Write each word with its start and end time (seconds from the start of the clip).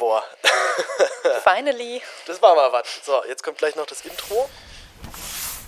Boah. 0.00 0.24
Finally. 1.44 2.00
Das 2.26 2.40
war 2.40 2.54
mal 2.54 2.72
was. 2.72 3.04
So, 3.04 3.22
jetzt 3.28 3.42
kommt 3.42 3.58
gleich 3.58 3.76
noch 3.76 3.84
das 3.84 4.00
Intro. 4.00 4.48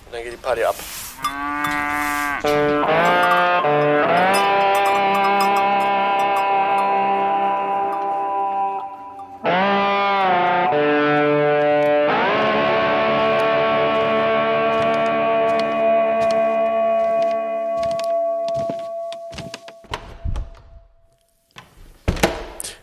Und 0.06 0.12
dann 0.12 0.22
geht 0.22 0.32
die 0.32 0.38
Party 0.38 0.64
ab. 0.64 0.74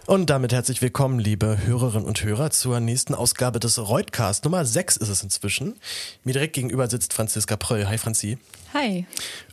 Und 0.09 0.31
damit 0.31 0.51
herzlich 0.51 0.81
willkommen, 0.81 1.19
liebe 1.19 1.59
Hörerinnen 1.67 2.07
und 2.07 2.23
Hörer, 2.23 2.49
zur 2.49 2.79
nächsten 2.79 3.13
Ausgabe 3.13 3.59
des 3.59 3.77
Reutcast. 3.77 4.43
Nummer 4.43 4.65
6 4.65 4.97
ist 4.97 5.07
es 5.07 5.21
inzwischen. 5.21 5.75
Mir 6.23 6.33
direkt 6.33 6.53
gegenüber 6.53 6.89
sitzt 6.89 7.13
Franziska 7.13 7.55
Pröll. 7.57 7.87
Hi, 7.87 7.99
Franzi. 7.99 8.39
Hi. 8.73 9.05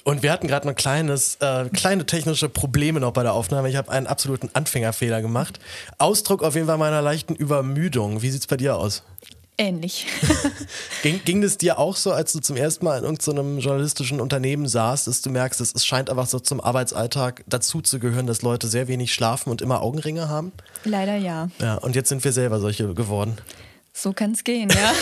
Und 0.03 0.23
wir 0.23 0.33
hatten 0.33 0.49
gerade 0.49 0.67
noch 0.67 0.75
kleines, 0.75 1.35
äh, 1.43 1.69
kleine 1.69 2.07
technische 2.07 2.49
Probleme 2.49 3.01
noch 3.01 3.13
bei 3.13 3.23
der 3.23 3.35
Aufnahme. 3.35 3.69
Ich 3.69 3.77
habe 3.77 3.91
einen 3.91 4.07
absoluten 4.07 4.49
Anfängerfehler 4.55 5.21
gemacht. 5.21 5.61
Ausdruck 5.99 6.43
auf 6.43 6.55
jeden 6.55 6.69
Fall 6.69 6.79
meiner 6.79 7.03
leichten 7.03 7.35
Übermüdung. 7.35 8.23
Wie 8.23 8.31
sieht's 8.31 8.47
bei 8.47 8.57
dir 8.57 8.77
aus? 8.77 9.03
Ähnlich. 9.59 10.07
ging, 11.03 11.21
ging 11.25 11.43
es 11.43 11.57
dir 11.57 11.79
auch 11.79 11.97
so, 11.97 12.13
als 12.13 12.33
du 12.33 12.41
zum 12.41 12.57
ersten 12.57 12.85
Mal 12.85 12.99
in 12.99 13.05
irgendeinem 13.05 13.59
journalistischen 13.59 14.21
Unternehmen 14.21 14.69
saßt, 14.69 15.07
dass 15.07 15.23
du 15.23 15.31
merkst, 15.31 15.61
dass 15.61 15.73
es 15.75 15.87
scheint 15.87 16.11
einfach 16.11 16.27
so 16.27 16.39
zum 16.39 16.61
Arbeitsalltag 16.61 17.43
dazu 17.47 17.81
zu 17.81 17.99
gehören, 17.99 18.27
dass 18.27 18.43
Leute 18.43 18.69
sehr 18.69 18.87
wenig 18.87 19.15
schlafen 19.15 19.51
und 19.51 19.63
immer 19.63 19.81
Augenringe 19.81 20.29
haben? 20.29 20.53
Leider 20.85 21.17
ja. 21.17 21.49
Ja, 21.59 21.77
und 21.77 21.97
jetzt 21.97 22.11
sind 22.11 22.23
wir 22.23 22.33
selber 22.33 22.61
solche 22.61 22.93
geworden. 22.93 23.39
So 23.95 24.13
kann 24.13 24.33
es 24.33 24.45
gehen, 24.45 24.69
ja. 24.69 24.93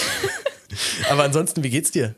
Aber 1.10 1.24
ansonsten, 1.24 1.64
wie 1.64 1.70
geht's 1.70 1.90
dir? 1.90 2.14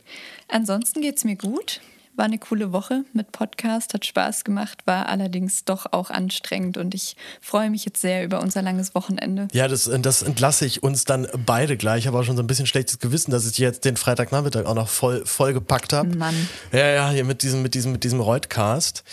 Ansonsten 0.49 1.01
geht's 1.01 1.25
mir 1.25 1.37
gut. 1.37 1.81
War 2.17 2.25
eine 2.25 2.39
coole 2.39 2.73
Woche 2.73 3.05
mit 3.13 3.31
Podcast, 3.31 3.93
hat 3.93 4.07
Spaß 4.07 4.45
gemacht, 4.45 4.79
war 4.87 5.11
allerdings 5.11 5.67
doch 5.67 5.93
auch 5.93 6.09
anstrengend 6.09 6.79
und 6.79 6.95
ich 6.95 7.15
freue 7.43 7.69
mich 7.69 7.85
jetzt 7.85 8.01
sehr 8.01 8.25
über 8.25 8.41
unser 8.41 8.63
langes 8.63 8.95
Wochenende. 8.95 9.49
Ja, 9.53 9.69
das, 9.69 9.91
das 10.01 10.23
entlasse 10.23 10.65
ich 10.65 10.83
uns 10.83 11.05
dann 11.05 11.29
beide 11.45 11.77
gleich. 11.77 12.01
Ich 12.01 12.07
habe 12.07 12.19
auch 12.19 12.25
schon 12.25 12.37
so 12.37 12.43
ein 12.43 12.47
bisschen 12.47 12.67
schlechtes 12.67 13.01
Gewissen, 13.01 13.33
dass 13.33 13.47
ich 13.47 13.59
jetzt 13.59 13.85
den 13.85 13.99
Freitagnachmittag 13.99 14.65
auch 14.65 14.75
noch 14.75 14.89
voll, 14.89 15.27
voll 15.27 15.53
gepackt 15.53 15.93
habe. 15.93 16.17
Mann. 16.17 16.49
Ja, 16.73 16.89
ja, 16.89 17.11
hier 17.11 17.25
mit 17.25 17.43
diesem, 17.43 17.61
mit 17.61 17.75
diesem, 17.75 17.93
mit 17.93 18.03
diesem 18.03 18.21
Reutcast. 18.21 19.05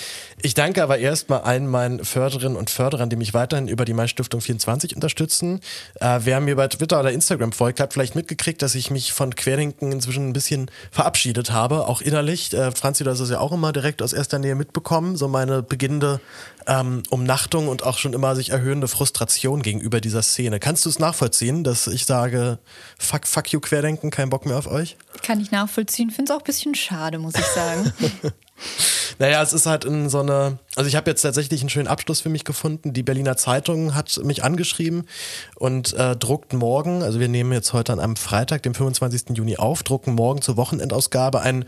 Ich 0.41 0.53
danke 0.53 0.81
aber 0.81 0.97
erstmal 0.97 1.41
allen 1.41 1.67
meinen 1.67 2.05
Förderinnen 2.05 2.57
und 2.57 2.69
Förderern, 2.69 3.09
die 3.09 3.17
mich 3.17 3.33
weiterhin 3.33 3.67
über 3.67 3.83
die 3.83 3.93
Mai-Stiftung 3.93 4.39
24 4.39 4.95
unterstützen. 4.95 5.59
Äh, 5.99 6.21
wer 6.23 6.39
mir 6.39 6.55
bei 6.55 6.69
Twitter 6.69 7.01
oder 7.01 7.11
Instagram 7.11 7.51
folgt, 7.51 7.81
hat 7.81 7.91
vielleicht 7.91 8.15
mitgekriegt, 8.15 8.61
dass 8.61 8.75
ich 8.75 8.91
mich 8.91 9.11
von 9.11 9.35
Querdenken 9.35 9.91
inzwischen 9.91 10.29
ein 10.29 10.33
bisschen 10.33 10.71
verabschiedet 10.89 11.51
habe, 11.51 11.87
auch 11.87 11.99
innerlich. 11.99 12.53
Äh, 12.53 12.71
Franzi, 12.93 13.05
du 13.05 13.09
hast 13.09 13.21
es 13.21 13.31
ja 13.31 13.39
auch 13.39 13.51
immer 13.51 13.73
direkt 13.73 14.03
aus 14.03 14.13
erster 14.13 14.37
Nähe 14.37 14.53
mitbekommen, 14.53 15.17
so 15.17 15.27
meine 15.27 15.63
beginnende 15.63 16.21
ähm, 16.67 17.01
Umnachtung 17.09 17.67
und 17.67 17.81
auch 17.81 17.97
schon 17.97 18.13
immer 18.13 18.35
sich 18.35 18.51
erhöhende 18.51 18.87
Frustration 18.87 19.63
gegenüber 19.63 19.99
dieser 19.99 20.21
Szene. 20.21 20.59
Kannst 20.59 20.85
du 20.85 20.89
es 20.89 20.99
nachvollziehen, 20.99 21.63
dass 21.63 21.87
ich 21.87 22.05
sage, 22.05 22.59
fuck, 22.99 23.25
fuck 23.25 23.51
you 23.51 23.59
Querdenken, 23.59 24.11
kein 24.11 24.29
Bock 24.29 24.45
mehr 24.45 24.59
auf 24.59 24.67
euch? 24.67 24.95
Kann 25.23 25.39
ich 25.39 25.49
nachvollziehen, 25.49 26.11
finde 26.11 26.31
es 26.31 26.37
auch 26.37 26.41
ein 26.41 26.45
bisschen 26.45 26.75
schade, 26.75 27.17
muss 27.17 27.33
ich 27.33 27.45
sagen. 27.47 27.91
Naja, 29.19 29.43
es 29.43 29.53
ist 29.53 29.67
halt 29.67 29.85
in 29.85 30.09
so 30.09 30.19
eine. 30.19 30.57
Also, 30.75 30.87
ich 30.87 30.95
habe 30.95 31.09
jetzt 31.09 31.21
tatsächlich 31.21 31.61
einen 31.61 31.69
schönen 31.69 31.87
Abschluss 31.87 32.21
für 32.21 32.29
mich 32.29 32.45
gefunden. 32.45 32.93
Die 32.93 33.03
Berliner 33.03 33.37
Zeitung 33.37 33.93
hat 33.93 34.19
mich 34.23 34.43
angeschrieben 34.43 35.07
und 35.55 35.93
äh, 35.93 36.15
druckt 36.15 36.53
morgen, 36.53 37.03
also 37.03 37.19
wir 37.19 37.27
nehmen 37.27 37.51
jetzt 37.51 37.73
heute 37.73 37.93
an 37.93 37.99
einem 37.99 38.15
Freitag, 38.15 38.63
dem 38.63 38.73
25. 38.73 39.37
Juni 39.37 39.57
auf, 39.57 39.83
drucken 39.83 40.15
morgen 40.15 40.41
zur 40.41 40.57
Wochenendausgabe 40.57 41.41
ein 41.41 41.65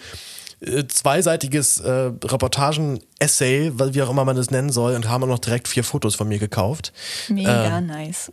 zweiseitiges 0.88 1.80
äh, 1.80 2.12
Reportagen-Essay, 2.24 3.74
wie 3.76 4.02
auch 4.02 4.10
immer 4.10 4.26
man 4.26 4.36
das 4.36 4.52
nennen 4.52 4.72
soll, 4.72 4.96
und 4.96 5.10
haben 5.10 5.24
auch 5.24 5.28
noch 5.28 5.40
direkt 5.40 5.68
vier 5.68 5.84
Fotos 5.84 6.16
von 6.16 6.28
mir 6.28 6.40
gekauft. 6.40 6.94
Mega 7.30 7.78
ähm, 7.78 7.88
nice. 7.88 8.32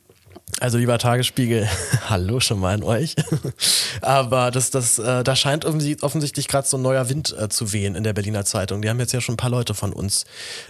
Also 0.60 0.78
lieber 0.78 0.98
Tagesspiegel, 0.98 1.68
hallo 2.08 2.40
schon 2.40 2.60
mal 2.60 2.74
an 2.74 2.82
euch. 2.82 3.16
Aber 4.02 4.50
das, 4.50 4.70
das, 4.70 4.98
äh, 4.98 5.24
da 5.24 5.34
scheint 5.34 5.64
offensichtlich 5.64 6.46
gerade 6.46 6.68
so 6.68 6.76
ein 6.76 6.82
neuer 6.82 7.08
Wind 7.08 7.34
äh, 7.38 7.48
zu 7.48 7.72
wehen 7.72 7.94
in 7.94 8.04
der 8.04 8.12
Berliner 8.12 8.44
Zeitung. 8.44 8.82
Die 8.82 8.90
haben 8.90 9.00
jetzt 9.00 9.12
ja 9.12 9.20
schon 9.20 9.34
ein 9.34 9.38
paar 9.38 9.50
Leute 9.50 9.74
von 9.74 9.92
uns 9.92 10.24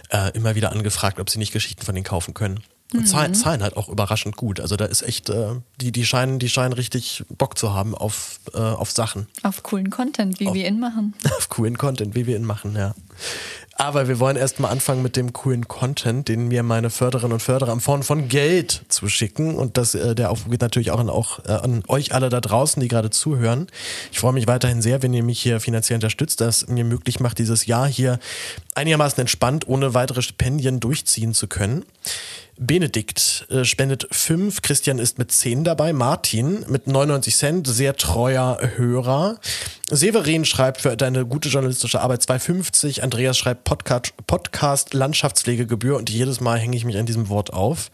äh, 0.09 0.31
immer 0.33 0.55
wieder 0.55 0.71
angefragt, 0.71 1.19
ob 1.19 1.29
sie 1.29 1.37
nicht 1.37 1.51
Geschichten 1.51 1.83
von 1.83 1.95
denen 1.95 2.05
kaufen 2.05 2.33
können. 2.33 2.61
Und 2.93 3.01
mhm. 3.01 3.05
zahlen, 3.05 3.33
zahlen 3.33 3.63
halt 3.63 3.75
auch 3.75 3.89
überraschend 3.89 4.37
gut. 4.37 4.59
Also 4.59 4.75
da 4.75 4.85
ist 4.85 5.01
echt, 5.01 5.29
äh, 5.29 5.55
die, 5.81 5.91
die 5.91 6.05
scheinen, 6.05 6.39
die 6.39 6.49
scheinen 6.49 6.73
richtig 6.73 7.23
Bock 7.37 7.57
zu 7.57 7.73
haben 7.73 7.95
auf, 7.95 8.39
äh, 8.53 8.59
auf 8.59 8.91
Sachen. 8.91 9.27
Auf 9.41 9.63
coolen 9.63 9.89
Content, 9.89 10.39
wie 10.39 10.47
auf, 10.47 10.53
wir 10.53 10.67
ihn 10.67 10.79
machen. 10.79 11.13
Auf 11.37 11.49
coolen 11.49 11.77
Content, 11.77 12.15
wie 12.15 12.27
wir 12.27 12.35
ihn 12.35 12.45
machen, 12.45 12.75
ja. 12.75 12.93
Aber 13.75 14.07
wir 14.07 14.19
wollen 14.19 14.37
erstmal 14.37 14.71
anfangen 14.71 15.01
mit 15.01 15.15
dem 15.15 15.33
coolen 15.33 15.67
Content, 15.67 16.27
den 16.27 16.47
mir 16.47 16.61
meine 16.61 16.91
Förderinnen 16.91 17.33
und 17.33 17.39
Förderer 17.39 17.71
am 17.71 17.81
Form 17.81 18.03
von 18.03 18.27
Geld 18.27 18.83
zuschicken. 18.87 19.55
Und 19.55 19.77
das, 19.77 19.95
äh, 19.95 20.13
der 20.13 20.29
Aufruf 20.29 20.51
geht 20.51 20.61
natürlich 20.61 20.91
auch 20.91 20.99
an, 20.99 21.09
auch 21.09 21.39
äh, 21.45 21.53
an 21.53 21.83
euch 21.87 22.13
alle 22.13 22.29
da 22.29 22.39
draußen, 22.39 22.79
die 22.79 22.87
gerade 22.87 23.09
zuhören. 23.09 23.67
Ich 24.11 24.19
freue 24.19 24.33
mich 24.33 24.47
weiterhin 24.47 24.83
sehr, 24.83 25.01
wenn 25.01 25.13
ihr 25.13 25.23
mich 25.23 25.41
hier 25.41 25.59
finanziell 25.59 25.97
unterstützt, 25.97 26.39
das 26.39 26.67
mir 26.67 26.83
möglich 26.83 27.19
macht, 27.19 27.39
dieses 27.39 27.65
Jahr 27.65 27.87
hier 27.87 28.19
einigermaßen 28.75 29.19
entspannt, 29.19 29.67
ohne 29.67 29.95
weitere 29.95 30.21
Stipendien 30.21 30.79
durchziehen 30.79 31.33
zu 31.33 31.47
können. 31.47 31.83
Benedikt 32.59 33.47
äh, 33.49 33.65
spendet 33.65 34.07
5, 34.11 34.61
Christian 34.61 34.99
ist 34.99 35.17
mit 35.17 35.31
10 35.31 35.63
dabei, 35.63 35.91
Martin 35.91 36.65
mit 36.67 36.85
99 36.87 37.35
Cent, 37.35 37.67
sehr 37.67 37.95
treuer 37.95 38.59
Hörer. 38.75 39.39
Severin 39.89 40.45
schreibt 40.45 40.81
für 40.81 40.95
deine 40.95 41.25
gute 41.25 41.49
journalistische 41.49 42.01
Arbeit 42.01 42.21
2,50, 42.21 43.01
Andreas 43.01 43.37
schreibt 43.37 43.63
Podcast, 43.63 44.13
Podcast 44.27 44.93
Landschaftspflegegebühr 44.93 45.97
und 45.97 46.09
jedes 46.09 46.41
Mal 46.41 46.59
hänge 46.59 46.77
ich 46.77 46.85
mich 46.85 46.97
an 46.97 47.05
diesem 47.05 47.29
Wort 47.29 47.53
auf. 47.53 47.91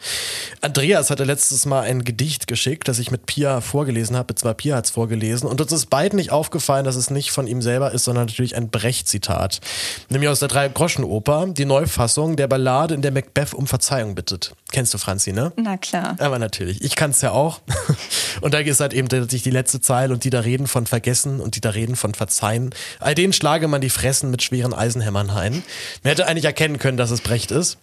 Andreas 0.62 1.10
hatte 1.10 1.24
letztes 1.24 1.66
Mal 1.66 1.82
ein 1.82 2.04
Gedicht 2.04 2.48
geschickt, 2.48 2.88
das 2.88 3.00
ich 3.00 3.12
mit 3.12 3.26
Pia 3.26 3.62
vorgelesen 3.62 4.18
habe, 4.18 4.36
zwei 4.36 4.54
Pia 4.54 4.76
hat 4.76 4.86
es 4.86 4.92
vorgelesen 4.92 5.48
und 5.48 5.60
uns 5.62 5.72
ist 5.72 5.90
beiden 5.90 6.18
nicht 6.18 6.32
aufgefallen, 6.32 6.86
dass 6.86 6.96
es 6.96 7.10
nicht 7.10 7.32
von 7.32 7.48
ihm 7.48 7.62
selber 7.62 7.92
ist, 7.92 8.04
sondern 8.04 8.28
natürlich 8.28 8.56
ein 8.56 8.70
Brecht-Zitat. 8.70 9.62
Nämlich 10.10 10.30
aus 10.30 10.40
der 10.40 10.50
Drei-Groschen-Oper, 10.50 11.48
die 11.48 11.66
Neufassung 11.66 12.36
der 12.36 12.48
Ballade, 12.48 12.94
in 12.94 13.02
der 13.02 13.12
Macbeth 13.12 13.54
um 13.54 13.66
Verzeihung 13.68 14.16
bittet. 14.16 14.49
Kennst 14.72 14.94
du 14.94 14.98
Franzi, 14.98 15.34
ne? 15.34 15.52
Na 15.56 15.78
klar. 15.78 16.16
Aber 16.20 16.38
natürlich. 16.38 16.84
Ich 16.84 16.96
kann 16.96 17.12
es 17.12 17.22
ja 17.22 17.32
auch. 17.32 17.62
Und 18.42 18.54
da 18.54 18.60
ist 18.60 18.80
halt 18.80 18.94
eben 18.94 19.10
sich 19.30 19.44
die 19.44 19.50
letzte 19.50 19.82
Zeile 19.82 20.14
und 20.14 20.24
die 20.24 20.30
da 20.30 20.42
reden 20.42 20.68
von 20.68 20.86
Vergessen 20.86 21.42
und 21.42 21.56
die 21.56 21.62
da 21.62 21.72
reden 21.72 21.96
von 21.96 22.14
Verzeihen. 22.14 22.70
All 23.00 23.16
denen 23.16 23.34
schlage 23.34 23.68
man 23.68 23.82
die 23.82 23.90
Fressen 23.90 24.32
mit 24.32 24.44
schweren 24.44 24.74
Eisenhämmern 24.74 25.30
ein. 25.30 25.64
Man 26.04 26.10
hätte 26.12 26.28
eigentlich 26.28 26.46
erkennen 26.46 26.78
können, 26.78 26.96
dass 26.96 27.12
es 27.12 27.20
Brecht 27.20 27.52
ist. 27.52 27.78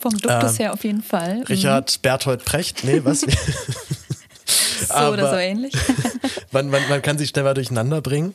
Vom 0.00 0.12
Duktus 0.16 0.52
ähm, 0.52 0.58
her 0.58 0.72
auf 0.72 0.84
jeden 0.84 1.02
Fall. 1.02 1.42
Richard 1.48 1.96
mhm. 1.96 2.02
Berthold 2.02 2.44
Precht, 2.44 2.84
nee, 2.84 3.00
was? 3.04 3.26
so 4.88 4.94
Aber 4.94 5.12
oder 5.12 5.30
so 5.30 5.36
ähnlich. 5.36 5.72
man, 6.52 6.68
man, 6.70 6.82
man 6.88 7.02
kann 7.02 7.18
sich 7.18 7.30
schneller 7.30 7.54
durcheinander 7.54 8.00
bringen. 8.00 8.34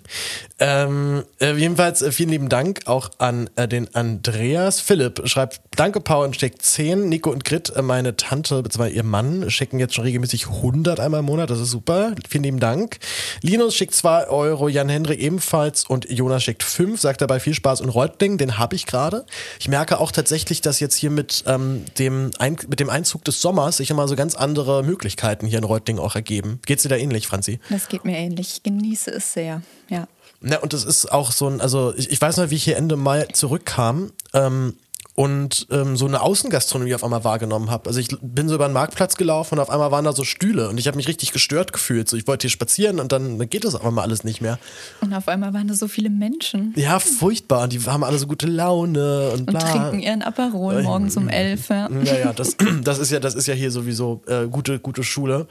Ähm, 0.60 1.24
äh, 1.40 1.54
jedenfalls 1.54 2.02
äh, 2.02 2.12
vielen 2.12 2.30
lieben 2.30 2.50
Dank 2.50 2.82
auch 2.86 3.10
an 3.18 3.50
äh, 3.56 3.68
den 3.68 3.94
Andreas. 3.94 4.80
Philipp 4.80 5.22
schreibt, 5.26 5.62
danke 5.76 6.00
Paul 6.00 6.26
und 6.26 6.36
steckt 6.36 6.62
10. 6.62 7.10
Nico 7.10 7.30
und 7.30 7.44
Grit, 7.44 7.72
äh, 7.76 7.82
meine 7.82 8.16
Tante 8.16 8.62
bzw. 8.64 8.90
ihr 8.90 9.04
Mann, 9.04 9.50
schicken 9.50 9.80
jetzt 9.80 9.96
schon 9.96 10.06
regelmäßig 10.06 10.48
100 10.48 11.00
einmal 11.00 11.20
im 11.20 11.26
Monat. 11.26 11.50
Das 11.50 11.60
ist 11.60 11.72
super. 11.72 12.14
Vielen 12.30 12.44
lieben 12.44 12.60
Dank. 12.60 13.00
Linus 13.42 13.76
schickt 13.76 13.94
2 13.94 14.28
Euro, 14.28 14.70
Jan 14.70 14.90
Hendrik 14.90 15.20
ebenfalls 15.20 15.84
und 15.86 16.10
Jonas 16.10 16.44
schickt 16.44 16.64
5. 16.64 17.00
Sagt 17.00 17.22
dabei 17.22 17.40
viel 17.40 17.54
Spaß 17.54 17.82
und 17.82 17.90
Reutling, 17.90 18.38
den 18.38 18.58
habe 18.58 18.76
ich 18.76 18.86
gerade. 18.86 19.26
Ich 19.60 19.68
merke 19.68 20.00
auch 20.00 20.12
tatsächlich, 20.12 20.62
dass 20.62 20.80
jetzt 20.80 20.96
hier 20.96 21.12
mit, 21.12 21.44
ähm, 21.48 21.86
dem 21.98 22.32
Ein 22.40 22.56
mit 22.68 22.80
dem 22.80 22.90
Einzug 22.90 23.24
des 23.26 23.42
Sommers 23.42 23.78
sich 23.78 23.90
immer 23.90 24.08
so 24.08 24.16
ganz 24.16 24.36
andere 24.36 24.84
Möglichkeiten 24.84 25.46
hier 25.46 25.58
in 25.58 25.64
Reutling 25.64 26.00
auch 26.06 26.16
ergeben. 26.16 26.60
Geht's 26.66 26.84
dir 26.84 26.90
da 26.90 26.96
ähnlich, 26.96 27.28
Franzi? 27.28 27.60
Das 27.70 27.90
geht 27.90 28.06
mir 28.06 28.18
ähnlich. 28.18 28.54
Ich 28.56 28.64
genieße 28.64 29.12
es 29.12 29.34
sehr, 29.34 29.62
ja. 29.90 30.08
Na, 30.42 30.58
und 30.58 30.74
es 30.74 30.84
ist 30.84 31.12
auch 31.12 31.32
so 31.32 31.48
ein, 31.48 31.60
also 31.60 31.94
ich, 31.96 32.12
ich 32.12 32.22
weiß 32.22 32.38
noch, 32.38 32.50
wie 32.50 32.56
ich 32.56 32.64
hier 32.64 32.78
Ende 32.78 32.96
Mai 32.98 33.24
zurückkam. 33.34 34.12
Ähm, 34.34 34.76
und 35.16 35.68
ähm, 35.72 35.96
so 35.96 36.06
eine 36.06 36.22
Außengastronomie 36.22 36.94
auf 36.94 37.04
einmal 37.04 37.24
wahrgenommen 37.24 37.72
habe. 37.72 37.88
Also 37.88 38.02
ich 38.02 38.10
bin 38.22 38.50
so 38.50 38.56
über 38.56 38.68
den 38.68 38.74
Marktplatz 38.74 39.16
gelaufen 39.16 39.56
und 39.56 39.62
auf 39.62 39.70
einmal 39.70 39.90
waren 39.92 40.04
da 40.04 40.12
so 40.12 40.26
Stühle 40.26 40.70
und 40.70 40.78
ich 40.78 40.88
habe 40.88 40.98
mich 40.98 41.08
richtig 41.08 41.32
gestört 41.32 41.72
gefühlt. 41.72 42.10
So 42.10 42.18
ich 42.18 42.28
wollte 42.28 42.44
hier 42.44 42.50
spazieren 42.50 43.00
und 43.00 43.14
dann, 43.14 43.40
dann 43.40 43.50
geht 43.50 43.64
das 43.64 43.76
auf 43.76 43.86
einmal 43.86 44.04
alles 44.04 44.26
nicht 44.26 44.42
mehr. 44.42 44.60
Und 45.00 45.14
auf 45.14 45.30
einmal 45.30 45.54
waren 45.54 45.70
da 45.70 45.74
so 45.74 45.88
viele 45.88 46.10
Menschen. 46.10 46.74
Ja, 46.76 47.00
furchtbar. 47.00 47.64
Und 47.64 47.74
die 47.74 47.80
haben 47.80 48.04
alle 48.04 48.18
so 48.18 48.28
gute 48.28 48.48
Laune 48.48 49.32
und, 49.32 49.46
bla. 49.46 49.60
und 49.60 49.72
trinken 49.72 50.00
ihren 50.00 50.22
Aperol 50.22 50.84
morgens 50.84 51.16
um 51.16 51.30
elf. 51.30 51.70
Ja, 51.70 51.90
ja, 51.90 52.18
ja 52.18 52.34
das, 52.34 52.58
das 52.84 53.00
ist 53.00 53.12
ja, 53.12 53.22
das 53.22 53.36
ist 53.36 53.48
ja 53.48 53.54
hier 53.54 53.72
sowieso 53.72 54.22
äh, 54.28 54.48
gute, 54.48 54.80
gute 54.80 55.04
Schule. 55.04 55.48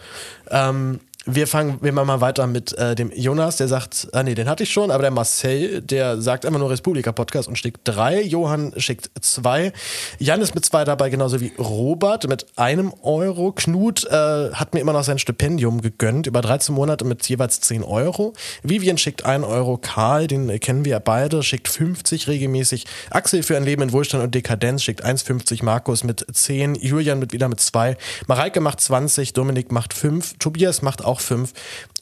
Ähm, 0.50 1.00
wir 1.26 1.47
fangen 1.47 1.79
wir 1.81 1.93
machen 1.93 2.06
mal 2.06 2.21
weiter 2.21 2.47
mit 2.47 2.76
äh, 2.76 2.94
dem 2.94 3.11
Jonas, 3.15 3.56
der 3.56 3.69
sagt, 3.69 4.09
ah 4.12 4.23
nee, 4.23 4.35
den 4.35 4.49
hatte 4.49 4.65
ich 4.65 4.73
schon, 4.73 4.91
aber 4.91 5.03
der 5.03 5.11
Marcel, 5.11 5.81
der 5.81 6.21
sagt 6.21 6.44
immer 6.44 6.59
nur 6.59 6.71
Respublika 6.71 7.12
Podcast 7.12 7.49
und 7.49 7.59
schickt 7.59 7.81
drei. 7.85 8.23
Johann 8.23 8.73
schickt 8.76 9.11
zwei. 9.21 9.73
Jan 10.19 10.41
ist 10.43 10.55
mit 10.55 10.65
zwei 10.65 10.85
dabei, 10.85 11.09
genauso 11.11 11.41
wie 11.41 11.53
Robert 11.59 12.29
mit 12.29 12.47
einem 12.56 12.93
Euro. 13.03 13.53
Knut 13.53 14.05
äh, 14.05 14.50
hat 14.53 14.75
mir 14.75 14.81
immer 14.81 14.93
noch 14.93 15.05
sein 15.05 15.19
Stipendium 15.19 15.81
gegönnt, 15.81 16.26
über 16.26 16.43
13 16.43 16.75
Monate 16.75 17.05
mit 17.05 17.26
jeweils 17.29 17.61
10 17.61 17.82
Euro. 17.82 18.35
Vivian 18.62 18.99
schickt 18.99 19.25
1 19.25 19.44
Euro. 19.44 19.79
Karl, 19.79 20.26
den 20.26 20.61
kennen 20.61 20.85
wir 20.85 21.00
beide, 21.00 21.43
schickt 21.43 21.69
50 21.69 22.29
regelmäßig. 22.29 22.87
Axel 23.11 23.43
für 23.43 23.56
ein 23.56 23.65
Leben 23.65 23.82
in 23.82 23.93
Wohlstand 23.93 24.25
und 24.25 24.35
Dekadenz 24.35 24.82
schickt 24.82 25.05
1,50. 25.05 25.65
Markus 25.65 26.05
mit 26.05 26.26
10. 26.31 26.75
Julian 26.75 27.19
mit 27.19 27.32
wieder 27.32 27.49
mit 27.49 27.61
2. 27.61 27.97
Mareike 28.26 28.61
macht 28.61 28.81
20. 28.81 29.32
Dominik 29.32 29.73
macht 29.73 29.94
5. 29.94 30.35
Tobias 30.38 30.82
macht 30.82 31.05
auch 31.05 31.13
auch 31.14 31.20
fünf. 31.20 31.52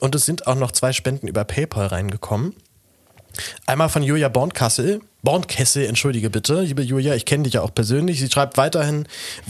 Und 0.01 0.15
es 0.15 0.25
sind 0.25 0.47
auch 0.47 0.55
noch 0.55 0.73
zwei 0.73 0.93
Spenden 0.93 1.29
über 1.29 1.45
PayPal 1.45 1.87
reingekommen. 1.87 2.55
Einmal 3.67 3.89
von 3.89 4.03
Julia 4.03 4.29
Bornkassel. 4.29 5.01
Bornkessel, 5.23 5.87
entschuldige 5.87 6.31
bitte, 6.31 6.63
liebe 6.63 6.83
Julia, 6.83 7.15
ich 7.15 7.25
kenne 7.25 7.45
dich 7.45 7.55
ja 7.55 7.63
auch 7.63 7.73
persönlich. 7.73 8.19
Sie 8.19 8.29
schreibt 8.29 8.57
weiterhin 8.57 9.07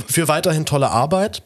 für 0.06 0.28
weiterhin 0.28 0.66
tolle 0.66 0.90
Arbeit. 0.90 1.42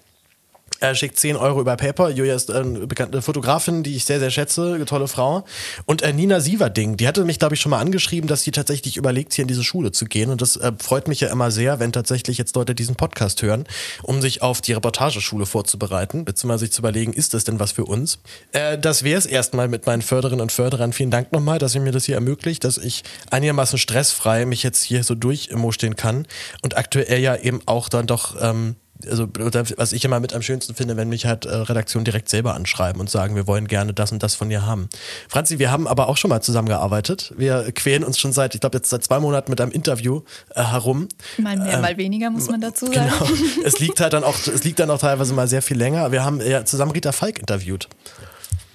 Er 0.80 0.94
schickt 0.94 1.18
10 1.18 1.36
Euro 1.36 1.60
über 1.60 1.76
Paper. 1.76 2.10
Julia 2.10 2.34
ist 2.34 2.50
eine 2.50 2.86
bekannte 2.86 3.22
Fotografin, 3.22 3.82
die 3.82 3.96
ich 3.96 4.04
sehr, 4.04 4.18
sehr 4.18 4.30
schätze, 4.30 4.84
tolle 4.86 5.08
Frau. 5.08 5.44
Und 5.86 6.02
äh, 6.02 6.12
Nina 6.12 6.40
Sieverding, 6.40 6.96
die 6.96 7.08
hatte 7.08 7.24
mich, 7.24 7.38
glaube 7.38 7.54
ich, 7.54 7.60
schon 7.60 7.70
mal 7.70 7.80
angeschrieben, 7.80 8.28
dass 8.28 8.42
sie 8.42 8.50
tatsächlich 8.50 8.96
überlegt, 8.96 9.32
hier 9.32 9.42
in 9.42 9.48
diese 9.48 9.64
Schule 9.64 9.92
zu 9.92 10.04
gehen. 10.04 10.30
Und 10.30 10.42
das 10.42 10.56
äh, 10.56 10.72
freut 10.78 11.08
mich 11.08 11.20
ja 11.20 11.28
immer 11.28 11.50
sehr, 11.50 11.80
wenn 11.80 11.92
tatsächlich 11.92 12.36
jetzt 12.36 12.54
Leute 12.56 12.74
diesen 12.74 12.94
Podcast 12.94 13.42
hören, 13.42 13.64
um 14.02 14.20
sich 14.20 14.42
auf 14.42 14.60
die 14.60 14.72
Reportageschule 14.72 15.46
vorzubereiten, 15.46 16.24
beziehungsweise 16.24 16.66
sich 16.66 16.72
zu 16.72 16.82
überlegen, 16.82 17.12
ist 17.12 17.32
das 17.32 17.44
denn 17.44 17.58
was 17.58 17.72
für 17.72 17.84
uns? 17.84 18.18
Äh, 18.52 18.78
das 18.78 19.02
wäre 19.02 19.18
es 19.18 19.26
erstmal 19.26 19.68
mit 19.68 19.86
meinen 19.86 20.02
Förderinnen 20.02 20.42
und 20.42 20.52
Förderern. 20.52 20.92
Vielen 20.92 21.10
Dank 21.10 21.32
nochmal, 21.32 21.58
dass 21.58 21.74
ihr 21.74 21.80
mir 21.80 21.92
das 21.92 22.04
hier 22.04 22.16
ermöglicht, 22.16 22.64
dass 22.64 22.76
ich 22.76 23.02
einigermaßen 23.30 23.78
stressfrei 23.78 24.44
mich 24.44 24.62
jetzt 24.62 24.82
hier 24.82 25.04
so 25.04 25.14
durchmostehen 25.14 25.96
kann 25.96 26.26
und 26.62 26.76
aktuell 26.76 27.20
ja 27.20 27.36
eben 27.36 27.60
auch 27.66 27.88
dann 27.88 28.06
doch 28.06 28.36
ähm, 28.40 28.76
also 29.08 29.28
was 29.76 29.92
ich 29.92 30.04
immer 30.04 30.20
mit 30.20 30.34
am 30.34 30.42
schönsten 30.42 30.74
finde, 30.74 30.96
wenn 30.96 31.08
mich 31.08 31.26
halt 31.26 31.44
äh, 31.44 31.54
Redaktionen 31.54 32.04
direkt 32.04 32.28
selber 32.28 32.54
anschreiben 32.54 33.00
und 33.00 33.10
sagen, 33.10 33.34
wir 33.34 33.46
wollen 33.46 33.68
gerne 33.68 33.92
das 33.92 34.12
und 34.12 34.22
das 34.22 34.34
von 34.34 34.48
dir 34.48 34.66
haben. 34.66 34.88
Franzi, 35.28 35.58
wir 35.58 35.70
haben 35.70 35.86
aber 35.86 36.08
auch 36.08 36.16
schon 36.16 36.30
mal 36.30 36.40
zusammengearbeitet. 36.40 37.34
Wir 37.36 37.70
quälen 37.72 38.04
uns 38.04 38.18
schon 38.18 38.32
seit, 38.32 38.54
ich 38.54 38.60
glaube 38.60 38.78
jetzt 38.78 38.90
seit 38.90 39.04
zwei 39.04 39.20
Monaten 39.20 39.50
mit 39.50 39.60
einem 39.60 39.72
Interview 39.72 40.22
äh, 40.54 40.62
herum. 40.62 41.08
Mal 41.38 41.56
mehr, 41.56 41.74
ähm, 41.74 41.80
mal 41.80 41.96
weniger, 41.96 42.30
muss 42.30 42.48
man 42.48 42.60
dazu 42.60 42.86
sagen. 42.86 43.10
Genau. 43.18 43.30
Es 43.64 43.80
liegt 43.80 44.00
halt 44.00 44.12
dann 44.12 44.22
auch, 44.22 44.36
es 44.46 44.64
liegt 44.64 44.78
dann 44.78 44.90
auch 44.90 44.98
teilweise 44.98 45.34
mal 45.34 45.48
sehr 45.48 45.62
viel 45.62 45.76
länger. 45.76 46.12
Wir 46.12 46.24
haben 46.24 46.40
ja 46.40 46.64
zusammen 46.64 46.92
Rita 46.92 47.12
Falk 47.12 47.38
interviewt. 47.38 47.88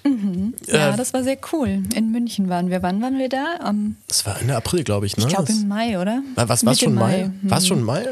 Mhm. 0.04 0.54
Ja, 0.66 0.94
äh, 0.94 0.96
das 0.96 1.14
war 1.14 1.22
sehr 1.22 1.38
cool. 1.52 1.82
In 1.94 2.10
München 2.10 2.48
waren 2.48 2.70
wir. 2.70 2.82
Wann 2.82 3.00
waren 3.00 3.18
wir 3.18 3.28
da? 3.28 3.58
Um, 3.68 3.96
das 4.08 4.26
war 4.26 4.40
Ende 4.40 4.56
April, 4.56 4.84
glaube 4.84 5.06
ich. 5.06 5.16
Ne? 5.16 5.24
Ich 5.24 5.34
glaube 5.34 5.50
im 5.50 5.68
Mai, 5.68 5.98
oder? 6.00 6.22
Was 6.34 6.66
war 6.66 6.74
schon 6.74 6.94
Mai? 6.94 7.30
Mai? 7.42 7.50
War 7.50 7.58
es 7.58 7.66
schon 7.66 7.82
Mai? 7.82 8.08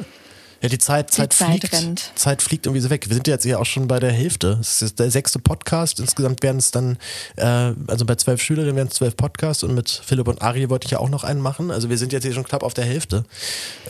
Ja, 0.62 0.69
die 0.69 0.79
Zeit, 0.79 1.11
Zeit, 1.11 1.33
die 1.33 1.37
Zeit 1.37 1.49
fliegt. 1.61 1.73
Rennt. 1.73 2.12
Zeit 2.15 2.43
fliegt 2.43 2.67
irgendwie 2.67 2.83
so 2.83 2.91
weg. 2.91 3.09
Wir 3.09 3.15
sind 3.15 3.27
jetzt 3.27 3.45
ja 3.47 3.59
auch 3.59 3.67
schon 3.67 3.89
bei 3.89 3.99
der 3.99 4.12
Hälfte. 4.12 4.59
Es 4.61 4.83
ist 4.83 4.99
der 4.99 5.11
sechste 5.11 5.39
Podcast. 5.39 6.01
Insgesamt 6.01 6.43
werden 6.43 6.59
es 6.59 6.71
dann, 6.71 6.99
äh, 7.37 7.73
also 7.87 8.05
bei 8.05 8.15
zwölf 8.17 8.43
Schülerinnen 8.43 8.77
werden 8.77 8.89
es 8.89 8.97
zwölf 8.97 9.17
Podcasts 9.17 9.62
und 9.62 9.75
mit 9.75 9.89
Philipp 9.89 10.29
und 10.29 10.43
Ari 10.43 10.69
wollte 10.69 10.85
ich 10.85 10.91
ja 10.91 10.99
auch 10.99 11.09
noch 11.09 11.25
einen 11.25 11.41
machen. 11.41 11.71
Also 11.71 11.89
wir 11.89 11.97
sind 11.97 12.12
jetzt 12.12 12.25
hier 12.25 12.35
schon 12.35 12.45
knapp 12.45 12.62
auf 12.62 12.75
der 12.75 12.85
Hälfte. 12.85 13.25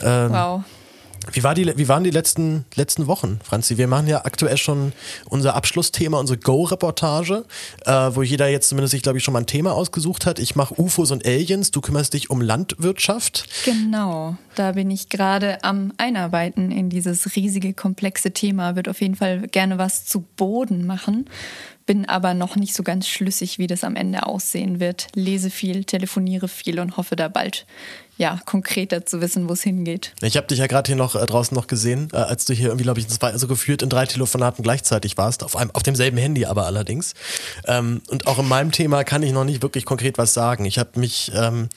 Ähm, 0.01 0.31
wow. 0.31 0.63
Wie, 1.31 1.43
war 1.43 1.53
die, 1.53 1.71
wie 1.77 1.87
waren 1.87 2.03
die 2.03 2.09
letzten, 2.09 2.65
letzten 2.75 3.07
Wochen, 3.07 3.39
Franzi? 3.43 3.77
Wir 3.77 3.87
machen 3.87 4.07
ja 4.07 4.25
aktuell 4.25 4.57
schon 4.57 4.93
unser 5.25 5.55
Abschlussthema, 5.55 6.19
unsere 6.19 6.39
Go-Reportage, 6.39 7.45
äh, 7.85 7.91
wo 7.91 8.23
jeder 8.23 8.47
jetzt 8.47 8.69
zumindest 8.69 8.91
sich, 8.91 9.03
glaube 9.03 9.17
ich, 9.17 9.23
schon 9.23 9.33
mal 9.33 9.41
ein 9.41 9.45
Thema 9.45 9.73
ausgesucht 9.73 10.25
hat. 10.25 10.39
Ich 10.39 10.55
mache 10.55 10.79
UFOs 10.79 11.11
und 11.11 11.25
Aliens, 11.25 11.71
du 11.71 11.81
kümmerst 11.81 12.13
dich 12.13 12.29
um 12.29 12.41
Landwirtschaft. 12.41 13.47
Genau, 13.65 14.35
da 14.55 14.73
bin 14.73 14.89
ich 14.89 15.09
gerade 15.09 15.63
am 15.63 15.93
Einarbeiten 15.97 16.71
in 16.71 16.89
dieses 16.89 17.35
riesige, 17.35 17.73
komplexe 17.73 18.31
Thema. 18.31 18.75
Wird 18.75 18.89
auf 18.89 19.01
jeden 19.01 19.15
Fall 19.15 19.47
gerne 19.47 19.77
was 19.77 20.05
zu 20.05 20.25
Boden 20.35 20.85
machen 20.85 21.25
bin 21.85 22.07
aber 22.07 22.33
noch 22.33 22.55
nicht 22.55 22.73
so 22.73 22.83
ganz 22.83 23.07
schlüssig, 23.07 23.57
wie 23.57 23.67
das 23.67 23.83
am 23.83 23.95
Ende 23.95 24.25
aussehen 24.25 24.79
wird. 24.79 25.07
Lese 25.15 25.49
viel, 25.49 25.83
telefoniere 25.83 26.47
viel 26.47 26.79
und 26.79 26.97
hoffe 26.97 27.15
da 27.15 27.27
bald 27.27 27.65
ja, 28.17 28.39
konkreter 28.45 29.03
zu 29.03 29.19
wissen, 29.19 29.49
wo 29.49 29.53
es 29.53 29.63
hingeht. 29.63 30.13
Ich 30.21 30.37
habe 30.37 30.45
dich 30.45 30.59
ja 30.59 30.67
gerade 30.67 30.87
hier 30.87 30.95
noch 30.95 31.15
äh, 31.15 31.25
draußen 31.25 31.55
noch 31.55 31.65
gesehen, 31.65 32.09
äh, 32.13 32.17
als 32.17 32.45
du 32.45 32.53
hier 32.53 32.67
irgendwie, 32.67 32.83
glaube 32.83 32.99
ich, 32.99 33.07
das 33.07 33.19
war 33.19 33.35
so 33.37 33.47
gefühlt 33.47 33.81
in 33.81 33.89
drei 33.89 34.05
Telefonaten 34.05 34.63
gleichzeitig 34.63 35.17
warst, 35.17 35.43
auf, 35.43 35.55
einem, 35.55 35.71
auf 35.71 35.81
demselben 35.81 36.17
Handy 36.17 36.45
aber 36.45 36.67
allerdings. 36.67 37.15
Ähm, 37.65 38.01
und 38.09 38.27
auch 38.27 38.37
in 38.37 38.47
meinem 38.47 38.71
Thema 38.71 39.03
kann 39.03 39.23
ich 39.23 39.31
noch 39.31 39.43
nicht 39.43 39.63
wirklich 39.63 39.85
konkret 39.85 40.19
was 40.19 40.35
sagen. 40.35 40.65
Ich 40.65 40.77
habe 40.77 40.99
mich 40.99 41.31
ähm, 41.33 41.69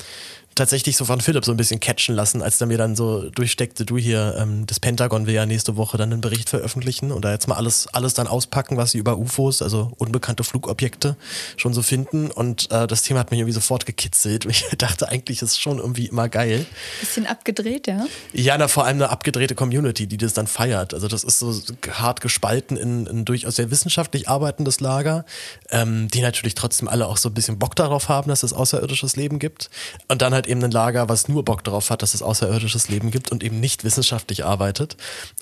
tatsächlich 0.54 0.96
so 0.96 1.04
von 1.04 1.20
Philipp 1.20 1.44
so 1.44 1.52
ein 1.52 1.56
bisschen 1.56 1.80
catchen 1.80 2.14
lassen, 2.14 2.42
als 2.42 2.60
er 2.60 2.66
mir 2.66 2.78
dann 2.78 2.96
so 2.96 3.30
durchsteckte, 3.30 3.84
du 3.84 3.96
hier, 3.96 4.36
ähm, 4.38 4.66
das 4.66 4.80
Pentagon 4.80 5.26
will 5.26 5.34
ja 5.34 5.46
nächste 5.46 5.76
Woche 5.76 5.96
dann 5.96 6.12
einen 6.12 6.20
Bericht 6.20 6.48
veröffentlichen 6.48 7.12
und 7.12 7.24
da 7.24 7.32
jetzt 7.32 7.48
mal 7.48 7.56
alles, 7.56 7.88
alles 7.92 8.14
dann 8.14 8.26
auspacken, 8.26 8.76
was 8.76 8.92
sie 8.92 8.98
über 8.98 9.18
UFOs, 9.18 9.62
also 9.62 9.92
unbekannte 9.98 10.44
Flugobjekte, 10.44 11.16
schon 11.56 11.74
so 11.74 11.82
finden. 11.82 12.30
Und 12.30 12.70
äh, 12.70 12.86
das 12.86 13.02
Thema 13.02 13.20
hat 13.20 13.30
mich 13.30 13.40
irgendwie 13.40 13.54
sofort 13.54 13.86
gekitzelt. 13.86 14.46
Ich 14.54 14.78
dachte, 14.78 15.08
eigentlich 15.08 15.42
ist 15.42 15.52
es 15.52 15.58
schon 15.58 15.78
irgendwie 15.78 16.06
immer 16.06 16.28
geil. 16.28 16.64
Bisschen 17.00 17.26
abgedreht, 17.26 17.86
ja? 17.86 18.06
Ja, 18.32 18.56
na, 18.56 18.68
vor 18.68 18.84
allem 18.84 18.96
eine 18.96 19.10
abgedrehte 19.10 19.54
Community, 19.54 20.06
die 20.06 20.16
das 20.16 20.32
dann 20.32 20.46
feiert. 20.46 20.94
Also 20.94 21.06
das 21.06 21.22
ist 21.22 21.38
so 21.38 21.54
hart 21.90 22.20
gespalten 22.20 22.76
in 22.76 23.06
ein 23.06 23.24
durchaus 23.24 23.56
sehr 23.56 23.70
wissenschaftlich 23.70 24.28
arbeitendes 24.28 24.80
Lager, 24.80 25.24
ähm, 25.70 26.08
die 26.08 26.22
natürlich 26.22 26.54
trotzdem 26.54 26.88
alle 26.88 27.06
auch 27.06 27.16
so 27.16 27.28
ein 27.28 27.34
bisschen 27.34 27.58
Bock 27.58 27.76
darauf 27.76 28.08
haben, 28.08 28.28
dass 28.28 28.42
es 28.42 28.52
außerirdisches 28.52 29.16
Leben 29.16 29.38
gibt. 29.38 29.70
Und 30.08 30.22
dann 30.22 30.34
halt 30.34 30.43
halt 30.44 30.50
eben 30.50 30.62
ein 30.62 30.70
Lager, 30.70 31.08
was 31.08 31.28
nur 31.28 31.44
Bock 31.44 31.64
darauf 31.64 31.90
hat, 31.90 32.02
dass 32.02 32.14
es 32.14 32.22
außerirdisches 32.22 32.88
Leben 32.88 33.10
gibt 33.10 33.32
und 33.32 33.42
eben 33.42 33.60
nicht 33.60 33.84
wissenschaftlich 33.84 34.44
arbeitet. 34.44 34.96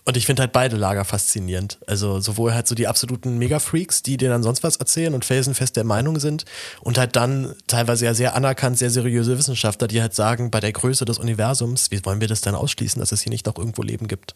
Und 0.05 0.17
ich 0.17 0.27
finde 0.27 0.43
halt 0.43 0.53
beide 0.53 0.77
Lager 0.77 1.05
faszinierend. 1.05 1.79
Also 1.87 2.21
sowohl 2.21 2.55
halt 2.55 2.69
so 2.69 2.75
die 2.75 2.87
absoluten 2.87 3.39
Mega-Freaks, 3.39 4.03
die 4.03 4.17
dir 4.17 4.29
dann 4.29 4.43
sonst 4.43 4.63
was 4.63 4.77
erzählen 4.77 5.15
und 5.15 5.25
felsenfest 5.25 5.77
der 5.77 5.85
Meinung 5.85 6.21
sind 6.21 6.45
und 6.81 6.99
halt 6.99 7.17
dann 7.17 7.55
teilweise 7.67 8.05
ja 8.05 8.15
sehr 8.15 8.35
anerkannt, 8.35 8.79
sehr 8.79 8.91
seriöse 8.91 9.37
Wissenschaftler, 9.39 9.89
die 9.89 10.01
halt 10.01 10.15
sagen, 10.15 10.51
bei 10.51 10.61
der 10.61 10.73
Größe 10.73 11.05
des 11.05 11.19
Universums, 11.19 11.91
wie 11.91 12.05
wollen 12.05 12.21
wir 12.21 12.29
das 12.29 12.41
denn 12.41 12.55
ausschließen, 12.55 13.01
dass 13.01 13.13
es 13.13 13.23
hier 13.23 13.31
nicht 13.31 13.47
noch 13.47 13.59
irgendwo 13.59 13.83
Leben 13.83 14.07
gibt? 14.07 14.35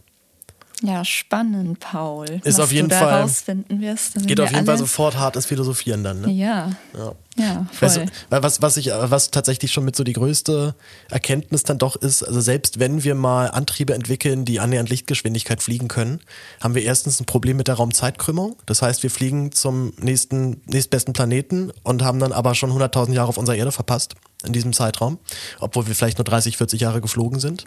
Ja, 0.83 1.05
spannend, 1.05 1.81
Paul. 1.81 2.27
Ist 2.45 2.61
auf 2.61 2.71
jeden 2.71 2.91
Fall. 2.91 3.23
Rausfinden 3.23 3.81
wirst, 3.81 4.27
geht 4.27 4.39
auf 4.41 4.51
jeden 4.53 4.67
Fall 4.67 4.77
sofort 4.77 5.17
hart 5.17 5.37
ins 5.37 5.47
Philosophieren 5.47 6.05
dann. 6.05 6.21
Ne? 6.21 6.31
Ja. 6.31 6.71
Ja, 6.95 7.15
ja 7.39 7.67
voll. 7.73 7.89
Du, 7.89 8.13
weil 8.29 8.43
was, 8.43 8.61
was, 8.61 8.77
ich, 8.77 8.89
was 8.89 9.31
tatsächlich 9.31 9.73
schon 9.73 9.87
mit 9.87 9.97
so 9.97 10.05
die 10.05 10.13
größte 10.13 10.75
Erkenntnis 11.11 11.63
dann 11.63 11.79
doch 11.79 11.97
ist, 11.97 12.23
also 12.23 12.43
selbst 12.43 12.79
wenn 12.79 13.05
wir 13.05 13.15
mal 13.15 13.51
Antriebe 13.51 13.95
entwickeln, 13.95 14.45
die 14.45 14.61
annähernd 14.61 14.91
Lichtgeschwindigkeit 14.91 15.63
fliegen 15.63 15.89
können, 15.89 16.21
haben 16.61 16.75
wir 16.75 16.83
erstens 16.83 17.21
ein 17.21 17.27
Problem 17.27 17.57
mit 17.57 17.69
der 17.69 17.77
Raumzeitkrümmung. 17.77 18.57
Das 18.67 18.83
heißt, 18.83 19.03
wir 19.03 19.11
fliegen 19.11 19.53
zum 19.53 19.95
nächsten, 19.99 20.61
nächstbesten 20.67 21.15
Planeten 21.15 21.73
und 21.85 22.03
haben 22.03 22.19
dann 22.19 22.33
aber 22.33 22.55
schon 22.55 22.71
100.000 22.71 23.15
Jahre 23.15 23.29
auf 23.29 23.39
unserer 23.39 23.57
Erde 23.57 23.73
verpasst 23.73 24.15
in 24.45 24.53
diesem 24.53 24.75
Zeitraum, 24.75 25.19
obwohl 25.59 25.87
wir 25.87 25.95
vielleicht 25.95 26.19
nur 26.19 26.25
30, 26.25 26.59
40 26.59 26.81
Jahre 26.81 27.01
geflogen 27.01 27.41
sind. 27.41 27.67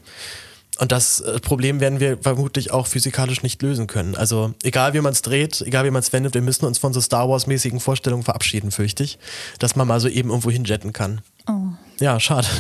Und 0.80 0.94
das 0.94 1.20
äh, 1.20 1.40
Problem 1.42 1.82
werden 1.82 2.00
wir 2.00 2.18
vermutlich 2.18 2.72
auch 2.72 2.88
physikalisch 2.88 3.44
nicht 3.44 3.62
lösen 3.62 3.86
können. 3.86 4.16
Also 4.16 4.54
egal 4.64 4.94
wie 4.94 5.02
man 5.02 5.12
es 5.12 5.22
dreht, 5.22 5.62
egal 5.62 5.84
wie 5.86 5.92
man 5.92 6.02
es 6.02 6.14
wendet, 6.14 6.34
wir 6.34 6.42
müssen 6.42 6.66
uns 6.66 6.78
von 6.78 6.94
so 6.94 7.02
Star 7.02 7.28
Wars-mäßigen 7.28 7.82
Vorstellungen 7.82 8.24
verabschieden, 8.24 8.72
fürchte 8.72 9.04
ich, 9.04 9.20
dass 9.60 9.76
man 9.76 9.88
mal 9.88 10.00
so 10.00 10.08
eben 10.08 10.30
irgendwo 10.30 10.50
hinjetten 10.50 10.94
kann. 10.94 11.22
Oh. 11.48 11.74
Ja, 12.00 12.18
schade. 12.22 12.48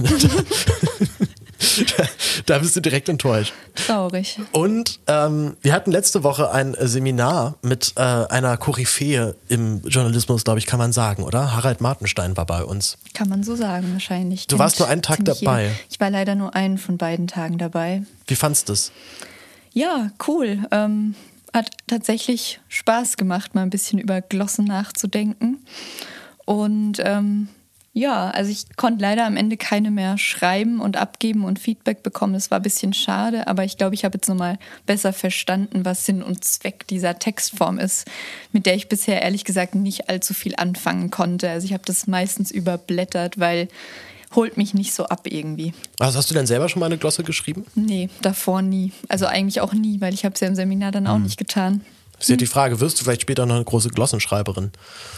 da 2.45 2.59
bist 2.59 2.75
du 2.75 2.79
direkt 2.79 3.09
enttäuscht. 3.09 3.53
Traurig. 3.75 4.39
Und 4.51 4.99
ähm, 5.07 5.57
wir 5.61 5.73
hatten 5.73 5.91
letzte 5.91 6.23
Woche 6.23 6.51
ein 6.51 6.75
Seminar 6.79 7.55
mit 7.61 7.93
äh, 7.95 8.01
einer 8.01 8.57
Koryphäe 8.57 9.35
im 9.47 9.81
Journalismus, 9.87 10.43
glaube 10.43 10.59
ich, 10.59 10.65
kann 10.65 10.79
man 10.79 10.91
sagen, 10.91 11.23
oder? 11.23 11.55
Harald 11.55 11.81
Martenstein 11.81 12.37
war 12.37 12.45
bei 12.45 12.63
uns. 12.63 12.97
Kann 13.13 13.29
man 13.29 13.43
so 13.43 13.55
sagen, 13.55 13.91
wahrscheinlich. 13.93 14.47
Du 14.47 14.57
warst 14.57 14.79
nur 14.79 14.87
einen 14.87 15.01
Tag 15.01 15.23
dabei. 15.23 15.63
Jeder. 15.63 15.75
Ich 15.89 15.99
war 15.99 16.09
leider 16.09 16.35
nur 16.35 16.55
einen 16.55 16.77
von 16.77 16.97
beiden 16.97 17.27
Tagen 17.27 17.57
dabei. 17.57 18.03
Wie 18.27 18.35
fandst 18.35 18.69
du 18.69 18.73
es? 18.73 18.91
Ja, 19.73 20.11
cool. 20.27 20.59
Ähm, 20.71 21.15
hat 21.53 21.71
tatsächlich 21.87 22.59
Spaß 22.69 23.17
gemacht, 23.17 23.55
mal 23.55 23.63
ein 23.63 23.69
bisschen 23.69 23.99
über 23.99 24.21
Glossen 24.21 24.65
nachzudenken. 24.65 25.57
Und 26.45 26.97
ähm, 26.99 27.49
ja, 27.99 28.29
also 28.29 28.49
ich 28.49 28.77
konnte 28.77 29.01
leider 29.01 29.25
am 29.25 29.35
Ende 29.35 29.57
keine 29.57 29.91
mehr 29.91 30.17
schreiben 30.17 30.79
und 30.79 30.95
abgeben 30.95 31.43
und 31.43 31.59
Feedback 31.59 32.01
bekommen. 32.01 32.33
Das 32.33 32.49
war 32.49 32.59
ein 32.59 32.63
bisschen 32.63 32.93
schade, 32.93 33.47
aber 33.47 33.65
ich 33.65 33.77
glaube, 33.77 33.93
ich 33.93 34.05
habe 34.05 34.15
jetzt 34.17 34.29
nochmal 34.29 34.57
besser 34.85 35.11
verstanden, 35.11 35.83
was 35.83 36.05
Sinn 36.05 36.23
und 36.23 36.45
Zweck 36.45 36.87
dieser 36.87 37.19
Textform 37.19 37.77
ist, 37.77 38.07
mit 38.53 38.65
der 38.65 38.75
ich 38.75 38.87
bisher 38.87 39.21
ehrlich 39.21 39.43
gesagt 39.43 39.75
nicht 39.75 40.09
allzu 40.09 40.33
viel 40.33 40.55
anfangen 40.55 41.11
konnte. 41.11 41.49
Also 41.49 41.65
ich 41.65 41.73
habe 41.73 41.83
das 41.85 42.07
meistens 42.07 42.51
überblättert, 42.51 43.37
weil 43.37 43.67
holt 44.33 44.55
mich 44.55 44.73
nicht 44.73 44.93
so 44.93 45.05
ab 45.05 45.21
irgendwie. 45.25 45.73
Also 45.99 46.17
hast 46.17 46.29
du 46.29 46.33
denn 46.33 46.47
selber 46.47 46.69
schon 46.69 46.79
mal 46.79 46.85
eine 46.85 46.97
Glosse 46.97 47.23
geschrieben? 47.23 47.65
Nee, 47.75 48.09
davor 48.21 48.61
nie. 48.61 48.93
Also 49.09 49.25
eigentlich 49.25 49.59
auch 49.59 49.73
nie, 49.73 49.99
weil 49.99 50.13
ich 50.13 50.23
habe 50.23 50.35
es 50.35 50.41
ja 50.41 50.47
im 50.47 50.55
Seminar 50.55 50.91
dann 50.91 51.07
auch 51.07 51.15
hm. 51.15 51.23
nicht 51.23 51.37
getan. 51.37 51.81
Ist 52.19 52.29
ja 52.29 52.35
die 52.35 52.47
Frage, 52.47 52.79
wirst 52.79 52.99
du 52.99 53.03
vielleicht 53.03 53.21
später 53.21 53.45
noch 53.45 53.55
eine 53.55 53.65
große 53.65 53.89
Glossenschreiberin? 53.89 54.71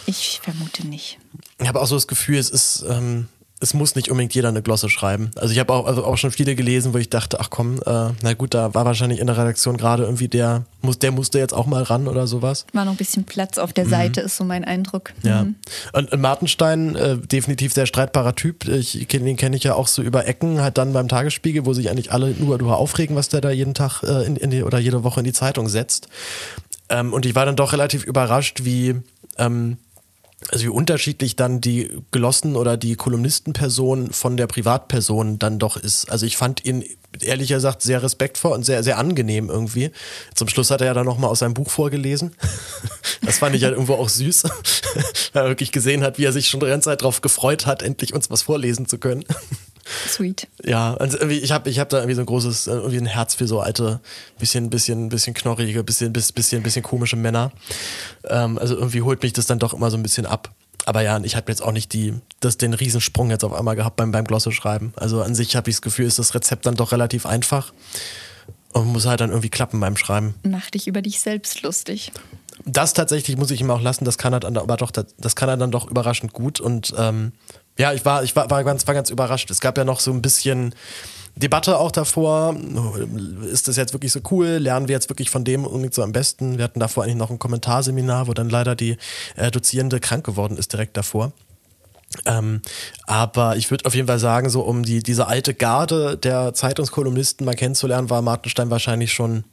Ich 0.05 0.39
vermute 0.43 0.87
nicht. 0.87 1.17
Ich 1.59 1.67
habe 1.67 1.81
auch 1.81 1.87
so 1.87 1.95
das 1.95 2.07
Gefühl, 2.07 2.37
es 2.37 2.49
ist, 2.49 2.85
ähm, 2.87 3.27
es 3.61 3.75
muss 3.75 3.95
nicht 3.95 4.09
unbedingt 4.09 4.33
jeder 4.33 4.49
eine 4.49 4.63
Glosse 4.63 4.89
schreiben. 4.89 5.29
Also 5.35 5.53
ich 5.53 5.59
habe 5.59 5.71
auch, 5.71 5.85
also 5.85 6.03
auch 6.03 6.17
schon 6.17 6.31
viele 6.31 6.55
gelesen, 6.55 6.93
wo 6.93 6.97
ich 6.97 7.09
dachte, 7.09 7.39
ach 7.39 7.51
komm, 7.51 7.79
äh, 7.85 8.09
na 8.21 8.33
gut, 8.33 8.55
da 8.55 8.73
war 8.73 8.85
wahrscheinlich 8.85 9.19
in 9.19 9.27
der 9.27 9.37
Redaktion 9.37 9.77
gerade 9.77 10.03
irgendwie 10.03 10.27
der, 10.27 10.63
muss, 10.81 10.97
der 10.97 11.11
musste 11.11 11.37
jetzt 11.37 11.53
auch 11.53 11.67
mal 11.67 11.83
ran 11.83 12.07
oder 12.07 12.25
sowas. 12.25 12.65
War 12.73 12.85
noch 12.85 12.93
ein 12.93 12.97
bisschen 12.97 13.23
Platz 13.23 13.59
auf 13.59 13.71
der 13.71 13.85
Seite, 13.85 14.21
ist 14.21 14.35
so 14.35 14.43
mein 14.43 14.65
Eindruck. 14.65 15.13
Ja. 15.21 15.43
Mhm. 15.43 15.55
Und, 15.93 16.11
und 16.11 16.21
Martenstein, 16.21 16.95
äh, 16.95 17.17
definitiv 17.17 17.71
sehr 17.73 17.85
streitbarer 17.85 18.35
Typ. 18.35 18.67
Ich, 18.67 19.07
den 19.07 19.37
kenne 19.37 19.55
ich 19.55 19.63
ja 19.63 19.75
auch 19.75 19.87
so 19.87 20.01
über 20.01 20.27
Ecken, 20.27 20.61
halt 20.61 20.79
dann 20.79 20.91
beim 20.93 21.07
Tagesspiegel, 21.07 21.65
wo 21.65 21.73
sich 21.73 21.91
eigentlich 21.91 22.11
alle 22.11 22.31
nur 22.31 22.57
darüber 22.57 22.77
aufregen, 22.77 23.15
was 23.15 23.29
der 23.29 23.41
da 23.41 23.51
jeden 23.51 23.75
Tag 23.75 24.01
äh, 24.01 24.25
in, 24.25 24.37
in 24.37 24.49
die, 24.49 24.63
oder 24.63 24.79
jede 24.79 25.03
Woche 25.03 25.19
in 25.19 25.25
die 25.25 25.33
Zeitung 25.33 25.69
setzt. 25.69 26.07
Ähm, 26.91 27.13
und 27.13 27.25
ich 27.25 27.33
war 27.33 27.45
dann 27.45 27.55
doch 27.55 27.71
relativ 27.71 28.03
überrascht, 28.03 28.61
wie, 28.63 28.95
ähm, 29.37 29.77
also 30.49 30.65
wie 30.65 30.69
unterschiedlich 30.69 31.35
dann 31.35 31.61
die 31.61 31.89
Glossen 32.11 32.55
oder 32.55 32.75
die 32.75 32.95
Kolumnistenperson 32.95 34.11
von 34.11 34.35
der 34.37 34.47
Privatperson 34.47 35.39
dann 35.39 35.57
doch 35.57 35.77
ist. 35.77 36.11
Also 36.11 36.25
ich 36.25 36.35
fand 36.35 36.65
ihn 36.65 36.83
ehrlich 37.21 37.49
gesagt 37.49 37.81
sehr 37.81 38.03
respektvoll 38.03 38.51
und 38.51 38.65
sehr, 38.65 38.83
sehr 38.83 38.97
angenehm 38.97 39.49
irgendwie. 39.49 39.91
Zum 40.35 40.49
Schluss 40.49 40.69
hat 40.69 40.81
er 40.81 40.87
ja 40.87 40.93
dann 40.93 41.05
nochmal 41.05 41.29
aus 41.29 41.39
seinem 41.39 41.53
Buch 41.53 41.69
vorgelesen. 41.69 42.35
Das 43.23 43.37
fand 43.37 43.55
ich 43.55 43.63
halt 43.63 43.73
irgendwo 43.73 43.93
auch 43.93 44.09
süß, 44.09 44.43
weil 45.33 45.43
er 45.43 45.49
wirklich 45.49 45.71
gesehen 45.71 46.03
hat, 46.03 46.17
wie 46.17 46.25
er 46.25 46.31
sich 46.31 46.49
schon 46.49 46.59
die 46.59 46.65
ganze 46.65 46.85
Zeit 46.85 47.01
darauf 47.01 47.21
gefreut 47.21 47.67
hat, 47.67 47.83
endlich 47.83 48.15
uns 48.15 48.31
was 48.31 48.41
vorlesen 48.41 48.87
zu 48.87 48.97
können. 48.97 49.23
Sweet. 50.07 50.47
Ja, 50.63 50.93
also 50.95 51.17
irgendwie, 51.17 51.39
ich 51.39 51.51
habe 51.51 51.69
ich 51.69 51.79
hab 51.79 51.89
da 51.89 51.97
irgendwie 51.97 52.15
so 52.15 52.21
ein 52.21 52.25
großes, 52.25 52.67
äh, 52.67 52.71
irgendwie 52.71 52.97
ein 52.97 53.05
Herz 53.05 53.35
für 53.35 53.47
so 53.47 53.59
alte, 53.59 53.99
bisschen, 54.39 54.69
bisschen, 54.69 55.09
bisschen 55.09 55.33
knorrige, 55.33 55.83
bisschen, 55.83 56.13
bis- 56.13 56.31
bisschen, 56.31 56.63
bisschen 56.63 56.83
komische 56.83 57.15
Männer. 57.15 57.51
Ähm, 58.25 58.57
also 58.57 58.75
irgendwie 58.75 59.01
holt 59.01 59.21
mich 59.23 59.33
das 59.33 59.45
dann 59.45 59.59
doch 59.59 59.73
immer 59.73 59.91
so 59.91 59.97
ein 59.97 60.03
bisschen 60.03 60.25
ab. 60.25 60.49
Aber 60.85 61.01
ja, 61.01 61.19
ich 61.23 61.35
habe 61.35 61.51
jetzt 61.51 61.61
auch 61.61 61.71
nicht 61.71 61.93
die, 61.93 62.13
das, 62.39 62.57
den 62.57 62.73
Riesensprung 62.73 63.29
jetzt 63.29 63.43
auf 63.43 63.53
einmal 63.53 63.75
gehabt 63.75 63.97
beim, 63.97 64.11
beim 64.11 64.25
Glosse 64.25 64.51
schreiben. 64.51 64.93
Also 64.95 65.21
an 65.21 65.35
sich 65.35 65.55
habe 65.55 65.69
ich 65.69 65.75
das 65.75 65.81
Gefühl, 65.83 66.05
ist 66.07 66.17
das 66.19 66.33
Rezept 66.33 66.65
dann 66.65 66.75
doch 66.75 66.91
relativ 66.91 67.25
einfach 67.27 67.71
und 68.73 68.87
muss 68.87 69.05
halt 69.05 69.21
dann 69.21 69.29
irgendwie 69.29 69.49
klappen 69.49 69.79
beim 69.79 69.95
Schreiben. 69.97 70.33
Mach 70.43 70.69
dich 70.71 70.87
über 70.87 71.01
dich 71.01 71.19
selbst 71.19 71.61
lustig. 71.61 72.11
Das 72.65 72.93
tatsächlich 72.93 73.37
muss 73.37 73.51
ich 73.51 73.61
ihm 73.61 73.71
auch 73.71 73.81
lassen, 73.81 74.05
das 74.05 74.17
kann 74.19 74.33
er 74.33 74.39
dann 74.39 74.55
aber 74.57 74.77
doch, 74.77 74.91
das 74.91 75.35
kann 75.35 75.49
er 75.49 75.57
dann 75.57 75.71
doch 75.71 75.89
überraschend 75.89 76.31
gut 76.33 76.59
und 76.59 76.93
ähm, 76.97 77.31
ja, 77.81 77.93
ich 77.93 78.05
war, 78.05 78.23
ich 78.23 78.35
war, 78.35 78.47
war 78.51 78.63
ganz, 78.63 78.85
war 78.85 78.93
ganz 78.93 79.09
überrascht. 79.09 79.49
Es 79.49 79.59
gab 79.59 79.75
ja 79.75 79.83
noch 79.83 79.99
so 80.01 80.11
ein 80.11 80.21
bisschen 80.21 80.75
Debatte 81.35 81.79
auch 81.79 81.91
davor. 81.91 82.55
Ist 83.51 83.67
das 83.67 83.75
jetzt 83.75 83.93
wirklich 83.93 84.11
so 84.11 84.19
cool? 84.29 84.45
Lernen 84.45 84.87
wir 84.87 84.93
jetzt 84.93 85.09
wirklich 85.09 85.31
von 85.31 85.43
dem 85.43 85.65
unbedingt 85.65 85.95
so 85.95 86.03
am 86.03 86.11
besten? 86.11 86.59
Wir 86.59 86.63
hatten 86.63 86.79
davor 86.79 87.03
eigentlich 87.03 87.15
noch 87.15 87.31
ein 87.31 87.39
Kommentarseminar, 87.39 88.27
wo 88.27 88.35
dann 88.35 88.51
leider 88.51 88.75
die 88.75 88.97
äh, 89.35 89.49
Dozierende 89.49 89.99
krank 89.99 90.23
geworden 90.23 90.57
ist 90.57 90.71
direkt 90.71 90.95
davor. 90.95 91.31
Ähm, 92.27 92.61
aber 93.07 93.55
ich 93.55 93.71
würde 93.71 93.85
auf 93.85 93.95
jeden 93.95 94.07
Fall 94.07 94.19
sagen, 94.19 94.51
so 94.51 94.61
um 94.61 94.83
die, 94.83 95.01
diese 95.01 95.25
alte 95.25 95.55
Garde 95.55 96.17
der 96.17 96.53
Zeitungskolumnisten 96.53 97.45
mal 97.45 97.55
kennenzulernen, 97.55 98.11
war 98.11 98.21
Martenstein 98.21 98.69
wahrscheinlich 98.69 99.11
schon, 99.11 99.43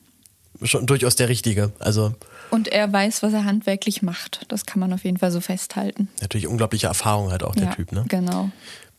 schon 0.64 0.84
durchaus 0.84 1.16
der 1.16 1.30
Richtige. 1.30 1.72
Also 1.78 2.12
Und 2.50 2.68
er 2.68 2.92
weiß, 2.92 3.22
was 3.22 3.32
er 3.32 3.44
handwerklich 3.44 4.02
macht. 4.02 4.46
Das 4.48 4.66
kann 4.66 4.80
man 4.80 4.92
auf 4.92 5.04
jeden 5.04 5.18
Fall 5.18 5.30
so 5.30 5.40
festhalten. 5.40 6.08
natürlich 6.20 6.46
unglaubliche 6.46 6.86
Erfahrung 6.86 7.30
halt 7.30 7.42
auch 7.42 7.54
der 7.54 7.66
ja, 7.66 7.74
Typ. 7.74 7.92
Ne? 7.92 8.04
Genau. 8.08 8.50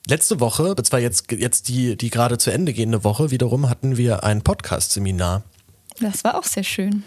Letzte 0.08 0.39
Woche, 0.39 0.75
das 0.75 0.91
war 0.91 1.00
jetzt, 1.00 1.32
jetzt 1.32 1.68
die, 1.68 1.96
die 1.96 2.10
gerade 2.10 2.38
zu 2.38 2.51
Ende 2.51 2.74
gehende 2.74 3.03
Woche, 3.03 3.32
wiederum 3.32 3.70
hatten 3.70 3.98
wir 3.98 4.24
ein 4.24 4.41
Podcast-Seminar. 4.41 5.44
Das 6.00 6.24
war 6.24 6.38
auch 6.38 6.44
sehr 6.44 6.63
schön. 6.63 7.03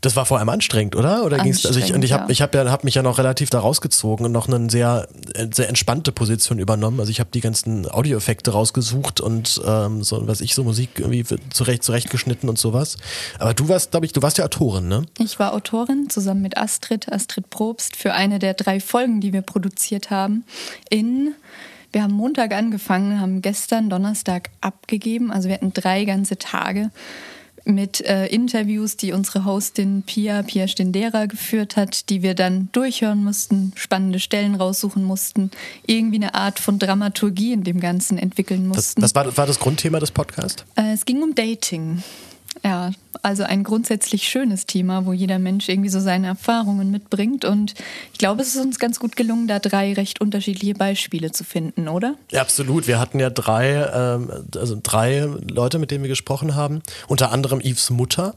Das 0.00 0.16
war 0.16 0.24
vor 0.24 0.38
allem 0.38 0.48
anstrengend, 0.48 0.96
oder? 0.96 1.24
Oder 1.24 1.38
ging's, 1.38 1.66
also 1.66 1.78
ich, 1.78 1.92
und 1.92 2.02
ich 2.02 2.12
habe 2.12 2.22
Anstrengend, 2.22 2.30
ich 2.30 2.42
hab 2.42 2.54
ja, 2.54 2.70
hab 2.70 2.84
mich 2.84 2.94
ja 2.94 3.02
noch 3.02 3.18
relativ 3.18 3.50
da 3.50 3.60
rausgezogen 3.60 4.26
und 4.26 4.32
noch 4.32 4.48
eine 4.48 4.70
sehr, 4.70 5.08
äh, 5.34 5.46
sehr 5.52 5.68
entspannte 5.68 6.12
Position 6.12 6.58
übernommen. 6.58 7.00
Also 7.00 7.10
ich 7.10 7.20
habe 7.20 7.30
die 7.32 7.40
ganzen 7.40 7.88
Audioeffekte 7.88 8.52
rausgesucht 8.52 9.20
und 9.20 9.60
ähm, 9.66 10.02
so, 10.02 10.26
was 10.26 10.40
ich 10.40 10.54
so 10.54 10.64
Musik 10.64 10.98
irgendwie 10.98 11.24
zurecht, 11.50 11.82
zurechtgeschnitten 11.82 12.48
und 12.48 12.58
sowas. 12.58 12.96
Aber 13.38 13.54
du 13.54 13.68
warst, 13.68 13.90
glaube 13.90 14.06
ich, 14.06 14.12
du 14.12 14.22
warst 14.22 14.38
ja 14.38 14.44
Autorin, 14.44 14.88
ne? 14.88 15.04
Ich 15.18 15.38
war 15.38 15.52
Autorin 15.52 16.08
zusammen 16.08 16.42
mit 16.42 16.56
Astrid, 16.56 17.12
Astrid 17.12 17.50
Probst, 17.50 17.96
für 17.96 18.14
eine 18.14 18.38
der 18.38 18.54
drei 18.54 18.80
Folgen, 18.80 19.20
die 19.20 19.32
wir 19.32 19.42
produziert 19.42 20.10
haben. 20.10 20.44
In, 20.88 21.34
wir 21.92 22.02
haben 22.02 22.14
Montag 22.14 22.52
angefangen, 22.52 23.20
haben 23.20 23.42
gestern 23.42 23.90
Donnerstag 23.90 24.50
abgegeben. 24.60 25.30
Also 25.30 25.48
wir 25.48 25.54
hatten 25.56 25.72
drei 25.72 26.04
ganze 26.04 26.38
Tage 26.38 26.90
mit 27.64 28.00
äh, 28.00 28.26
Interviews, 28.26 28.96
die 28.96 29.12
unsere 29.12 29.44
Hostin 29.44 30.02
Pia, 30.04 30.42
Pia 30.42 30.66
Stendera 30.68 31.26
geführt 31.26 31.76
hat, 31.76 32.08
die 32.10 32.22
wir 32.22 32.34
dann 32.34 32.68
durchhören 32.72 33.22
mussten, 33.22 33.72
spannende 33.76 34.18
Stellen 34.20 34.54
raussuchen 34.54 35.04
mussten, 35.04 35.50
irgendwie 35.86 36.16
eine 36.16 36.34
Art 36.34 36.58
von 36.58 36.78
Dramaturgie 36.78 37.52
in 37.52 37.64
dem 37.64 37.80
Ganzen 37.80 38.18
entwickeln 38.18 38.68
Das, 38.68 38.76
mussten. 38.76 39.00
das 39.00 39.14
war, 39.14 39.36
war 39.36 39.46
das 39.46 39.58
Grundthema 39.58 40.00
des 40.00 40.10
Podcasts? 40.10 40.64
Äh, 40.76 40.92
es 40.92 41.04
ging 41.04 41.22
um 41.22 41.34
Dating. 41.34 42.02
Ja, 42.62 42.90
also 43.22 43.42
ein 43.42 43.64
grundsätzlich 43.64 44.28
schönes 44.28 44.66
Thema, 44.66 45.06
wo 45.06 45.12
jeder 45.12 45.38
Mensch 45.38 45.68
irgendwie 45.68 45.88
so 45.88 46.00
seine 46.00 46.26
Erfahrungen 46.26 46.90
mitbringt. 46.90 47.44
Und 47.44 47.74
ich 48.12 48.18
glaube, 48.18 48.42
es 48.42 48.54
ist 48.54 48.62
uns 48.62 48.78
ganz 48.78 49.00
gut 49.00 49.16
gelungen, 49.16 49.48
da 49.48 49.58
drei 49.58 49.92
recht 49.94 50.20
unterschiedliche 50.20 50.74
Beispiele 50.74 51.32
zu 51.32 51.44
finden, 51.44 51.88
oder? 51.88 52.16
Ja, 52.30 52.42
absolut. 52.42 52.86
Wir 52.86 52.98
hatten 52.98 53.18
ja 53.18 53.30
drei, 53.30 53.88
ähm, 53.94 54.30
also 54.56 54.78
drei 54.82 55.28
Leute, 55.50 55.78
mit 55.78 55.90
denen 55.90 56.04
wir 56.04 56.08
gesprochen 56.08 56.54
haben. 56.54 56.82
Unter 57.08 57.32
anderem 57.32 57.60
Yves 57.60 57.90
Mutter, 57.90 58.34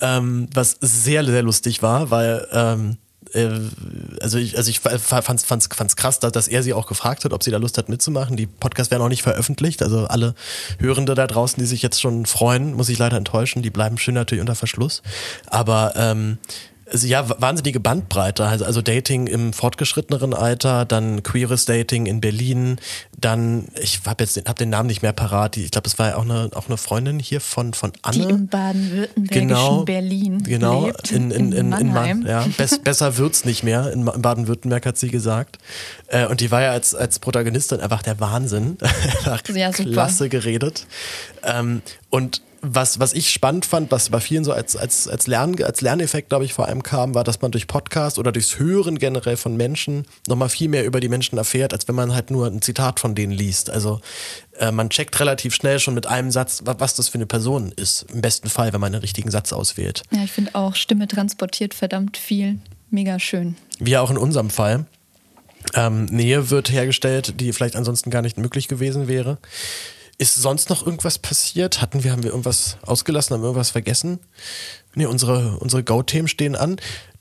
ähm, 0.00 0.48
was 0.52 0.76
sehr, 0.80 1.24
sehr 1.24 1.42
lustig 1.42 1.82
war, 1.82 2.10
weil 2.10 2.46
ähm, 2.52 2.98
äh, 3.36 3.60
also 4.20 4.38
ich, 4.38 4.56
also 4.56 4.70
ich 4.70 4.80
fand 4.80 5.40
es 5.40 5.96
krass, 5.96 6.20
dass, 6.20 6.32
dass 6.32 6.48
er 6.48 6.62
sie 6.62 6.72
auch 6.72 6.86
gefragt 6.86 7.24
hat, 7.24 7.32
ob 7.32 7.42
sie 7.42 7.50
da 7.50 7.58
Lust 7.58 7.78
hat 7.78 7.88
mitzumachen. 7.88 8.36
Die 8.36 8.46
Podcasts 8.46 8.90
werden 8.90 9.02
auch 9.02 9.08
nicht 9.08 9.22
veröffentlicht. 9.22 9.82
Also 9.82 10.06
alle 10.06 10.34
Hörende 10.78 11.14
da 11.14 11.26
draußen, 11.26 11.60
die 11.60 11.66
sich 11.66 11.82
jetzt 11.82 12.00
schon 12.00 12.26
freuen, 12.26 12.74
muss 12.74 12.88
ich 12.88 12.98
leider 12.98 13.16
enttäuschen. 13.16 13.62
Die 13.62 13.70
bleiben 13.70 13.98
schön 13.98 14.14
natürlich 14.14 14.40
unter 14.40 14.54
Verschluss. 14.54 15.02
Aber 15.46 15.92
ähm, 15.96 16.38
also 16.90 17.06
ja, 17.06 17.28
wahnsinnige 17.40 17.80
Bandbreite. 17.80 18.44
Also, 18.46 18.64
also 18.64 18.80
Dating 18.82 19.26
im 19.26 19.52
fortgeschritteneren 19.52 20.34
Alter, 20.34 20.84
dann 20.84 21.22
queeres 21.22 21.64
Dating 21.64 22.06
in 22.06 22.20
Berlin, 22.20 22.76
dann, 23.18 23.66
ich 23.80 24.00
habe 24.06 24.22
jetzt 24.24 24.36
den, 24.36 24.44
hab 24.44 24.56
den 24.56 24.70
Namen 24.70 24.86
nicht 24.86 25.02
mehr 25.02 25.12
parat. 25.12 25.56
Die- 25.56 25.64
Ich 25.64 25.70
glaube, 25.72 25.88
es 25.88 25.98
war 25.98 26.10
ja 26.10 26.16
auch 26.16 26.22
eine, 26.22 26.50
auch 26.54 26.68
eine 26.68 26.76
Freundin 26.76 27.18
hier 27.18 27.40
von, 27.40 27.74
von 27.74 27.92
Die 27.92 27.98
Anne. 28.02 28.28
im 28.28 28.46
baden-württembergischen 28.48 29.48
Genau, 29.48 29.84
Berlin 29.84 30.42
genau, 30.44 30.86
lebt. 30.86 31.10
in, 31.10 31.30
in, 31.30 31.52
in, 31.52 31.52
in 31.52 31.68
Mannheim. 31.70 32.20
Man, 32.20 32.28
ja, 32.28 32.46
bess, 32.56 32.78
besser 32.84 33.16
wird's 33.16 33.44
nicht 33.44 33.62
mehr. 33.62 33.92
In, 33.92 34.06
in 34.06 34.22
Baden-Württemberg 34.22 34.86
hat 34.86 34.96
sie 34.98 35.08
gesagt. 35.10 35.58
Äh, 36.08 36.26
und 36.26 36.40
die 36.40 36.50
war 36.50 36.62
ja 36.62 36.70
als, 36.70 36.94
als 36.94 37.18
Protagonistin 37.18 37.80
einfach 37.80 38.02
der 38.02 38.20
Wahnsinn. 38.20 38.78
Ja, 39.54 39.72
super. 39.72 39.90
Klasse 39.90 40.28
geredet. 40.28 40.86
Ähm, 41.42 41.82
und 42.10 42.42
was, 42.74 42.98
was 43.00 43.12
ich 43.12 43.30
spannend 43.30 43.64
fand, 43.66 43.90
was 43.90 44.10
bei 44.10 44.20
vielen 44.20 44.44
so 44.44 44.52
als, 44.52 44.76
als, 44.76 45.06
als, 45.08 45.26
Lern, 45.26 45.62
als 45.62 45.80
Lerneffekt, 45.80 46.28
glaube 46.30 46.44
ich, 46.44 46.52
vor 46.52 46.66
allem 46.66 46.82
kam, 46.82 47.14
war, 47.14 47.22
dass 47.24 47.40
man 47.40 47.50
durch 47.50 47.66
Podcast 47.66 48.18
oder 48.18 48.32
durchs 48.32 48.58
Hören 48.58 48.98
generell 48.98 49.36
von 49.36 49.56
Menschen 49.56 50.06
nochmal 50.26 50.48
viel 50.48 50.68
mehr 50.68 50.84
über 50.84 51.00
die 51.00 51.08
Menschen 51.08 51.38
erfährt, 51.38 51.72
als 51.72 51.86
wenn 51.88 51.94
man 51.94 52.14
halt 52.14 52.30
nur 52.30 52.46
ein 52.46 52.62
Zitat 52.62 52.98
von 53.00 53.14
denen 53.14 53.32
liest. 53.32 53.70
Also 53.70 54.00
äh, 54.58 54.72
man 54.72 54.90
checkt 54.90 55.18
relativ 55.20 55.54
schnell 55.54 55.78
schon 55.78 55.94
mit 55.94 56.06
einem 56.06 56.30
Satz, 56.30 56.62
wa- 56.64 56.74
was 56.78 56.94
das 56.94 57.08
für 57.08 57.18
eine 57.18 57.26
Person 57.26 57.72
ist. 57.76 58.06
Im 58.12 58.20
besten 58.20 58.48
Fall, 58.48 58.72
wenn 58.72 58.80
man 58.80 58.92
den 58.92 59.00
richtigen 59.00 59.30
Satz 59.30 59.52
auswählt. 59.52 60.02
Ja, 60.10 60.24
ich 60.24 60.32
finde 60.32 60.54
auch, 60.54 60.74
Stimme 60.74 61.06
transportiert 61.08 61.74
verdammt 61.74 62.16
viel. 62.16 62.58
Mega 62.90 63.18
schön. 63.18 63.56
Wie 63.78 63.96
auch 63.96 64.10
in 64.10 64.18
unserem 64.18 64.50
Fall. 64.50 64.86
Ähm, 65.74 66.04
Nähe 66.06 66.50
wird 66.50 66.70
hergestellt, 66.70 67.40
die 67.40 67.52
vielleicht 67.52 67.74
ansonsten 67.76 68.10
gar 68.10 68.22
nicht 68.22 68.38
möglich 68.38 68.68
gewesen 68.68 69.08
wäre. 69.08 69.38
Ist 70.18 70.36
sonst 70.36 70.70
noch 70.70 70.86
irgendwas 70.86 71.18
passiert? 71.18 71.82
Hatten 71.82 72.02
wir, 72.02 72.12
haben 72.12 72.22
wir 72.22 72.30
irgendwas 72.30 72.78
ausgelassen, 72.82 73.34
haben 73.34 73.42
wir 73.42 73.48
irgendwas 73.48 73.70
vergessen? 73.70 74.18
Nee, 74.94 75.06
unsere, 75.06 75.58
unsere 75.58 75.84
Go-Themen 75.84 76.26
stehen 76.26 76.56
an. 76.56 76.76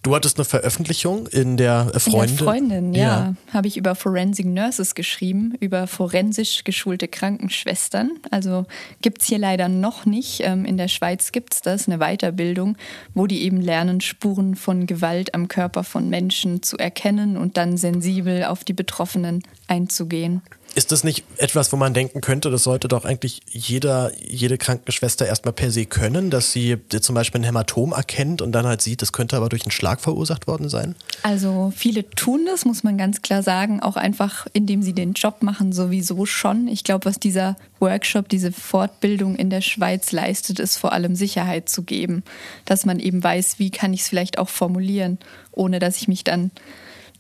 Du 0.06 0.16
hattest 0.16 0.38
eine 0.38 0.46
Veröffentlichung 0.46 1.26
in 1.26 1.58
der 1.58 1.92
äh, 1.96 2.00
Freundin. 2.00 2.30
In 2.30 2.38
der 2.38 2.46
Freundin, 2.46 2.94
ja. 2.94 3.34
Habe 3.52 3.68
ich 3.68 3.76
über 3.76 3.96
Forensic 3.96 4.46
Nurses 4.46 4.94
geschrieben, 4.94 5.56
über 5.60 5.88
forensisch 5.88 6.64
geschulte 6.64 7.08
Krankenschwestern. 7.08 8.12
Also 8.30 8.68
gibt 9.02 9.24
es 9.24 9.28
hier 9.28 9.40
leider 9.40 9.68
noch 9.68 10.06
nicht. 10.06 10.42
Ähm, 10.42 10.64
In 10.64 10.78
der 10.78 10.90
Schweiz 10.90 11.32
gibt 11.32 11.56
es 11.56 11.62
das, 11.62 11.88
eine 11.88 11.98
Weiterbildung, 11.98 12.78
wo 13.16 13.26
die 13.26 13.42
eben 13.42 13.60
lernen, 13.60 14.00
Spuren 14.00 14.56
von 14.56 14.86
Gewalt 14.86 15.34
am 15.34 15.48
Körper 15.48 15.84
von 15.84 16.08
Menschen 16.08 16.62
zu 16.62 16.78
erkennen 16.78 17.36
und 17.36 17.58
dann 17.58 17.76
sensibel 17.76 18.44
auf 18.44 18.64
die 18.64 18.74
Betroffenen 18.74 19.42
einzugehen. 19.68 20.44
Ist 20.76 20.92
das 20.92 21.06
nicht 21.06 21.24
etwas, 21.38 21.72
wo 21.72 21.78
man 21.78 21.94
denken 21.94 22.20
könnte, 22.20 22.52
das 22.52 22.64
sollte 22.64 22.90
doch 22.90 23.06
eigentlich 23.06 23.40
jeder, 23.48 24.12
jede 24.22 24.58
Krankenschwester 24.58 25.26
erstmal 25.26 25.54
per 25.54 25.72
se 25.72 25.86
können, 25.86 26.30
dass 26.30 26.52
sie 26.52 26.78
zum 27.00 27.16
Beispiel 27.16 27.40
ein 27.42 27.46
Hämatom 27.46 27.94
erkennt 27.94 28.42
und 28.42 28.52
dann 28.52 28.66
halt 28.66 28.82
sieht, 28.82 29.02
das 29.02 29.14
könnte 29.14 29.38
aber 29.38 29.48
durch 29.48 29.64
einen 29.64 29.72
Schlag 29.72 30.02
verursacht 30.02 30.48
worden 30.48 30.68
sein? 30.68 30.96
Also 31.24 31.72
viele 31.76 32.10
tun 32.10 32.46
das, 32.46 32.66
muss 32.66 32.84
man 32.84 32.98
ganz 32.98 33.22
klar 33.22 33.42
sagen, 33.42 33.80
auch 33.80 33.96
einfach, 33.96 34.48
indem 34.52 34.82
sie 34.82 34.94
den 34.94 35.14
Job 35.14 35.44
machen, 35.44 35.72
sowieso 35.72 36.26
schon. 36.26 36.68
Ich 36.68 36.84
glaube, 36.84 37.06
was 37.06 37.20
dieser 37.20 37.56
Workshop, 37.80 38.28
diese 38.28 38.52
Fortbildung 38.52 39.36
in 39.38 39.50
der 39.50 39.62
Schweiz 39.62 40.12
leistet, 40.12 40.60
ist 40.60 40.76
vor 40.76 40.92
allem 40.92 41.16
Sicherheit 41.16 41.70
zu 41.70 41.84
geben, 41.84 42.24
dass 42.66 42.86
man 42.86 43.00
eben 43.00 43.24
weiß, 43.24 43.60
wie 43.60 43.72
kann 43.72 43.94
ich 43.94 44.02
es 44.02 44.10
vielleicht 44.10 44.38
auch 44.38 44.50
formulieren, 44.50 45.20
ohne 45.54 45.80
dass 45.80 45.98
ich 45.98 46.10
mich 46.10 46.26
dann 46.26 46.52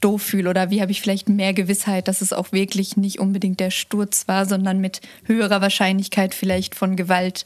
doof 0.02 0.22
fühle 0.22 0.50
oder 0.50 0.70
wie 0.70 0.82
habe 0.82 0.92
ich 0.92 1.02
vielleicht 1.02 1.30
mehr 1.30 1.54
Gewissheit, 1.54 2.08
dass 2.08 2.22
es 2.22 2.34
auch 2.34 2.52
wirklich 2.52 2.98
nicht 2.98 3.20
unbedingt 3.20 3.60
der 3.60 3.72
Sturz 3.72 4.28
war, 4.28 4.46
sondern 4.46 4.80
mit 4.80 5.02
höherer 5.24 5.62
Wahrscheinlichkeit 5.62 6.34
vielleicht 6.34 6.76
von 6.76 6.96
Gewalt 6.96 7.46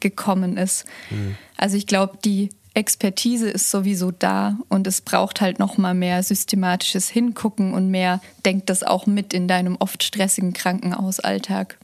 gekommen 0.00 0.56
ist. 0.56 0.84
Mhm. 1.10 1.36
Also 1.56 1.76
ich 1.76 1.86
glaube, 1.86 2.18
die 2.24 2.50
Expertise 2.74 3.50
ist 3.50 3.70
sowieso 3.70 4.10
da 4.12 4.56
und 4.68 4.86
es 4.86 5.00
braucht 5.00 5.40
halt 5.40 5.58
noch 5.58 5.76
mal 5.76 5.94
mehr 5.94 6.22
systematisches 6.22 7.08
Hingucken 7.08 7.74
und 7.74 7.90
mehr 7.90 8.20
denkt 8.44 8.70
das 8.70 8.82
auch 8.82 9.06
mit 9.06 9.34
in 9.34 9.48
deinem 9.48 9.76
oft 9.76 10.02
stressigen 10.04 10.52
Krankenhausalltag. 10.52 11.78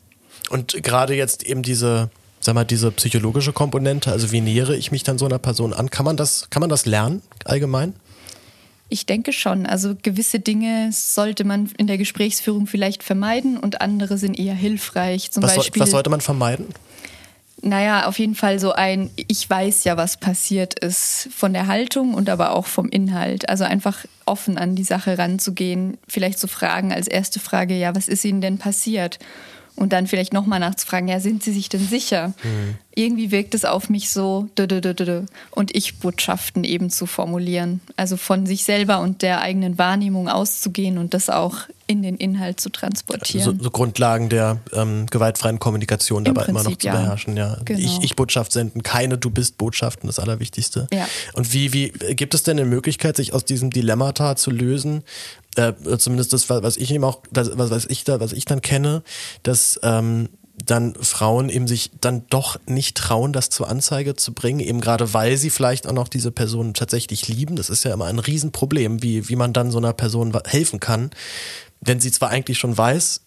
Und 0.49 0.83
gerade 0.83 1.15
jetzt 1.15 1.43
eben 1.43 1.63
diese 1.63 2.11
sag 2.47 2.55
mal, 2.55 2.65
diese 2.65 2.93
psychologische 2.93 3.53
Komponente, 3.53 4.13
also 4.13 4.31
wie 4.33 4.41
nähere 4.41 4.77
ich 4.77 4.93
mich 4.93 5.03
dann 5.03 5.19
so 5.19 5.27
einer 5.27 5.39
Person 5.39 5.73
an? 5.73 5.91
Kann 5.91 6.05
man 6.05 6.17
das, 6.17 6.49
kann 6.49 6.61
man 6.61 6.71
das 6.71 6.87
lernen 6.87 7.23
allgemein? 7.45 7.95
Ich 8.89 9.07
denke 9.07 9.33
schon. 9.33 9.67
Also 9.67 9.97
gewisse 10.01 10.39
Dinge 10.39 10.91
sollte 10.93 11.45
man 11.45 11.71
in 11.77 11.87
der 11.87 11.99
Gesprächsführung 11.99 12.67
vielleicht 12.67 13.03
vermeiden 13.03 13.57
und 13.57 13.81
andere 13.81 14.19
sind 14.19 14.39
eher 14.39 14.55
hilfreich. 14.55 15.31
Zum 15.31 15.43
was, 15.43 15.57
Beispiel, 15.57 15.83
was 15.83 15.91
sollte 15.91 16.11
man 16.11 16.21
vermeiden? 16.21 16.67
Naja, 17.63 18.07
auf 18.07 18.19
jeden 18.19 18.35
Fall 18.35 18.61
so 18.61 18.73
ein, 18.73 19.11
ich 19.17 19.49
weiß 19.49 19.85
ja, 19.85 19.97
was 19.97 20.19
passiert 20.19 20.79
ist 20.79 21.29
von 21.35 21.53
der 21.53 21.67
Haltung 21.67 22.15
und 22.15 22.29
aber 22.29 22.53
auch 22.53 22.67
vom 22.67 22.89
Inhalt. 22.89 23.49
Also 23.49 23.65
einfach 23.65 24.05
offen 24.25 24.59
an 24.59 24.77
die 24.77 24.85
Sache 24.85 25.19
ranzugehen, 25.19 25.99
vielleicht 26.07 26.39
zu 26.39 26.49
fragen 26.49 26.93
als 26.93 27.09
erste 27.09 27.41
Frage, 27.41 27.75
ja, 27.75 27.95
was 27.95 28.09
ist 28.09 28.25
Ihnen 28.25 28.41
denn 28.41 28.59
passiert? 28.59 29.19
und 29.77 29.93
dann 29.93 30.07
vielleicht 30.07 30.33
nochmal 30.33 30.59
nachzufragen, 30.59 31.09
ja, 31.09 31.21
sind 31.21 31.43
Sie 31.43 31.53
sich 31.53 31.69
denn 31.69 31.87
sicher? 31.87 32.33
Mhm. 32.43 32.77
Irgendwie 32.99 33.31
wirkt 33.31 33.55
es 33.55 33.67
auf 33.67 33.91
mich 33.91 34.09
so, 34.09 34.49
und 35.51 35.77
ich 35.77 35.99
Botschaften 35.99 36.65
eben 36.65 36.89
zu 36.89 37.05
formulieren. 37.05 37.81
Also 37.97 38.17
von 38.17 38.47
sich 38.47 38.65
selber 38.65 39.01
und 39.01 39.21
der 39.21 39.43
eigenen 39.43 39.77
Wahrnehmung 39.77 40.31
auszugehen 40.31 40.97
und 40.97 41.13
das 41.13 41.29
auch 41.29 41.59
in 41.87 42.03
den 42.03 42.17
Inhalt 42.17 42.59
zu 42.59 42.71
transportieren. 42.71 43.59
So, 43.59 43.65
so 43.65 43.71
Grundlagen 43.71 44.31
der 44.31 44.61
ähm, 44.73 45.05
gewaltfreien 45.11 45.59
Kommunikation 45.59 46.25
dabei 46.25 46.45
Prinzip, 46.45 46.61
immer 46.61 46.71
noch 46.71 46.79
zu 46.79 46.87
ja. 46.87 46.97
beherrschen. 46.97 47.37
Ja. 47.37 47.59
Genau. 47.67 47.79
Ich, 47.79 48.03
ich 48.03 48.17
Botschaft 48.17 48.51
senden, 48.53 48.83
keine 48.83 49.19
Du 49.19 49.29
bist 49.29 49.59
Botschaften, 49.59 50.07
das 50.07 50.19
Allerwichtigste. 50.19 50.89
Ja. 50.91 51.07
Und 51.35 51.53
wie, 51.53 51.75
wie 51.75 51.91
gibt 52.15 52.33
es 52.33 52.45
denn 52.45 52.59
eine 52.59 52.67
Möglichkeit, 52.67 53.17
sich 53.17 53.35
aus 53.35 53.45
diesem 53.45 53.71
Dilemmata 53.71 54.37
zu 54.37 54.51
lösen? 54.51 55.05
Äh, 55.57 55.75
zumindest 55.99 56.33
das, 56.33 56.49
was 56.49 56.79
ich 56.79 56.91
eben 56.93 57.05
auch, 57.05 57.21
das, 57.31 57.51
was, 57.59 57.71
was 57.71 57.85
ich 57.85 58.05
da, 58.05 58.21
was 58.21 58.33
ich 58.33 58.47
dann 58.47 58.63
kenne, 58.63 59.03
dass 59.43 59.79
ähm, 59.83 60.31
dann 60.65 60.95
Frauen 60.95 61.49
eben 61.49 61.69
sich 61.69 61.91
dann 62.01 62.25
doch 62.31 62.59
nicht 62.67 62.97
trauen, 62.97 63.33
das 63.33 63.51
zur 63.51 63.69
Anzeige 63.69 64.17
zu 64.17 64.33
bringen, 64.33 64.61
eben 64.61 64.81
gerade 64.81 65.13
weil 65.13 65.37
sie 65.37 65.51
vielleicht 65.51 65.87
auch 65.87 65.93
noch 65.93 66.09
diese 66.09 66.31
Person 66.31 66.75
tatsächlich 66.75 67.29
lieben. 67.29 67.57
Das 67.57 67.71
ist 67.71 67.85
ja 67.85 67.93
immer 67.93 68.07
ein 68.07 68.19
Riesenproblem, 68.19 69.03
wie, 69.03 69.29
wie 69.29 69.37
man 69.37 69.53
dann 69.53 69.71
so 69.71 69.79
einer 69.79 69.93
Person 69.93 70.37
helfen 70.47 70.81
kann, 70.81 71.11
wenn 71.81 72.01
sie 72.01 72.11
zwar 72.11 72.31
eigentlich 72.31 72.59
schon 72.59 72.77
weiß, 72.77 73.21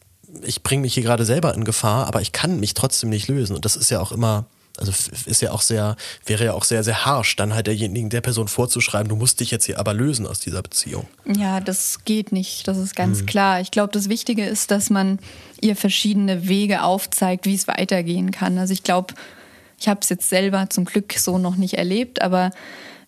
ich 0.43 0.63
bringe 0.63 0.81
mich 0.81 0.93
hier 0.93 1.03
gerade 1.03 1.25
selber 1.25 1.53
in 1.53 1.63
Gefahr, 1.63 2.07
aber 2.07 2.21
ich 2.21 2.31
kann 2.31 2.59
mich 2.59 2.73
trotzdem 2.73 3.09
nicht 3.09 3.27
lösen. 3.27 3.55
Und 3.55 3.65
das 3.65 3.75
ist 3.75 3.89
ja 3.89 3.99
auch 3.99 4.11
immer 4.11 4.45
also 4.79 4.91
ist 5.25 5.41
ja 5.41 5.51
auch 5.51 5.61
sehr, 5.61 5.95
wäre 6.25 6.45
ja 6.45 6.53
auch 6.53 6.63
sehr, 6.63 6.83
sehr 6.83 7.05
harsch, 7.05 7.35
dann 7.35 7.53
halt 7.53 7.67
derjenigen, 7.67 8.09
der 8.09 8.21
Person 8.21 8.47
vorzuschreiben, 8.47 9.09
du 9.09 9.15
musst 9.15 9.39
dich 9.39 9.51
jetzt 9.51 9.65
hier 9.65 9.79
aber 9.79 9.93
lösen 9.93 10.25
aus 10.25 10.39
dieser 10.39 10.61
Beziehung. 10.61 11.07
Ja, 11.25 11.59
das 11.59 11.99
geht 12.05 12.31
nicht, 12.31 12.67
das 12.67 12.77
ist 12.77 12.95
ganz 12.95 13.19
hm. 13.19 13.25
klar. 13.25 13.61
Ich 13.61 13.71
glaube, 13.71 13.91
das 13.93 14.09
Wichtige 14.09 14.45
ist, 14.45 14.71
dass 14.71 14.89
man 14.89 15.19
ihr 15.61 15.75
verschiedene 15.75 16.47
Wege 16.47 16.83
aufzeigt, 16.83 17.45
wie 17.45 17.55
es 17.55 17.67
weitergehen 17.67 18.31
kann. 18.31 18.57
Also 18.57 18.73
ich 18.73 18.83
glaube, 18.83 19.13
ich 19.79 19.87
habe 19.87 19.99
es 20.01 20.09
jetzt 20.09 20.29
selber 20.29 20.69
zum 20.69 20.85
Glück 20.85 21.13
so 21.13 21.37
noch 21.37 21.55
nicht 21.55 21.75
erlebt, 21.75 22.21
aber 22.21 22.51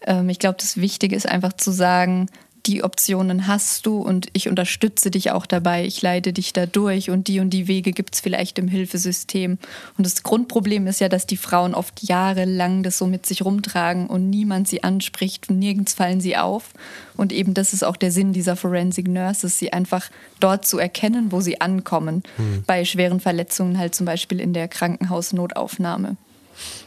ähm, 0.06 0.30
ich 0.30 0.40
glaube, 0.40 0.58
das 0.60 0.78
Wichtige 0.78 1.16
ist 1.16 1.28
einfach 1.28 1.54
zu 1.54 1.72
sagen, 1.72 2.28
die 2.66 2.84
Optionen 2.84 3.48
hast 3.48 3.86
du 3.86 3.98
und 3.98 4.28
ich 4.34 4.48
unterstütze 4.48 5.10
dich 5.10 5.32
auch 5.32 5.46
dabei, 5.46 5.86
ich 5.86 6.02
leite 6.02 6.32
dich 6.32 6.54
da 6.54 6.66
durch 6.66 7.10
und 7.10 7.28
die 7.28 7.40
und 7.40 7.50
die 7.50 7.68
Wege 7.68 7.92
gibt 7.92 8.16
es 8.16 8.22
vielleicht 8.22 8.60
im 8.60 8.68
Hilfesystem. 8.68 9.58
Und 9.98 10.06
das 10.06 10.22
Grundproblem 10.24 10.86
ist 10.88 11.02
ja, 11.02 11.10
dass 11.10 11.26
die 11.26 11.38
Frauen 11.38 11.74
oft 11.74 12.04
jahrelang 12.04 12.84
das 12.84 12.98
so 12.98 13.08
mit 13.08 13.26
sich 13.26 13.44
rumtragen 13.44 14.08
und 14.08 14.30
niemand 14.30 14.68
sie 14.68 14.84
anspricht, 14.84 15.50
nirgends 15.50 15.94
fallen 15.94 16.22
sie 16.22 16.38
auf. 16.38 16.74
Und 17.18 17.34
eben 17.34 17.54
das 17.54 17.74
ist 17.74 17.84
auch 17.84 17.98
der 17.98 18.12
Sinn 18.12 18.34
dieser 18.34 18.56
Forensic 18.56 19.08
Nurses, 19.08 19.58
sie 19.58 19.74
einfach 19.74 20.10
dort 20.40 20.66
zu 20.66 20.78
erkennen, 20.78 21.32
wo 21.32 21.42
sie 21.42 21.62
ankommen, 21.62 22.24
mhm. 22.38 22.64
bei 22.68 22.86
schweren 22.86 23.20
Verletzungen 23.20 23.78
halt 23.78 23.96
zum 23.96 24.06
Beispiel 24.06 24.40
in 24.40 24.54
der 24.54 24.68
Krankenhausnotaufnahme. 24.68 26.18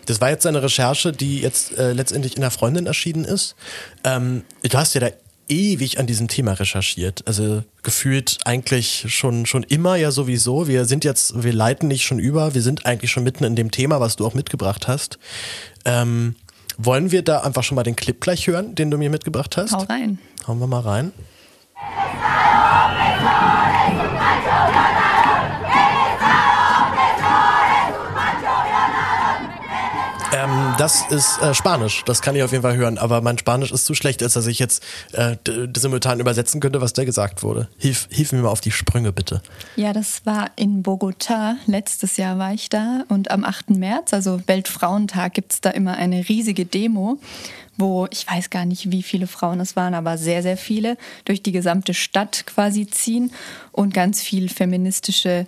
Das 0.07 0.21
war 0.21 0.31
jetzt 0.31 0.47
eine 0.47 0.63
Recherche, 0.63 1.13
die 1.13 1.41
jetzt 1.41 1.77
äh, 1.77 1.93
letztendlich 1.93 2.37
in 2.37 2.43
der 2.43 2.51
Freundin 2.51 2.87
erschienen 2.87 3.25
ist. 3.25 3.57
Ähm, 4.05 4.45
du 4.63 4.77
hast 4.77 4.95
ja 4.95 5.01
da 5.01 5.09
ewig 5.49 5.99
an 5.99 6.07
diesem 6.07 6.29
Thema 6.29 6.53
recherchiert. 6.53 7.23
Also 7.27 7.63
gefühlt 7.83 8.39
eigentlich 8.45 9.07
schon, 9.09 9.47
schon 9.47 9.63
immer 9.63 9.97
ja 9.97 10.11
sowieso. 10.11 10.69
Wir 10.69 10.85
sind 10.85 11.05
jetzt, 11.05 11.43
wir 11.43 11.53
leiten 11.53 11.89
nicht 11.89 12.05
schon 12.05 12.19
über, 12.19 12.55
wir 12.55 12.63
sind 12.63 12.87
eigentlich 12.87 13.11
schon 13.11 13.25
mitten 13.25 13.45
in 13.45 13.57
dem 13.57 13.71
Thema, 13.71 14.01
was 14.01 14.17
du 14.17 14.27
auch 14.27 14.35
mitgebracht 14.35 14.89
hast. 14.89 15.19
Ähm, 15.85 16.37
wollen 16.79 17.13
wir 17.13 17.23
da 17.23 17.41
einfach 17.41 17.63
schon 17.63 17.77
mal 17.77 17.85
den 17.85 17.97
Clip 17.97 18.21
gleich 18.21 18.47
hören, 18.47 18.75
den 18.75 18.91
du 18.91 18.99
mir 18.99 19.11
mitgebracht 19.11 19.57
hast? 19.57 19.73
Hau 19.73 19.85
rein. 19.85 20.19
Hauen 20.47 20.59
wir 20.59 20.67
mal 20.67 20.81
rein. 20.81 21.13
Ähm, 30.33 30.64
das 30.79 31.03
ist 31.11 31.41
äh, 31.41 31.55
Spanisch, 31.55 32.03
das 32.05 32.23
kann 32.23 32.37
ich 32.37 32.43
auf 32.43 32.53
jeden 32.53 32.63
Fall 32.63 32.77
hören, 32.77 32.99
aber 32.99 33.21
mein 33.21 33.39
Spanisch 33.39 33.73
ist 33.73 33.87
zu 33.87 33.95
schlecht, 33.95 34.23
als 34.23 34.35
dass 34.35 34.47
ich 34.47 34.59
jetzt 34.59 34.83
äh, 35.13 35.37
simultan 35.77 36.21
übersetzen 36.21 36.61
könnte, 36.61 36.81
was 36.81 36.93
da 36.93 37.05
gesagt 37.05 37.43
wurde. 37.43 37.69
Hilf, 37.79 38.09
hilf 38.11 38.33
mir 38.33 38.43
mal 38.43 38.49
auf 38.49 38.61
die 38.61 38.71
Sprünge, 38.71 39.13
bitte. 39.13 39.43
Ja, 39.77 39.93
das 39.93 40.25
war 40.27 40.51
in 40.57 40.83
Bogota. 40.83 41.57
Letztes 41.67 42.17
Jahr 42.17 42.39
war 42.39 42.53
ich 42.53 42.69
da 42.69 43.05
und 43.09 43.31
am 43.31 43.45
8. 43.45 43.71
März, 43.71 44.13
also 44.13 44.41
Weltfrauentag, 44.47 45.35
gibt 45.35 45.53
es 45.53 45.61
da 45.61 45.71
immer 45.71 45.97
eine 45.97 46.29
riesige 46.29 46.65
Demo 46.65 47.19
wo 47.77 48.07
ich 48.11 48.25
weiß 48.31 48.51
gar 48.51 48.67
nicht, 48.67 48.93
wie 48.93 49.03
viele 49.03 49.27
Frauen 49.27 49.61
es 49.61 49.75
waren, 49.75 49.95
aber 49.95 50.17
sehr, 50.17 50.43
sehr 50.43 50.57
viele, 50.57 50.97
durch 51.25 51.43
die 51.43 51.51
gesamte 51.53 51.93
Stadt 51.93 52.47
quasi 52.47 52.87
ziehen 52.87 53.33
und 53.73 53.93
ganz 53.93 54.23
viel 54.23 54.49
feministische 54.49 55.47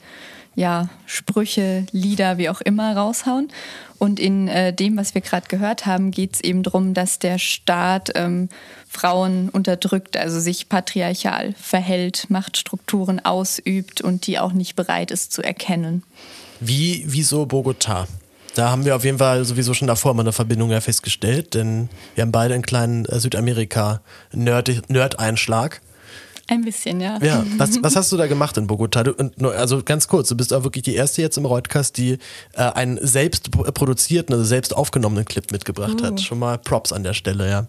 ja, 0.56 0.88
Sprüche, 1.04 1.86
Lieder, 1.92 2.38
wie 2.38 2.48
auch 2.48 2.62
immer 2.62 2.96
raushauen. 2.96 3.52
Und 3.98 4.18
in 4.18 4.48
äh, 4.48 4.72
dem, 4.72 4.96
was 4.96 5.14
wir 5.14 5.20
gerade 5.20 5.46
gehört 5.48 5.86
haben, 5.86 6.10
geht 6.10 6.34
es 6.34 6.40
eben 6.40 6.62
darum, 6.62 6.94
dass 6.94 7.18
der 7.18 7.38
Staat 7.38 8.10
ähm, 8.14 8.48
Frauen 8.88 9.50
unterdrückt, 9.50 10.16
also 10.16 10.40
sich 10.40 10.68
patriarchal 10.68 11.54
verhält, 11.60 12.26
Machtstrukturen 12.28 13.24
ausübt 13.24 14.00
und 14.00 14.26
die 14.26 14.38
auch 14.38 14.52
nicht 14.52 14.76
bereit 14.76 15.10
ist 15.10 15.32
zu 15.32 15.42
erkennen. 15.42 16.02
Wie, 16.58 17.04
wieso 17.06 17.46
Bogota? 17.46 18.08
Da 18.54 18.70
haben 18.70 18.86
wir 18.86 18.96
auf 18.96 19.04
jeden 19.04 19.18
Fall 19.18 19.44
sowieso 19.44 19.74
schon 19.74 19.88
davor 19.88 20.14
mal 20.14 20.22
eine 20.22 20.32
Verbindung 20.32 20.70
festgestellt, 20.80 21.52
denn 21.52 21.90
wir 22.14 22.22
haben 22.22 22.32
beide 22.32 22.54
einen 22.54 22.64
kleinen 22.64 23.04
äh, 23.04 23.20
Südamerika-Nerd-Einschlag. 23.20 25.82
Ein 26.48 26.62
bisschen, 26.62 27.00
ja. 27.00 27.18
Ja, 27.22 27.44
was, 27.56 27.82
was 27.82 27.96
hast 27.96 28.12
du 28.12 28.16
da 28.16 28.26
gemacht 28.26 28.56
in 28.56 28.66
Bogota? 28.66 29.02
Du, 29.02 29.14
also 29.50 29.82
ganz 29.82 30.08
kurz, 30.08 30.28
du 30.28 30.36
bist 30.36 30.52
auch 30.52 30.64
wirklich 30.64 30.84
die 30.84 30.94
erste 30.94 31.22
jetzt 31.22 31.36
im 31.36 31.46
Reutcast, 31.46 31.96
die 31.96 32.18
äh, 32.54 32.62
einen 32.62 33.04
selbst 33.04 33.50
produzierten, 33.50 34.34
also 34.34 34.44
selbst 34.44 34.74
aufgenommenen 34.74 35.24
Clip 35.24 35.50
mitgebracht 35.50 36.00
uh. 36.00 36.04
hat. 36.04 36.20
Schon 36.20 36.38
mal 36.38 36.58
Props 36.58 36.92
an 36.92 37.02
der 37.02 37.14
Stelle, 37.14 37.48
ja. 37.50 37.66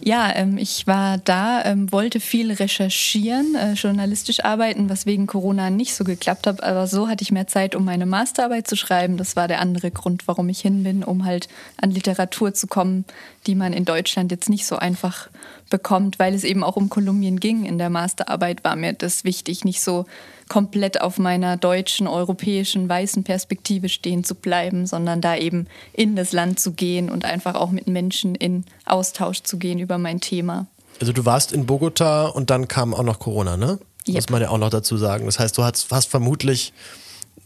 Ja, 0.00 0.34
ähm, 0.34 0.58
ich 0.58 0.86
war 0.86 1.18
da, 1.18 1.64
ähm, 1.64 1.90
wollte 1.90 2.20
viel 2.20 2.52
recherchieren, 2.52 3.54
äh, 3.54 3.72
journalistisch 3.72 4.44
arbeiten, 4.44 4.90
was 4.90 5.06
wegen 5.06 5.26
Corona 5.26 5.70
nicht 5.70 5.94
so 5.94 6.04
geklappt 6.04 6.46
hat. 6.46 6.62
Aber 6.62 6.86
so 6.86 7.08
hatte 7.08 7.22
ich 7.22 7.32
mehr 7.32 7.46
Zeit, 7.46 7.74
um 7.74 7.84
meine 7.84 8.04
Masterarbeit 8.04 8.66
zu 8.66 8.76
schreiben. 8.76 9.16
Das 9.16 9.34
war 9.34 9.48
der 9.48 9.60
andere 9.60 9.90
Grund, 9.90 10.26
warum 10.26 10.48
ich 10.48 10.60
hin 10.60 10.82
bin, 10.82 11.04
um 11.04 11.24
halt 11.24 11.48
an 11.80 11.90
Literatur 11.90 12.52
zu 12.52 12.66
kommen, 12.66 13.06
die 13.46 13.54
man 13.54 13.72
in 13.72 13.84
Deutschland 13.84 14.30
jetzt 14.30 14.50
nicht 14.50 14.66
so 14.66 14.76
einfach 14.76 15.28
bekommt, 15.70 16.18
weil 16.18 16.34
es 16.34 16.44
eben 16.44 16.62
auch 16.62 16.76
um 16.76 16.88
Kolumbien 16.88 17.40
ging. 17.40 17.64
In 17.64 17.78
der 17.78 17.90
Masterarbeit 17.90 18.64
war 18.64 18.76
mir 18.76 18.92
das 18.92 19.24
wichtig, 19.24 19.64
nicht 19.64 19.82
so 19.82 20.06
komplett 20.48 21.00
auf 21.00 21.18
meiner 21.18 21.56
deutschen, 21.56 22.06
europäischen, 22.06 22.88
weißen 22.88 23.24
Perspektive 23.24 23.88
stehen 23.88 24.24
zu 24.24 24.34
bleiben, 24.34 24.86
sondern 24.86 25.20
da 25.20 25.36
eben 25.36 25.66
in 25.92 26.16
das 26.16 26.32
Land 26.32 26.60
zu 26.60 26.72
gehen 26.72 27.10
und 27.10 27.24
einfach 27.24 27.54
auch 27.54 27.70
mit 27.70 27.86
Menschen 27.86 28.34
in 28.34 28.64
Austausch 28.84 29.42
zu 29.42 29.58
gehen 29.58 29.78
über 29.78 29.98
mein 29.98 30.20
Thema. 30.20 30.66
Also 31.00 31.12
du 31.12 31.24
warst 31.24 31.52
in 31.52 31.66
Bogota 31.66 32.26
und 32.26 32.50
dann 32.50 32.68
kam 32.68 32.94
auch 32.94 33.02
noch 33.02 33.18
Corona, 33.18 33.56
ne? 33.56 33.78
yep. 34.06 34.16
muss 34.16 34.30
man 34.30 34.42
ja 34.42 34.50
auch 34.50 34.58
noch 34.58 34.70
dazu 34.70 34.96
sagen. 34.96 35.26
Das 35.26 35.38
heißt, 35.38 35.56
du 35.58 35.64
hast, 35.64 35.90
hast 35.90 36.10
vermutlich 36.10 36.72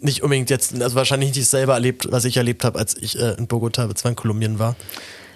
nicht 0.01 0.23
unbedingt 0.23 0.51
jetzt, 0.51 0.81
also 0.81 0.97
wahrscheinlich 0.97 1.35
nicht 1.35 1.49
selber 1.49 1.75
erlebt, 1.75 2.11
was 2.11 2.25
ich 2.25 2.37
erlebt 2.37 2.65
habe, 2.65 2.79
als 2.79 2.97
ich 2.97 3.19
äh, 3.19 3.33
in 3.33 3.47
Bogota, 3.47 3.89
in 4.05 4.17
Kolumbien 4.17 4.59
war. 4.59 4.77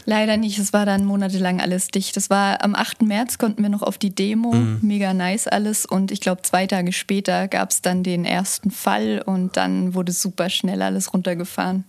Leider 0.04 0.36
nicht, 0.36 0.58
es 0.58 0.72
war 0.72 0.86
dann 0.86 1.04
monatelang 1.04 1.60
alles 1.60 1.88
dicht. 1.88 2.16
Das 2.16 2.28
war 2.28 2.64
am 2.64 2.74
8. 2.74 3.02
März 3.02 3.38
konnten 3.38 3.62
wir 3.62 3.68
noch 3.68 3.82
auf 3.82 3.98
die 3.98 4.14
Demo, 4.14 4.52
mhm. 4.52 4.78
mega 4.82 5.14
nice 5.14 5.46
alles. 5.46 5.86
Und 5.86 6.10
ich 6.10 6.20
glaube, 6.20 6.42
zwei 6.42 6.66
Tage 6.66 6.92
später 6.92 7.48
gab 7.48 7.70
es 7.70 7.82
dann 7.82 8.02
den 8.02 8.24
ersten 8.24 8.70
Fall 8.70 9.22
und 9.24 9.56
dann 9.56 9.94
wurde 9.94 10.12
super 10.12 10.50
schnell 10.50 10.82
alles 10.82 11.12
runtergefahren. 11.12 11.84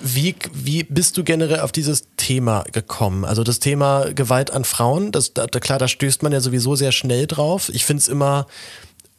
Wie, 0.00 0.36
wie 0.52 0.84
bist 0.84 1.16
du 1.16 1.24
generell 1.24 1.60
auf 1.60 1.72
dieses 1.72 2.04
Thema 2.16 2.64
gekommen? 2.70 3.24
Also 3.24 3.42
das 3.42 3.58
Thema 3.58 4.12
Gewalt 4.14 4.52
an 4.52 4.64
Frauen, 4.64 5.10
das, 5.10 5.34
da, 5.34 5.46
klar, 5.46 5.78
da 5.78 5.88
stößt 5.88 6.22
man 6.22 6.32
ja 6.32 6.40
sowieso 6.40 6.76
sehr 6.76 6.92
schnell 6.92 7.26
drauf. 7.26 7.70
Ich 7.72 7.84
finde 7.84 8.02
es 8.02 8.08
immer 8.08 8.46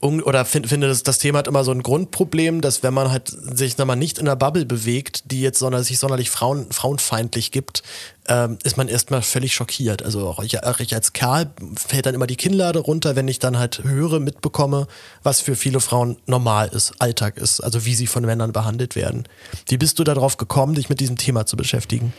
oder 0.04 0.44
find, 0.44 0.68
finde, 0.68 0.88
das, 0.88 1.04
das 1.04 1.18
Thema 1.18 1.40
hat 1.40 1.48
immer 1.48 1.64
so 1.64 1.72
ein 1.72 1.82
Grundproblem, 1.82 2.60
dass 2.60 2.84
wenn 2.84 2.94
man 2.94 3.10
halt 3.12 3.30
sich 3.30 3.78
nochmal 3.78 3.96
nicht 3.96 4.18
in 4.18 4.28
einer 4.28 4.36
Bubble 4.36 4.66
bewegt, 4.66 5.32
die 5.32 5.42
jetzt 5.42 5.60
sondern, 5.60 5.84
sich 5.84 5.98
sonderlich 5.98 6.30
Frauen, 6.30 6.70
frauenfeindlich 6.72 7.52
gibt, 7.52 7.84
ähm, 8.28 8.58
ist 8.64 8.76
man 8.76 8.90
erstmal 8.90 9.22
völlig 9.22 9.54
schockiert. 9.54 10.04
Also 10.04 10.28
auch 10.28 10.44
ich, 10.44 10.58
ich, 10.80 10.94
als 10.94 11.14
Kerl 11.14 11.52
fällt 11.76 12.06
dann 12.06 12.16
immer 12.16 12.28
die 12.28 12.36
Kinnlade 12.36 12.80
runter, 12.80 13.16
wenn 13.16 13.30
ich 13.30 13.40
dann 13.40 13.58
halt 13.58 13.84
höre, 13.84 14.20
mitbekomme, 14.20 14.88
was 15.24 15.40
für 15.40 15.56
viele 15.56 15.80
Frauen 15.80 16.18
normal 16.26 16.70
ist, 16.74 16.94
Alltag 17.00 17.38
ist, 17.38 17.62
also 17.62 17.86
wie 17.86 17.96
sie 17.96 18.08
von 18.08 18.26
Männern 18.26 18.52
behandelt 18.52 18.96
werden. 18.96 19.24
Wie 19.68 19.78
bist 19.78 20.00
du 20.00 20.04
darauf 20.04 20.36
gekommen, 20.36 20.76
dich 20.76 20.90
mit 20.90 21.00
diesem 21.00 21.18
Thema 21.18 21.46
zu 21.46 21.56
beschäftigen? 21.56 22.14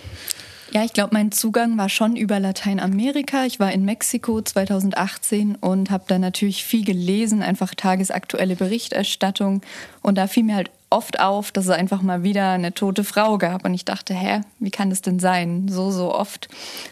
Ja, 0.74 0.84
ich 0.84 0.92
glaube, 0.92 1.10
mein 1.12 1.30
Zugang 1.30 1.78
war 1.78 1.88
schon 1.88 2.16
über 2.16 2.40
Lateinamerika. 2.40 3.44
Ich 3.44 3.60
war 3.60 3.70
in 3.70 3.84
Mexiko 3.84 4.42
2018 4.42 5.54
und 5.54 5.88
habe 5.88 6.02
da 6.08 6.18
natürlich 6.18 6.64
viel 6.64 6.84
gelesen, 6.84 7.44
einfach 7.44 7.76
tagesaktuelle 7.76 8.56
Berichterstattung. 8.56 9.62
Und 10.02 10.18
da 10.18 10.26
fiel 10.26 10.42
mir 10.42 10.56
halt 10.56 10.72
oft 10.90 11.20
auf, 11.20 11.52
dass 11.52 11.66
es 11.66 11.70
einfach 11.70 12.02
mal 12.02 12.24
wieder 12.24 12.50
eine 12.50 12.74
tote 12.74 13.04
Frau 13.04 13.38
gab. 13.38 13.64
Und 13.64 13.72
ich 13.72 13.84
dachte, 13.84 14.14
hä, 14.14 14.40
wie 14.58 14.72
kann 14.72 14.90
das 14.90 15.00
denn 15.00 15.20
sein? 15.20 15.68
So, 15.68 15.92
so 15.92 16.12
oft. 16.12 16.48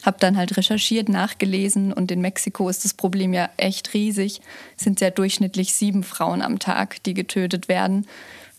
Habe 0.06 0.18
dann 0.20 0.36
halt 0.36 0.56
recherchiert, 0.56 1.08
nachgelesen 1.08 1.92
und 1.92 2.12
in 2.12 2.20
Mexiko 2.20 2.68
ist 2.68 2.84
das 2.84 2.94
Problem 2.94 3.34
ja 3.34 3.50
echt 3.56 3.94
riesig. 3.94 4.42
Es 4.78 4.84
sind 4.84 5.00
ja 5.00 5.10
durchschnittlich 5.10 5.74
sieben 5.74 6.04
Frauen 6.04 6.40
am 6.40 6.60
Tag, 6.60 7.02
die 7.02 7.14
getötet 7.14 7.66
werden 7.66 8.06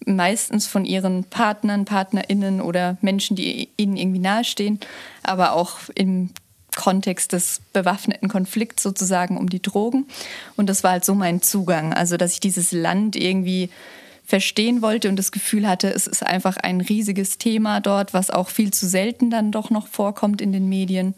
meistens 0.06 0.68
von 0.68 0.86
ihren 0.86 1.24
Partnern, 1.26 1.86
Partnerinnen 1.86 2.62
oder 2.62 2.98
Menschen, 3.02 3.36
die 3.36 3.70
ihnen 3.78 3.98
irgendwie 3.98 4.20
nahestehen, 4.20 4.80
aber 5.24 5.54
auch 5.54 5.78
im 5.96 6.30
Kontext 6.76 7.34
des 7.34 7.62
bewaffneten 7.72 8.30
Konflikts 8.30 8.84
sozusagen 8.84 9.38
um 9.38 9.50
die 9.50 9.62
Drogen. 9.62 10.08
Und 10.56 10.68
das 10.70 10.84
war 10.84 10.92
halt 10.92 11.06
so 11.06 11.14
mein 11.14 11.42
Zugang, 11.42 11.94
also 11.94 12.18
dass 12.18 12.34
ich 12.34 12.40
dieses 12.40 12.72
Land 12.72 13.16
irgendwie 13.16 13.70
verstehen 14.26 14.82
wollte 14.82 15.10
und 15.10 15.18
das 15.18 15.32
Gefühl 15.32 15.68
hatte, 15.68 15.90
es 15.90 16.08
ist 16.08 16.26
einfach 16.26 16.58
ein 16.58 16.82
riesiges 16.82 17.38
Thema 17.38 17.82
dort, 17.82 18.14
was 18.14 18.30
auch 18.30 18.50
viel 18.50 18.72
zu 18.72 18.88
selten 18.88 19.30
dann 19.30 19.52
doch 19.52 19.70
noch 19.70 19.88
vorkommt 19.88 20.42
in 20.42 20.54
den 20.54 20.70
Medien. 20.70 21.14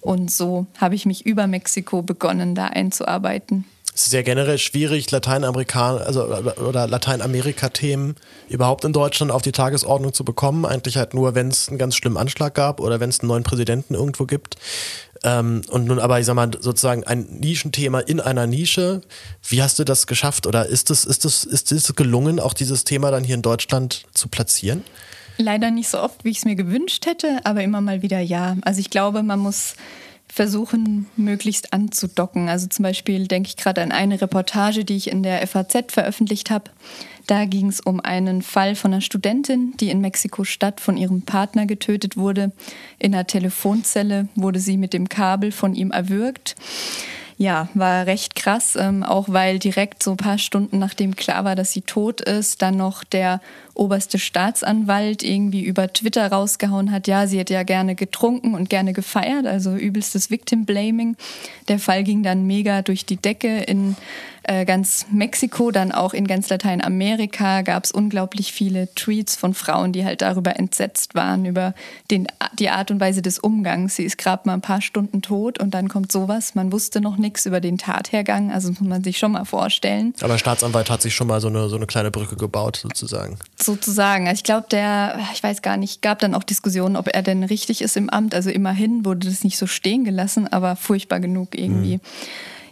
Und 0.00 0.30
so 0.30 0.66
habe 0.78 0.94
ich 0.94 1.06
mich 1.06 1.24
über 1.24 1.46
Mexiko 1.46 2.02
begonnen, 2.02 2.54
da 2.54 2.66
einzuarbeiten. 2.66 3.64
Es 3.98 4.06
ist 4.06 4.12
ja 4.12 4.22
generell 4.22 4.58
schwierig, 4.58 5.10
Lateinamerika 5.10 5.96
also, 5.96 6.22
oder 6.22 6.86
Lateinamerika-Themen 6.86 8.14
überhaupt 8.48 8.84
in 8.84 8.92
Deutschland 8.92 9.32
auf 9.32 9.42
die 9.42 9.50
Tagesordnung 9.50 10.12
zu 10.12 10.24
bekommen. 10.24 10.64
Eigentlich 10.64 10.96
halt 10.96 11.14
nur, 11.14 11.34
wenn 11.34 11.48
es 11.48 11.68
einen 11.68 11.78
ganz 11.78 11.96
schlimmen 11.96 12.16
Anschlag 12.16 12.54
gab 12.54 12.78
oder 12.78 13.00
wenn 13.00 13.10
es 13.10 13.18
einen 13.18 13.28
neuen 13.28 13.42
Präsidenten 13.42 13.94
irgendwo 13.94 14.24
gibt. 14.24 14.54
Ähm, 15.24 15.62
und 15.68 15.86
nun 15.86 15.98
aber, 15.98 16.20
ich 16.20 16.26
sag 16.26 16.34
mal, 16.34 16.48
sozusagen 16.60 17.02
ein 17.02 17.26
Nischenthema 17.40 17.98
in 17.98 18.20
einer 18.20 18.46
Nische. 18.46 19.00
Wie 19.42 19.64
hast 19.64 19.80
du 19.80 19.84
das 19.84 20.06
geschafft? 20.06 20.46
Oder 20.46 20.66
ist 20.66 20.90
es, 20.90 21.04
ist 21.04 21.24
es, 21.24 21.42
ist 21.42 21.72
es 21.72 21.96
gelungen, 21.96 22.38
auch 22.38 22.54
dieses 22.54 22.84
Thema 22.84 23.10
dann 23.10 23.24
hier 23.24 23.34
in 23.34 23.42
Deutschland 23.42 24.04
zu 24.14 24.28
platzieren? 24.28 24.84
Leider 25.38 25.72
nicht 25.72 25.88
so 25.88 26.00
oft, 26.00 26.22
wie 26.24 26.30
ich 26.30 26.38
es 26.38 26.44
mir 26.44 26.54
gewünscht 26.54 27.04
hätte, 27.04 27.40
aber 27.42 27.64
immer 27.64 27.80
mal 27.80 28.00
wieder 28.02 28.20
ja. 28.20 28.58
Also 28.62 28.78
ich 28.78 28.90
glaube, 28.90 29.24
man 29.24 29.40
muss 29.40 29.74
versuchen, 30.32 31.06
möglichst 31.16 31.72
anzudocken. 31.72 32.48
Also 32.48 32.66
zum 32.66 32.82
Beispiel 32.82 33.26
denke 33.26 33.48
ich 33.48 33.56
gerade 33.56 33.82
an 33.82 33.92
eine 33.92 34.20
Reportage, 34.20 34.84
die 34.84 34.96
ich 34.96 35.10
in 35.10 35.22
der 35.22 35.46
FAZ 35.46 35.92
veröffentlicht 35.92 36.50
habe. 36.50 36.70
Da 37.26 37.44
ging 37.44 37.68
es 37.68 37.80
um 37.80 38.00
einen 38.00 38.42
Fall 38.42 38.74
von 38.74 38.92
einer 38.92 39.02
Studentin, 39.02 39.74
die 39.80 39.90
in 39.90 40.00
Mexiko-Stadt 40.00 40.80
von 40.80 40.96
ihrem 40.96 41.22
Partner 41.22 41.66
getötet 41.66 42.16
wurde. 42.16 42.52
In 42.98 43.14
einer 43.14 43.26
Telefonzelle 43.26 44.28
wurde 44.34 44.60
sie 44.60 44.78
mit 44.78 44.94
dem 44.94 45.08
Kabel 45.08 45.52
von 45.52 45.74
ihm 45.74 45.90
erwürgt. 45.90 46.56
Ja, 47.40 47.68
war 47.74 48.06
recht 48.06 48.34
krass, 48.34 48.74
ähm, 48.74 49.04
auch 49.04 49.28
weil 49.28 49.60
direkt 49.60 50.02
so 50.02 50.10
ein 50.10 50.16
paar 50.16 50.38
Stunden 50.38 50.80
nachdem 50.80 51.14
klar 51.14 51.44
war, 51.44 51.54
dass 51.54 51.72
sie 51.72 51.82
tot 51.82 52.20
ist, 52.20 52.62
dann 52.62 52.76
noch 52.76 53.04
der 53.04 53.40
oberste 53.74 54.18
Staatsanwalt 54.18 55.22
irgendwie 55.22 55.62
über 55.62 55.92
Twitter 55.92 56.32
rausgehauen 56.32 56.90
hat, 56.90 57.06
ja, 57.06 57.28
sie 57.28 57.38
hätte 57.38 57.54
ja 57.54 57.62
gerne 57.62 57.94
getrunken 57.94 58.54
und 58.54 58.68
gerne 58.68 58.92
gefeiert, 58.92 59.46
also 59.46 59.76
übelstes 59.76 60.32
Victim 60.32 60.64
Blaming. 60.64 61.16
Der 61.68 61.78
Fall 61.78 62.02
ging 62.02 62.24
dann 62.24 62.44
mega 62.44 62.82
durch 62.82 63.06
die 63.06 63.18
Decke 63.18 63.58
in 63.58 63.94
äh, 64.48 64.64
ganz 64.64 65.06
Mexiko, 65.12 65.70
dann 65.70 65.92
auch 65.92 66.14
in 66.14 66.26
ganz 66.26 66.48
Lateinamerika 66.48 67.60
gab 67.60 67.84
es 67.84 67.92
unglaublich 67.92 68.52
viele 68.52 68.92
Tweets 68.94 69.36
von 69.36 69.52
Frauen, 69.52 69.92
die 69.92 70.06
halt 70.06 70.22
darüber 70.22 70.58
entsetzt 70.58 71.14
waren, 71.14 71.44
über 71.44 71.74
den, 72.10 72.26
die 72.58 72.70
Art 72.70 72.90
und 72.90 72.98
Weise 72.98 73.20
des 73.20 73.38
Umgangs. 73.38 73.96
Sie 73.96 74.04
ist 74.04 74.16
gerade 74.16 74.42
mal 74.46 74.54
ein 74.54 74.62
paar 74.62 74.80
Stunden 74.80 75.20
tot 75.20 75.60
und 75.60 75.74
dann 75.74 75.88
kommt 75.88 76.10
sowas. 76.10 76.54
Man 76.54 76.72
wusste 76.72 77.02
noch 77.02 77.18
nichts 77.18 77.44
über 77.44 77.60
den 77.60 77.76
Tathergang, 77.76 78.50
also 78.50 78.70
muss 78.70 78.80
man 78.80 79.04
sich 79.04 79.18
schon 79.18 79.32
mal 79.32 79.44
vorstellen. 79.44 80.14
Aber 80.20 80.32
der 80.32 80.38
Staatsanwalt 80.38 80.88
hat 80.88 81.02
sich 81.02 81.14
schon 81.14 81.26
mal 81.26 81.42
so 81.42 81.48
eine, 81.48 81.68
so 81.68 81.76
eine 81.76 81.86
kleine 81.86 82.10
Brücke 82.10 82.36
gebaut, 82.36 82.76
sozusagen. 82.76 83.38
Sozusagen. 83.56 84.28
Also 84.28 84.38
ich 84.38 84.44
glaube, 84.44 84.66
der, 84.70 85.18
ich 85.34 85.42
weiß 85.42 85.60
gar 85.60 85.76
nicht, 85.76 86.00
gab 86.00 86.20
dann 86.20 86.34
auch 86.34 86.42
Diskussionen, 86.42 86.96
ob 86.96 87.08
er 87.12 87.22
denn 87.22 87.44
richtig 87.44 87.82
ist 87.82 87.98
im 87.98 88.08
Amt. 88.08 88.34
Also 88.34 88.48
immerhin 88.48 89.04
wurde 89.04 89.28
das 89.28 89.44
nicht 89.44 89.58
so 89.58 89.66
stehen 89.66 90.04
gelassen, 90.04 90.50
aber 90.50 90.74
furchtbar 90.74 91.20
genug 91.20 91.50
irgendwie. 91.54 91.96
Mhm. 91.96 92.00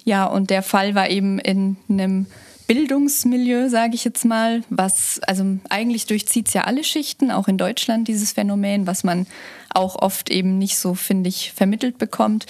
Ja, 0.07 0.25
und 0.25 0.51
der 0.51 0.63
Fall 0.63 0.95
war 0.95 1.11
eben 1.11 1.41
in 1.41 1.77
einem 1.89 2.27
Bildungsmilieu, 2.69 3.69
sage 3.69 3.97
ich 3.97 4.05
jetzt 4.05 4.25
mal, 4.25 4.63
was, 4.71 5.21
also 5.27 5.45
eigentlich 5.69 6.07
durchzieht 6.07 6.47
es 6.47 6.55
ja 6.55 6.63
alle 6.63 6.85
Schichten, 6.85 7.33
auch 7.33 7.49
in 7.49 7.59
Deutschland 7.59 8.07
dieses 8.07 8.33
Phänomen, 8.33 8.87
was 8.87 9.03
man 9.03 9.27
auch 9.75 9.97
oft 9.97 10.31
eben 10.31 10.59
nicht 10.59 10.79
so, 10.79 10.95
finde 10.95 11.29
ich, 11.29 11.53
vermittelt 11.53 11.99
bekommt. 11.99 12.47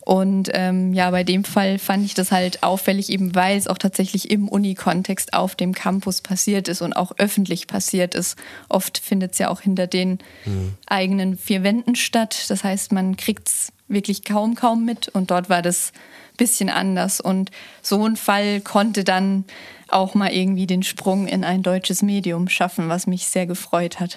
Und 0.00 0.50
ähm, 0.52 0.92
ja, 0.92 1.10
bei 1.10 1.24
dem 1.24 1.44
Fall 1.44 1.78
fand 1.78 2.04
ich 2.04 2.12
das 2.12 2.32
halt 2.32 2.62
auffällig, 2.62 3.08
eben 3.08 3.34
weil 3.34 3.56
es 3.56 3.66
auch 3.66 3.78
tatsächlich 3.78 4.30
im 4.30 4.46
Uni-Kontext 4.48 5.32
auf 5.32 5.54
dem 5.54 5.74
Campus 5.74 6.20
passiert 6.20 6.68
ist 6.68 6.82
und 6.82 6.92
auch 6.92 7.12
öffentlich 7.16 7.66
passiert 7.66 8.14
ist. 8.14 8.36
Oft 8.68 8.98
findet 8.98 9.32
es 9.32 9.38
ja 9.38 9.48
auch 9.48 9.62
hinter 9.62 9.86
den 9.86 10.18
mhm. 10.44 10.74
eigenen 10.86 11.38
vier 11.38 11.62
Wänden 11.62 11.96
statt. 11.96 12.44
Das 12.48 12.62
heißt, 12.62 12.92
man 12.92 13.16
kriegt 13.16 13.48
es 13.48 13.72
wirklich 13.88 14.24
kaum, 14.24 14.54
kaum 14.54 14.84
mit. 14.84 15.08
Und 15.08 15.30
dort 15.30 15.48
war 15.48 15.62
das 15.62 15.92
bisschen 16.40 16.70
anders. 16.70 17.20
Und 17.20 17.50
so 17.82 18.04
ein 18.04 18.16
Fall 18.16 18.60
konnte 18.60 19.04
dann 19.04 19.44
auch 19.88 20.14
mal 20.14 20.32
irgendwie 20.32 20.66
den 20.66 20.82
Sprung 20.82 21.26
in 21.26 21.44
ein 21.44 21.62
deutsches 21.62 22.02
Medium 22.02 22.48
schaffen, 22.48 22.88
was 22.88 23.06
mich 23.06 23.26
sehr 23.26 23.46
gefreut 23.46 24.00
hat. 24.00 24.16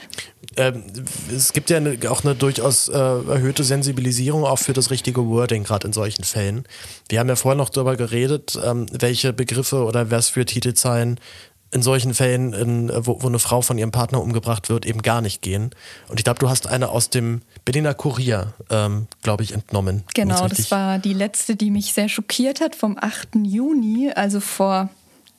Ähm, 0.55 0.83
es 1.35 1.51
gibt 1.53 1.69
ja 1.69 1.77
eine, 1.77 1.97
auch 2.09 2.23
eine 2.23 2.35
durchaus 2.35 2.87
äh, 2.87 2.93
erhöhte 2.93 3.63
Sensibilisierung 3.63 4.45
auch 4.45 4.59
für 4.59 4.73
das 4.73 4.91
richtige 4.91 5.25
Wording, 5.27 5.63
gerade 5.63 5.87
in 5.87 5.93
solchen 5.93 6.23
Fällen. 6.23 6.65
Wir 7.09 7.19
haben 7.19 7.29
ja 7.29 7.35
vorher 7.35 7.57
noch 7.57 7.69
darüber 7.69 7.95
geredet, 7.95 8.57
ähm, 8.63 8.85
welche 8.91 9.33
Begriffe 9.33 9.83
oder 9.83 10.11
was 10.11 10.29
für 10.29 10.45
Titelzeilen 10.45 11.19
in 11.71 11.81
solchen 11.81 12.13
Fällen, 12.13 12.53
in, 12.53 12.91
wo, 12.93 13.23
wo, 13.23 13.27
eine 13.27 13.39
Frau 13.39 13.61
von 13.61 13.79
ihrem 13.79 13.91
Partner 13.91 14.21
umgebracht 14.21 14.69
wird, 14.69 14.85
eben 14.85 15.01
gar 15.01 15.21
nicht 15.21 15.41
gehen. 15.41 15.71
Und 16.07 16.19
ich 16.19 16.23
glaube, 16.23 16.39
du 16.39 16.49
hast 16.49 16.67
eine 16.67 16.89
aus 16.89 17.09
dem 17.09 17.41
Berliner 17.65 17.93
Kurier, 17.93 18.53
ähm, 18.69 19.07
glaube 19.21 19.43
ich, 19.43 19.53
entnommen. 19.53 20.03
Genau, 20.13 20.47
das 20.47 20.69
war 20.71 20.99
die 20.99 21.13
letzte, 21.13 21.55
die 21.55 21.71
mich 21.71 21.93
sehr 21.93 22.09
schockiert 22.09 22.59
hat, 22.61 22.75
vom 22.75 22.97
8. 22.99 23.35
Juni, 23.43 24.11
also 24.13 24.39
vor 24.39 24.89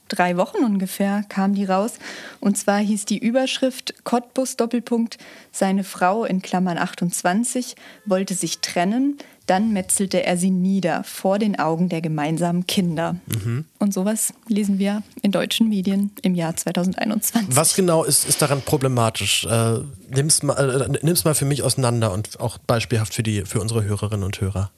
drei 0.08 0.36
Wochen 0.36 0.64
ungefähr 0.64 1.24
kam 1.28 1.54
die 1.54 1.64
raus. 1.64 1.94
Und 2.40 2.56
zwar 2.56 2.78
hieß 2.78 3.04
die 3.04 3.18
Überschrift 3.18 4.04
Cottbus 4.04 4.56
Doppelpunkt, 4.56 5.18
seine 5.52 5.84
Frau 5.84 6.24
in 6.24 6.42
Klammern 6.42 6.78
28 6.78 7.76
wollte 8.04 8.34
sich 8.34 8.60
trennen, 8.60 9.18
dann 9.46 9.72
metzelte 9.72 10.24
er 10.24 10.36
sie 10.36 10.50
nieder 10.50 11.04
vor 11.04 11.38
den 11.38 11.58
Augen 11.58 11.88
der 11.88 12.00
gemeinsamen 12.00 12.66
Kinder. 12.66 13.16
Mhm. 13.26 13.66
Und 13.78 13.92
sowas 13.92 14.32
lesen 14.48 14.78
wir 14.78 15.02
in 15.22 15.32
deutschen 15.32 15.68
Medien 15.68 16.10
im 16.22 16.34
Jahr 16.34 16.56
2021. 16.56 17.54
Was 17.54 17.74
genau 17.74 18.04
ist, 18.04 18.26
ist 18.26 18.40
daran 18.40 18.62
problematisch? 18.62 19.44
Äh, 19.44 19.80
nimm's, 20.08 20.42
mal, 20.42 20.82
äh, 20.82 20.98
nimm's 21.04 21.24
mal 21.24 21.34
für 21.34 21.44
mich 21.44 21.62
auseinander 21.62 22.12
und 22.12 22.40
auch 22.40 22.58
beispielhaft 22.58 23.14
für, 23.14 23.22
die, 23.22 23.42
für 23.42 23.60
unsere 23.60 23.84
Hörerinnen 23.84 24.24
und 24.24 24.40
Hörer. 24.40 24.70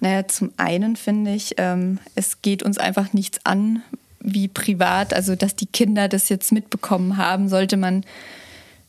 Naja, 0.00 0.26
zum 0.26 0.50
einen 0.56 0.96
finde 0.96 1.34
ich, 1.34 1.54
ähm, 1.58 1.98
es 2.14 2.42
geht 2.42 2.62
uns 2.62 2.78
einfach 2.78 3.12
nichts 3.12 3.38
an, 3.44 3.82
wie 4.18 4.48
privat, 4.48 5.14
also 5.14 5.36
dass 5.36 5.56
die 5.56 5.66
Kinder 5.66 6.08
das 6.08 6.28
jetzt 6.28 6.52
mitbekommen 6.52 7.16
haben, 7.16 7.48
sollte 7.48 7.76
man 7.76 8.04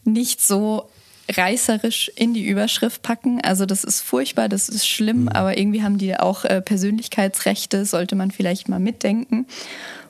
nicht 0.03 0.41
so 0.41 0.89
reißerisch 1.37 2.11
in 2.15 2.33
die 2.33 2.45
Überschrift 2.45 3.01
packen. 3.01 3.41
Also 3.41 3.65
das 3.65 3.83
ist 3.83 4.01
furchtbar, 4.01 4.49
das 4.49 4.69
ist 4.69 4.87
schlimm, 4.87 5.23
mhm. 5.23 5.29
aber 5.29 5.57
irgendwie 5.57 5.83
haben 5.83 5.97
die 5.97 6.15
auch 6.17 6.45
äh, 6.45 6.61
Persönlichkeitsrechte, 6.61 7.85
sollte 7.85 8.15
man 8.15 8.31
vielleicht 8.31 8.69
mal 8.69 8.79
mitdenken. 8.79 9.45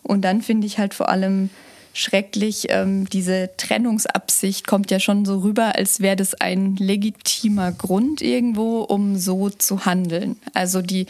Und 0.04 0.22
dann 0.22 0.42
finde 0.42 0.68
ich 0.68 0.80
halt 0.80 0.94
vor 0.94 1.10
allem 1.10 1.50
schrecklich, 1.94 2.68
ähm, 2.70 3.08
diese 3.10 3.50
Trennungsabsicht 3.58 4.66
kommt 4.66 4.92
ja 4.92 5.00
schon 5.00 5.26
so 5.26 5.40
rüber, 5.40 5.76
als 5.76 6.00
wäre 6.00 6.16
das 6.16 6.34
ein 6.36 6.76
legitimer 6.78 7.72
Grund 7.72 8.22
irgendwo, 8.22 8.82
um 8.82 9.18
so 9.18 9.50
zu 9.50 9.86
handeln. 9.86 10.38
Also 10.54 10.82
die 10.82 11.06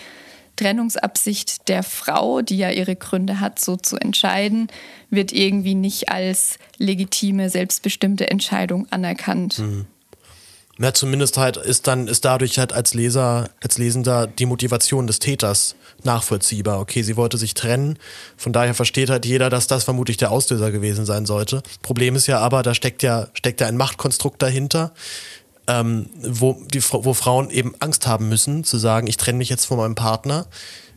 Trennungsabsicht 0.56 1.68
der 1.70 1.84
Frau, 1.84 2.42
die 2.42 2.58
ja 2.58 2.70
ihre 2.70 2.96
Gründe 2.96 3.40
hat, 3.40 3.60
so 3.60 3.78
zu 3.78 3.98
entscheiden, 3.98 4.68
wird 5.10 5.32
irgendwie 5.32 5.76
nicht 5.76 6.10
als 6.10 6.58
legitime, 6.78 7.50
selbstbestimmte 7.50 8.30
Entscheidung 8.30 8.88
anerkannt. 8.92 9.60
Mhm. 9.60 9.86
Ja, 10.82 10.94
zumindest 10.94 11.38
halt 11.38 11.58
ist 11.58 11.86
dann 11.86 12.08
ist 12.08 12.26
dadurch 12.26 12.58
halt 12.58 12.74
als 12.74 12.94
Leser, 12.94 13.50
als 13.62 13.78
Lesender 13.78 14.26
die 14.26 14.48
Motivation 14.48 15.06
des 15.06 15.20
Täters 15.20 15.76
nachvollziehbar. 16.04 16.80
Okay, 16.80 17.04
sie 17.04 17.18
wollte 17.18 17.38
sich 17.38 17.54
trennen, 17.54 18.00
von 18.36 18.52
daher 18.52 18.74
versteht 18.74 19.10
halt 19.12 19.26
jeder, 19.26 19.50
dass 19.50 19.68
das 19.68 19.84
vermutlich 19.84 20.18
der 20.18 20.32
Auslöser 20.32 20.72
gewesen 20.72 21.06
sein 21.06 21.28
sollte. 21.28 21.62
Problem 21.84 22.16
ist 22.16 22.26
ja 22.26 22.40
aber, 22.40 22.64
da 22.64 22.74
steckt 22.74 23.04
ja 23.04 23.28
steckt 23.34 23.62
ja 23.62 23.68
ein 23.68 23.78
Machtkonstrukt 23.78 24.42
dahinter, 24.42 24.92
ähm, 25.68 26.10
wo, 26.24 26.58
die, 26.74 26.82
wo 26.84 27.14
Frauen 27.14 27.52
eben 27.52 27.76
Angst 27.80 28.08
haben 28.08 28.28
müssen, 28.30 28.64
zu 28.64 28.78
sagen, 28.78 29.06
ich 29.06 29.18
trenne 29.18 29.38
mich 29.38 29.50
jetzt 29.50 29.66
von 29.66 29.78
meinem 29.78 29.96
Partner, 29.96 30.48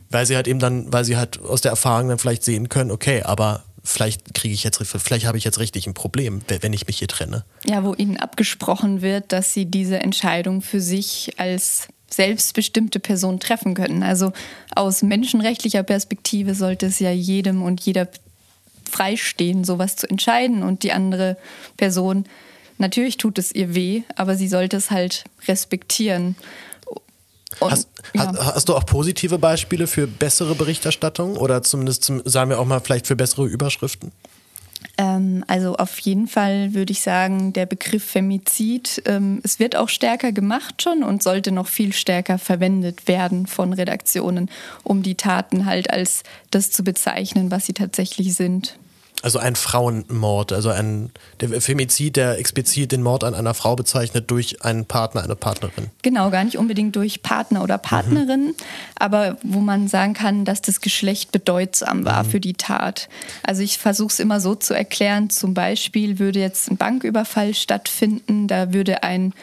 weil 0.09 0.25
sie 0.25 0.35
halt 0.35 0.47
eben 0.47 0.59
dann, 0.59 0.91
weil 0.91 1.05
sie 1.05 1.17
halt 1.17 1.39
aus 1.41 1.61
der 1.61 1.71
Erfahrung 1.71 2.09
dann 2.09 2.17
vielleicht 2.17 2.43
sehen 2.43 2.69
können, 2.69 2.89
okay, 2.89 3.21
aber 3.21 3.63
vielleicht 3.85 4.33
kriege 4.33 4.53
ich 4.53 4.63
jetzt, 4.63 4.83
vielleicht 4.85 5.25
habe 5.25 5.37
ich 5.37 5.43
jetzt 5.43 5.59
richtig 5.59 5.87
ein 5.87 5.93
Problem, 5.93 6.41
wenn 6.47 6.73
ich 6.73 6.87
mich 6.87 6.99
hier 6.99 7.07
trenne. 7.07 7.45
Ja, 7.63 7.83
wo 7.83 7.93
ihnen 7.93 8.17
abgesprochen 8.17 9.01
wird, 9.01 9.31
dass 9.31 9.53
sie 9.53 9.65
diese 9.65 9.99
Entscheidung 9.99 10.61
für 10.61 10.81
sich 10.81 11.33
als 11.37 11.87
selbstbestimmte 12.09 12.99
Person 12.99 13.39
treffen 13.39 13.73
können. 13.73 14.03
Also 14.03 14.33
aus 14.75 15.01
menschenrechtlicher 15.01 15.83
Perspektive 15.83 16.55
sollte 16.55 16.87
es 16.87 16.99
ja 16.99 17.11
jedem 17.11 17.61
und 17.61 17.81
jeder 17.81 18.07
freistehen, 18.89 19.63
sowas 19.63 19.95
zu 19.95 20.09
entscheiden 20.09 20.63
und 20.63 20.83
die 20.83 20.91
andere 20.91 21.37
Person 21.77 22.25
Natürlich 22.77 23.17
tut 23.17 23.37
es 23.37 23.53
ihr 23.53 23.73
weh, 23.73 24.03
aber 24.15 24.35
sie 24.35 24.47
sollte 24.47 24.77
es 24.77 24.91
halt 24.91 25.23
respektieren. 25.47 26.35
Und, 27.59 27.71
hast, 27.71 27.87
ja. 28.13 28.27
hast, 28.27 28.55
hast, 28.55 28.69
du 28.69 28.75
auch 28.75 28.85
positive 28.85 29.37
Beispiele 29.37 29.87
für 29.87 30.07
bessere 30.07 30.55
Berichterstattung 30.55 31.37
oder 31.37 31.63
zumindest, 31.63 32.03
zum, 32.03 32.21
sagen 32.25 32.49
wir 32.49 32.59
auch 32.59 32.65
mal, 32.65 32.79
vielleicht 32.79 33.07
für 33.07 33.15
bessere 33.15 33.45
Überschriften? 33.45 34.11
Ähm, 34.97 35.43
also 35.47 35.75
auf 35.75 35.99
jeden 35.99 36.27
Fall 36.27 36.73
würde 36.73 36.91
ich 36.91 37.01
sagen, 37.01 37.53
der 37.53 37.65
Begriff 37.65 38.03
Femizid, 38.03 39.01
ähm, 39.05 39.41
es 39.43 39.59
wird 39.59 39.75
auch 39.75 39.89
stärker 39.89 40.31
gemacht 40.31 40.81
schon 40.81 41.03
und 41.03 41.23
sollte 41.23 41.51
noch 41.51 41.67
viel 41.67 41.93
stärker 41.93 42.37
verwendet 42.37 43.07
werden 43.07 43.47
von 43.47 43.73
Redaktionen, 43.73 44.49
um 44.83 45.03
die 45.03 45.15
Taten 45.15 45.65
halt 45.65 45.89
als 45.89 46.23
das 46.51 46.71
zu 46.71 46.83
bezeichnen, 46.83 47.51
was 47.51 47.65
sie 47.65 47.73
tatsächlich 47.73 48.35
sind. 48.35 48.77
Also 49.25 49.39
ein 49.39 49.55
Frauenmord, 49.55 50.53
also 50.53 50.69
ein 50.69 51.09
der 51.39 51.59
Femizid, 51.59 52.15
der 52.15 52.37
explizit 52.37 52.91
den 52.91 53.01
Mord 53.01 53.23
an 53.23 53.33
einer 53.33 53.55
Frau 53.55 53.75
bezeichnet 53.75 54.29
durch 54.29 54.63
einen 54.63 54.85
Partner, 54.85 55.23
eine 55.23 55.35
Partnerin. 55.35 55.89
Genau, 56.03 56.29
gar 56.29 56.43
nicht 56.43 56.59
unbedingt 56.59 56.95
durch 56.95 57.23
Partner 57.23 57.63
oder 57.63 57.79
Partnerin, 57.79 58.49
mhm. 58.49 58.55
aber 58.93 59.37
wo 59.41 59.61
man 59.61 59.87
sagen 59.87 60.13
kann, 60.13 60.45
dass 60.45 60.61
das 60.61 60.79
Geschlecht 60.79 61.31
bedeutsam 61.31 62.05
war 62.05 62.23
mhm. 62.23 62.29
für 62.29 62.39
die 62.39 62.53
Tat. 62.53 63.09
Also 63.41 63.63
ich 63.63 63.79
versuche 63.79 64.13
es 64.13 64.19
immer 64.19 64.39
so 64.39 64.53
zu 64.53 64.75
erklären, 64.75 65.31
zum 65.31 65.55
Beispiel 65.55 66.19
würde 66.19 66.39
jetzt 66.39 66.69
ein 66.69 66.77
Banküberfall 66.77 67.55
stattfinden, 67.55 68.47
da 68.47 68.73
würde 68.73 69.01
ein 69.01 69.33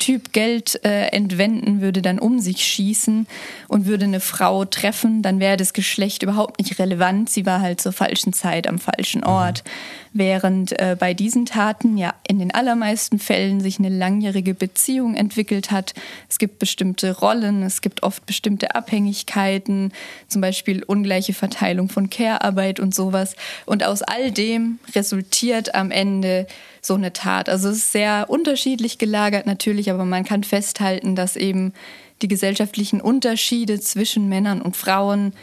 Typ 0.00 0.32
Geld 0.32 0.80
äh, 0.84 1.08
entwenden, 1.08 1.80
würde 1.80 2.02
dann 2.02 2.18
um 2.18 2.40
sich 2.40 2.64
schießen 2.64 3.28
und 3.68 3.86
würde 3.86 4.06
eine 4.06 4.18
Frau 4.18 4.64
treffen, 4.64 5.22
dann 5.22 5.38
wäre 5.38 5.56
das 5.56 5.72
Geschlecht 5.72 6.24
überhaupt 6.24 6.58
nicht 6.58 6.80
relevant. 6.80 7.30
Sie 7.30 7.46
war 7.46 7.60
halt 7.60 7.80
zur 7.80 7.92
falschen 7.92 8.32
Zeit 8.32 8.66
am 8.66 8.80
falschen 8.80 9.22
Ort. 9.22 9.62
Mhm. 9.62 9.70
Während 10.12 10.72
äh, 10.72 10.96
bei 10.98 11.14
diesen 11.14 11.46
Taten 11.46 11.96
ja 11.96 12.14
in 12.26 12.40
den 12.40 12.52
allermeisten 12.52 13.20
Fällen 13.20 13.60
sich 13.60 13.78
eine 13.78 13.90
langjährige 13.90 14.54
Beziehung 14.54 15.14
entwickelt 15.14 15.70
hat. 15.70 15.94
Es 16.28 16.38
gibt 16.38 16.58
bestimmte 16.58 17.16
Rollen, 17.16 17.62
es 17.62 17.80
gibt 17.80 18.02
oft 18.02 18.26
bestimmte 18.26 18.74
Abhängigkeiten, 18.74 19.92
zum 20.26 20.40
Beispiel 20.40 20.82
ungleiche 20.82 21.32
Verteilung 21.32 21.88
von 21.88 22.10
Care-Arbeit 22.10 22.80
und 22.80 22.92
sowas. 22.92 23.36
Und 23.66 23.84
aus 23.84 24.02
all 24.02 24.32
dem 24.32 24.80
resultiert 24.96 25.76
am 25.76 25.92
Ende 25.92 26.48
so 26.82 26.94
eine 26.94 27.12
Tat. 27.12 27.48
Also 27.48 27.68
es 27.68 27.78
ist 27.78 27.92
sehr 27.92 28.26
unterschiedlich 28.28 28.98
gelagert 28.98 29.46
natürlich, 29.46 29.92
aber 29.92 30.04
man 30.04 30.24
kann 30.24 30.42
festhalten, 30.42 31.14
dass 31.14 31.36
eben 31.36 31.72
die 32.20 32.28
gesellschaftlichen 32.28 33.00
Unterschiede 33.00 33.78
zwischen 33.78 34.28
Männern 34.28 34.60
und 34.60 34.76
Frauen 34.76 35.34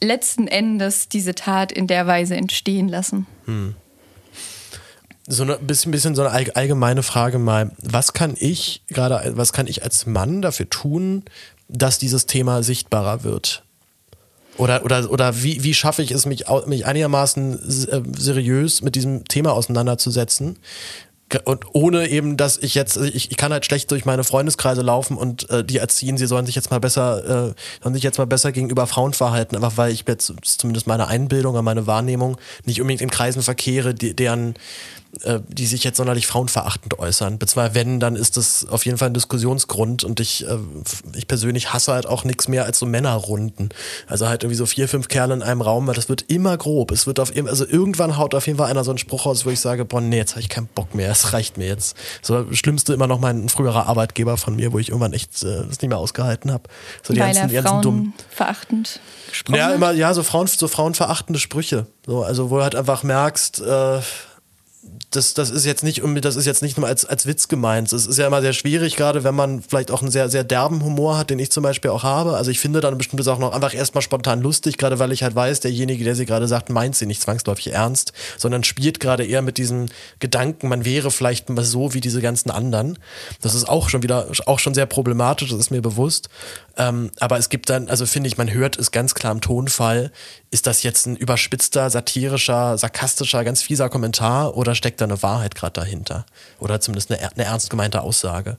letzten 0.00 0.48
Endes 0.48 1.08
diese 1.08 1.36
Tat 1.36 1.70
in 1.70 1.86
der 1.86 2.08
Weise 2.08 2.34
entstehen 2.34 2.88
lassen. 2.88 3.26
Hm 3.44 3.76
so 5.26 5.44
ein 5.44 5.66
bisschen, 5.66 5.92
bisschen 5.92 6.14
so 6.14 6.22
eine 6.22 6.54
allgemeine 6.56 7.02
Frage 7.02 7.38
mal. 7.38 7.70
Was 7.80 8.12
kann 8.12 8.34
ich 8.38 8.82
gerade, 8.88 9.36
was 9.36 9.52
kann 9.52 9.66
ich 9.66 9.82
als 9.82 10.06
Mann 10.06 10.42
dafür 10.42 10.68
tun, 10.68 11.24
dass 11.68 11.98
dieses 11.98 12.26
Thema 12.26 12.62
sichtbarer 12.62 13.22
wird? 13.22 13.62
Oder, 14.58 14.84
oder, 14.84 15.10
oder 15.10 15.42
wie, 15.42 15.62
wie 15.62 15.74
schaffe 15.74 16.02
ich 16.02 16.10
es, 16.10 16.26
mich, 16.26 16.44
mich 16.66 16.84
einigermaßen 16.84 17.54
äh, 17.88 18.02
seriös 18.18 18.82
mit 18.82 18.96
diesem 18.96 19.24
Thema 19.24 19.52
auseinanderzusetzen? 19.52 20.58
und 21.44 21.64
ohne 21.72 22.08
eben, 22.08 22.36
dass 22.36 22.58
ich 22.58 22.74
jetzt, 22.74 22.96
ich, 22.96 23.30
ich 23.30 23.36
kann 23.36 23.52
halt 23.52 23.64
schlecht 23.64 23.90
durch 23.90 24.04
meine 24.04 24.24
Freundeskreise 24.24 24.82
laufen 24.82 25.16
und 25.16 25.48
äh, 25.50 25.64
die 25.64 25.78
erziehen, 25.78 26.18
sie 26.18 26.26
sollen 26.26 26.46
sich 26.46 26.54
jetzt 26.54 26.70
mal 26.70 26.80
besser, 26.80 27.48
äh, 27.48 27.54
sollen 27.82 27.94
sich 27.94 28.02
jetzt 28.02 28.18
mal 28.18 28.26
besser 28.26 28.52
gegenüber 28.52 28.86
Frauen 28.86 29.12
verhalten, 29.12 29.56
einfach 29.56 29.76
weil 29.76 29.92
ich 29.92 30.04
jetzt 30.06 30.32
zumindest 30.42 30.86
meine 30.86 31.08
Einbildung 31.08 31.54
oder 31.54 31.62
meine 31.62 31.86
Wahrnehmung 31.86 32.36
nicht 32.64 32.80
unbedingt 32.80 33.00
in 33.00 33.10
Kreisen 33.10 33.42
verkehre, 33.42 33.94
die, 33.94 34.14
deren 34.14 34.54
äh, 35.24 35.40
die 35.46 35.66
sich 35.66 35.84
jetzt 35.84 35.98
sonderlich 35.98 36.26
frauenverachtend 36.26 36.98
äußern. 36.98 37.38
Beziehungsweise 37.38 37.74
wenn, 37.74 38.00
dann 38.00 38.16
ist 38.16 38.38
das 38.38 38.66
auf 38.66 38.86
jeden 38.86 38.96
Fall 38.96 39.10
ein 39.10 39.14
Diskussionsgrund 39.14 40.04
und 40.04 40.20
ich, 40.20 40.46
äh, 40.48 40.56
ich 41.14 41.28
persönlich 41.28 41.74
hasse 41.74 41.92
halt 41.92 42.06
auch 42.06 42.24
nichts 42.24 42.48
mehr 42.48 42.64
als 42.64 42.78
so 42.78 42.86
Männerrunden. 42.86 43.68
Also 44.06 44.28
halt 44.28 44.42
irgendwie 44.42 44.56
so 44.56 44.64
vier, 44.64 44.88
fünf 44.88 45.08
Kerle 45.08 45.34
in 45.34 45.42
einem 45.42 45.60
Raum, 45.60 45.86
weil 45.86 45.94
das 45.94 46.08
wird 46.08 46.22
immer 46.28 46.56
grob. 46.56 46.90
Es 46.90 47.06
wird 47.06 47.20
auf 47.20 47.30
also 47.46 47.66
irgendwann 47.66 48.16
haut 48.16 48.34
auf 48.34 48.46
jeden 48.46 48.58
Fall 48.58 48.70
einer 48.70 48.84
so 48.84 48.90
einen 48.90 48.98
Spruch 48.98 49.26
aus, 49.26 49.44
wo 49.44 49.50
ich 49.50 49.60
sage, 49.60 49.84
boah, 49.84 50.00
nee, 50.00 50.16
jetzt 50.16 50.32
habe 50.32 50.40
ich 50.40 50.48
keinen 50.48 50.68
Bock 50.68 50.94
mehr, 50.94 51.10
es 51.10 51.34
reicht 51.34 51.58
mir 51.58 51.66
jetzt. 51.66 51.94
So 52.22 52.44
das 52.44 52.56
Schlimmste 52.56 52.94
immer 52.94 53.06
noch 53.06 53.20
mein 53.20 53.50
früherer 53.50 53.86
Arbeitgeber 53.88 54.38
von 54.38 54.56
mir, 54.56 54.72
wo 54.72 54.78
ich 54.78 54.88
irgendwann 54.88 55.12
echt 55.12 55.42
äh, 55.42 55.66
das 55.68 55.82
nicht 55.82 55.88
mehr 55.88 55.98
ausgehalten 55.98 56.50
habe. 56.50 56.64
So 57.02 57.12
die 57.12 57.20
weil 57.20 57.34
ganzen, 57.34 57.54
er 57.54 57.62
Frauen 57.62 57.82
dummen. 57.82 58.12
verachtend 58.30 59.00
gesprochen 59.28 59.58
Ja, 59.58 59.74
immer, 59.74 59.92
ja, 59.92 60.14
so 60.14 60.22
Frauen, 60.22 60.46
so 60.46 60.68
frauenverachtende 60.68 61.38
Sprüche. 61.38 61.86
So, 62.06 62.22
also 62.22 62.50
wo 62.50 62.56
du 62.56 62.62
halt 62.62 62.74
einfach 62.74 63.02
merkst, 63.02 63.60
äh, 63.60 64.00
das, 65.10 65.34
das 65.34 65.50
ist 65.50 65.64
jetzt 65.64 65.84
nicht 65.84 66.02
das 66.22 66.36
ist 66.36 66.46
jetzt 66.46 66.62
nicht 66.62 66.76
nur 66.76 66.88
als, 66.88 67.04
als 67.04 67.26
Witz 67.26 67.46
gemeint. 67.46 67.92
Es 67.92 68.06
ist 68.06 68.18
ja 68.18 68.26
immer 68.26 68.40
sehr 68.40 68.52
schwierig, 68.52 68.96
gerade 68.96 69.22
wenn 69.22 69.34
man 69.34 69.62
vielleicht 69.62 69.90
auch 69.90 70.02
einen 70.02 70.10
sehr, 70.10 70.28
sehr 70.28 70.42
derben 70.42 70.82
Humor 70.82 71.18
hat, 71.18 71.30
den 71.30 71.38
ich 71.38 71.52
zum 71.52 71.62
Beispiel 71.62 71.90
auch 71.90 72.02
habe. 72.02 72.36
Also 72.36 72.50
ich 72.50 72.58
finde 72.58 72.80
dann 72.80 72.98
bestimmte 72.98 73.22
Sachen 73.22 73.44
auch 73.44 73.52
einfach 73.52 73.74
erstmal 73.74 74.02
spontan 74.02 74.40
lustig, 74.40 74.78
gerade 74.78 74.98
weil 74.98 75.12
ich 75.12 75.22
halt 75.22 75.34
weiß, 75.34 75.60
derjenige, 75.60 76.02
der 76.02 76.16
sie 76.16 76.26
gerade 76.26 76.48
sagt, 76.48 76.70
meint 76.70 76.96
sie 76.96 77.06
nicht 77.06 77.22
zwangsläufig 77.22 77.72
ernst, 77.72 78.12
sondern 78.38 78.64
spielt 78.64 78.98
gerade 78.98 79.24
eher 79.24 79.42
mit 79.42 79.58
diesen 79.58 79.90
Gedanken, 80.18 80.68
man 80.68 80.84
wäre 80.84 81.10
vielleicht 81.10 81.48
mal 81.48 81.64
so 81.64 81.94
wie 81.94 82.00
diese 82.00 82.20
ganzen 82.20 82.50
anderen. 82.50 82.98
Das 83.40 83.54
ist 83.54 83.68
auch 83.68 83.88
schon 83.88 84.02
wieder, 84.02 84.28
auch 84.46 84.58
schon 84.58 84.74
sehr 84.74 84.86
problematisch, 84.86 85.50
das 85.50 85.60
ist 85.60 85.70
mir 85.70 85.82
bewusst. 85.82 86.28
Ähm, 86.76 87.10
aber 87.20 87.38
es 87.38 87.50
gibt 87.50 87.68
dann, 87.70 87.88
also 87.88 88.06
finde 88.06 88.28
ich, 88.28 88.38
man 88.38 88.52
hört 88.52 88.78
es 88.78 88.90
ganz 88.90 89.14
klar 89.14 89.32
im 89.32 89.40
Tonfall, 89.40 90.10
ist 90.52 90.66
das 90.66 90.82
jetzt 90.82 91.06
ein 91.06 91.16
überspitzter, 91.16 91.88
satirischer, 91.88 92.76
sarkastischer, 92.76 93.42
ganz 93.42 93.62
fieser 93.62 93.88
Kommentar 93.88 94.54
oder 94.54 94.74
steckt 94.74 95.00
da 95.00 95.06
eine 95.06 95.22
Wahrheit 95.22 95.54
gerade 95.54 95.72
dahinter? 95.72 96.26
Oder 96.60 96.78
zumindest 96.78 97.10
eine, 97.10 97.32
eine 97.32 97.44
ernst 97.44 97.70
gemeinte 97.70 98.02
Aussage? 98.02 98.58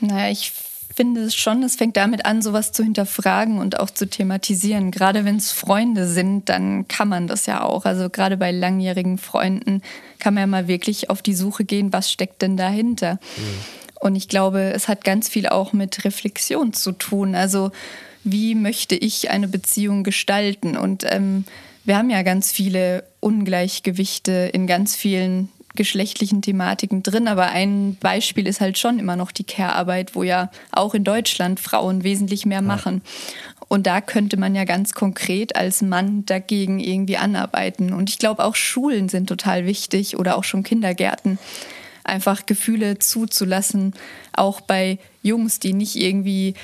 Naja, 0.00 0.30
ich 0.30 0.52
finde 0.94 1.22
es 1.22 1.34
schon, 1.34 1.62
es 1.62 1.76
fängt 1.76 1.96
damit 1.96 2.26
an, 2.26 2.42
sowas 2.42 2.72
zu 2.72 2.82
hinterfragen 2.82 3.58
und 3.58 3.80
auch 3.80 3.88
zu 3.88 4.06
thematisieren. 4.06 4.90
Gerade 4.90 5.24
wenn 5.24 5.36
es 5.36 5.52
Freunde 5.52 6.06
sind, 6.06 6.50
dann 6.50 6.86
kann 6.86 7.08
man 7.08 7.26
das 7.28 7.46
ja 7.46 7.62
auch. 7.62 7.86
Also 7.86 8.10
gerade 8.10 8.36
bei 8.36 8.52
langjährigen 8.52 9.16
Freunden 9.16 9.80
kann 10.18 10.34
man 10.34 10.42
ja 10.42 10.46
mal 10.46 10.68
wirklich 10.68 11.08
auf 11.08 11.22
die 11.22 11.34
Suche 11.34 11.64
gehen, 11.64 11.94
was 11.94 12.12
steckt 12.12 12.42
denn 12.42 12.58
dahinter. 12.58 13.14
Mhm. 13.38 14.00
Und 14.00 14.16
ich 14.16 14.28
glaube, 14.28 14.72
es 14.74 14.86
hat 14.86 15.02
ganz 15.02 15.30
viel 15.30 15.48
auch 15.48 15.72
mit 15.72 16.04
Reflexion 16.04 16.74
zu 16.74 16.92
tun. 16.92 17.34
Also 17.34 17.70
wie 18.24 18.54
möchte 18.54 18.94
ich 18.94 19.30
eine 19.30 19.48
Beziehung 19.48 20.04
gestalten? 20.04 20.76
Und 20.76 21.04
ähm, 21.08 21.44
wir 21.84 21.96
haben 21.96 22.10
ja 22.10 22.22
ganz 22.22 22.52
viele 22.52 23.04
Ungleichgewichte 23.20 24.50
in 24.52 24.66
ganz 24.66 24.96
vielen 24.96 25.48
geschlechtlichen 25.74 26.42
Thematiken 26.42 27.02
drin, 27.02 27.28
aber 27.28 27.46
ein 27.46 27.96
Beispiel 27.98 28.46
ist 28.46 28.60
halt 28.60 28.76
schon 28.76 28.98
immer 28.98 29.16
noch 29.16 29.32
die 29.32 29.44
Care-Arbeit, 29.44 30.14
wo 30.14 30.22
ja 30.22 30.50
auch 30.70 30.94
in 30.94 31.02
Deutschland 31.02 31.60
Frauen 31.60 32.04
wesentlich 32.04 32.44
mehr 32.44 32.60
machen. 32.60 33.00
Und 33.68 33.86
da 33.86 34.02
könnte 34.02 34.36
man 34.36 34.54
ja 34.54 34.64
ganz 34.64 34.92
konkret 34.92 35.56
als 35.56 35.80
Mann 35.80 36.26
dagegen 36.26 36.78
irgendwie 36.78 37.16
anarbeiten. 37.16 37.94
Und 37.94 38.10
ich 38.10 38.18
glaube, 38.18 38.44
auch 38.44 38.54
Schulen 38.54 39.08
sind 39.08 39.28
total 39.28 39.64
wichtig 39.64 40.18
oder 40.18 40.36
auch 40.36 40.44
schon 40.44 40.62
Kindergärten. 40.62 41.38
einfach 42.04 42.46
Gefühle 42.46 42.98
zuzulassen, 42.98 43.94
auch 44.32 44.60
bei 44.60 44.98
Jungs, 45.22 45.60
die 45.60 45.72
nicht 45.72 45.96
irgendwie 45.96 46.54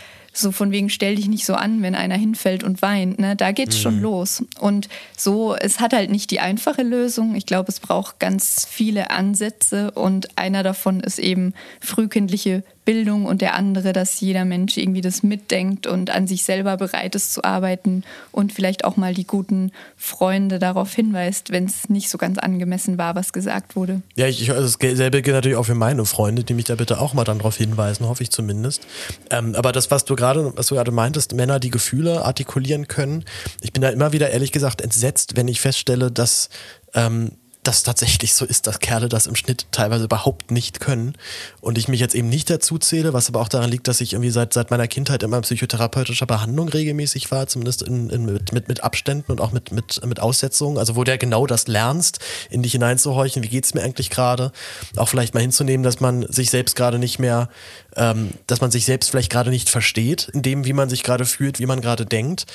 so 0.41 0.53
von 0.53 0.71
wegen 0.71 0.91
stell 0.91 1.17
dich 1.17 1.29
nicht 1.29 1.45
so 1.45 1.55
an, 1.55 1.83
wenn 1.83 1.95
einer 1.95 2.17
hinfällt 2.17 2.65
und 2.65 2.83
weint. 2.83 3.19
Ne? 3.19 3.37
Da 3.37 3.53
geht's 3.53 3.77
mhm. 3.77 3.81
schon 3.81 4.01
los. 4.01 4.45
Und 4.61 4.89
so, 5.17 5.55
es 5.55 5.81
hat 5.81 5.93
halt 5.93 6.11
nicht 6.11 6.31
die 6.31 6.41
einfache 6.41 6.83
Lösung. 6.83 7.35
Ich 7.35 7.47
glaube, 7.47 7.71
es 7.71 7.81
braucht 7.81 8.19
ganz 8.19 8.67
viele 8.69 9.11
Ansätze 9.11 9.91
und 9.93 10.39
einer 10.39 10.63
davon 10.63 11.01
ist 11.01 11.19
eben 11.19 11.55
frühkindliche 11.81 12.63
Bildung 12.89 13.27
und 13.27 13.43
der 13.43 13.55
andere, 13.55 13.93
dass 13.93 14.19
jeder 14.19 14.47
Mensch 14.47 14.79
irgendwie 14.79 15.03
das 15.03 15.23
mitdenkt 15.23 15.87
und 15.87 16.09
an 16.09 16.27
sich 16.27 16.45
selber 16.45 16.79
bereit 16.79 17.15
ist 17.15 17.35
zu 17.35 17.45
arbeiten 17.45 18.03
und 18.33 18.51
vielleicht 18.51 18.87
auch 18.87 18.97
mal 18.97 19.13
die 19.13 19.27
guten 19.27 19.73
Freunde 19.99 20.59
darauf 20.59 20.95
hinweist, 20.95 21.51
wenn 21.51 21.67
es 21.67 21.91
nicht 21.91 22.09
so 22.09 22.17
ganz 22.17 22.39
angemessen 22.39 22.97
war, 22.97 23.15
was 23.15 23.35
gesagt 23.35 23.77
wurde. 23.77 24.01
Ja, 24.17 24.27
ich, 24.27 24.51
also 24.51 24.79
dasselbe 24.81 25.21
gilt 25.21 25.37
natürlich 25.37 25.59
auch 25.59 25.67
für 25.67 25.75
meine 25.75 26.07
Freunde, 26.07 26.45
die 26.45 26.55
mich 26.55 26.65
da 26.65 26.77
bitte 26.77 26.99
auch 26.99 27.13
mal 27.13 27.25
dann 27.25 27.37
darauf 27.37 27.59
hinweisen, 27.59 28.09
hoffe 28.09 28.23
ich 28.23 28.31
zumindest. 28.31 28.87
Ähm, 29.29 29.55
aber 29.55 29.73
das, 29.73 29.91
was 29.91 30.07
du 30.07 30.17
gerade, 30.17 30.57
was 30.57 30.69
du 30.69 30.77
gerade 30.77 30.91
meintest, 30.91 31.35
Männer, 31.35 31.61
die 31.61 31.71
Gefühle 31.71 32.25
artikulieren 32.25 32.89
können, 32.89 33.27
ich 33.61 33.75
bin 33.75 33.83
da 33.83 33.91
immer 33.91 34.15
wieder 34.15 34.31
ehrlich 34.31 34.51
gesagt 34.51 34.81
entsetzt, 34.81 35.37
wenn 35.37 35.47
ich 35.47 35.61
feststelle, 35.61 36.11
dass 36.11 36.49
ähm, 36.95 37.33
das 37.69 37.83
tatsächlich 37.83 38.33
so 38.33 38.47
ist, 38.47 38.67
dass 38.67 38.81
Kerle 38.81 39.11
das 39.11 39.27
im 39.27 39.37
Schnitt 39.37 39.67
teilweise 39.73 40.05
überhaupt 40.05 40.51
nicht 40.51 40.81
können. 40.81 41.15
Und 41.61 41.77
ich 41.77 41.87
mich 41.87 42.01
jetzt 42.01 42.15
eben 42.15 42.31
nicht 42.31 42.49
dazu 42.49 42.79
zähle, 42.79 43.13
was 43.13 43.29
aber 43.29 43.41
auch 43.41 43.49
daran 43.49 43.71
liegt, 43.71 43.89
dass 43.89 44.01
ich 44.01 44.15
irgendwie 44.15 44.31
seit, 44.31 44.55
seit 44.55 44.71
meiner 44.71 44.89
Kindheit 44.89 45.23
immer 45.23 45.37
in 45.37 45.43
psychotherapeutischer 45.43 46.25
Behandlung 46.25 46.71
regelmäßig 46.71 47.31
war, 47.31 47.47
zumindest 47.47 47.83
in, 47.83 48.09
in, 48.09 48.25
mit, 48.25 48.53
mit, 48.55 48.69
mit 48.69 48.83
Abständen 48.83 49.31
und 49.31 49.43
auch 49.43 49.53
mit, 49.53 49.71
mit, 49.71 50.05
mit 50.07 50.19
Aussetzungen. 50.19 50.79
Also 50.79 50.97
wo 50.97 51.05
ja 51.05 51.19
genau 51.19 51.47
das 51.47 51.69
lernst, 51.69 52.21
in 52.49 52.63
dich 52.63 52.73
hineinzuhorchen, 52.73 53.43
wie 53.43 53.49
geht 53.49 53.67
es 53.67 53.75
mir 53.75 53.83
eigentlich 53.83 54.09
gerade? 54.09 54.51
Auch 54.97 55.11
vielleicht 55.11 55.35
mal 55.35 55.41
hinzunehmen, 55.41 55.85
dass 55.85 56.01
man 56.01 56.27
sich 56.33 56.49
selbst 56.49 56.75
gerade 56.75 56.99
nicht 56.99 57.19
mehr, 57.19 57.51
ähm, 57.97 58.31
dass 58.47 58.63
man 58.63 58.71
sich 58.71 58.87
selbst 58.87 59.11
vielleicht 59.11 59.31
gerade 59.31 59.51
nicht 59.51 59.69
versteht, 59.69 60.31
in 60.33 60.41
dem, 60.41 60.65
wie 60.65 60.73
man 60.73 60.89
sich 60.89 61.03
gerade 61.03 61.27
fühlt, 61.27 61.59
wie 61.59 61.67
man 61.67 61.83
gerade 61.83 62.07
denkt 62.07 62.47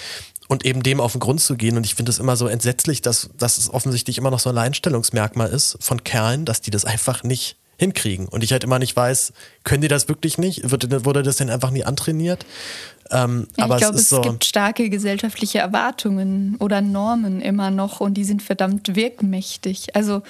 und 0.47 0.65
eben 0.65 0.83
dem 0.83 0.99
auf 0.99 1.13
den 1.13 1.19
Grund 1.19 1.41
zu 1.41 1.55
gehen. 1.55 1.77
Und 1.77 1.85
ich 1.85 1.95
finde 1.95 2.11
es 2.11 2.19
immer 2.19 2.35
so 2.35 2.47
entsetzlich, 2.47 3.01
dass, 3.01 3.29
dass 3.37 3.57
es 3.57 3.69
offensichtlich 3.69 4.17
immer 4.17 4.31
noch 4.31 4.39
so 4.39 4.49
ein 4.49 4.57
Alleinstellungsmerkmal 4.57 5.49
ist 5.49 5.77
von 5.79 6.03
Kerlen, 6.03 6.45
dass 6.45 6.61
die 6.61 6.71
das 6.71 6.85
einfach 6.85 7.23
nicht 7.23 7.57
hinkriegen. 7.77 8.27
Und 8.27 8.43
ich 8.43 8.51
halt 8.51 8.63
immer 8.63 8.79
nicht 8.79 8.95
weiß, 8.95 9.33
können 9.63 9.81
die 9.81 9.87
das 9.87 10.07
wirklich 10.07 10.37
nicht? 10.37 10.69
Wurde, 10.71 11.05
wurde 11.05 11.23
das 11.23 11.37
denn 11.37 11.49
einfach 11.49 11.71
nie 11.71 11.83
antrainiert? 11.83 12.45
Ähm, 13.11 13.47
ja, 13.57 13.65
aber 13.65 13.75
ich 13.75 13.81
glaube, 13.81 13.95
es, 13.95 14.03
es 14.03 14.09
so 14.09 14.21
gibt 14.21 14.45
starke 14.45 14.89
gesellschaftliche 14.89 15.59
Erwartungen 15.59 16.55
oder 16.59 16.81
Normen 16.81 17.41
immer 17.41 17.71
noch 17.71 17.99
und 17.99 18.13
die 18.15 18.23
sind 18.23 18.41
verdammt 18.41 18.95
wirkmächtig. 18.95 19.95
Also 19.95 20.23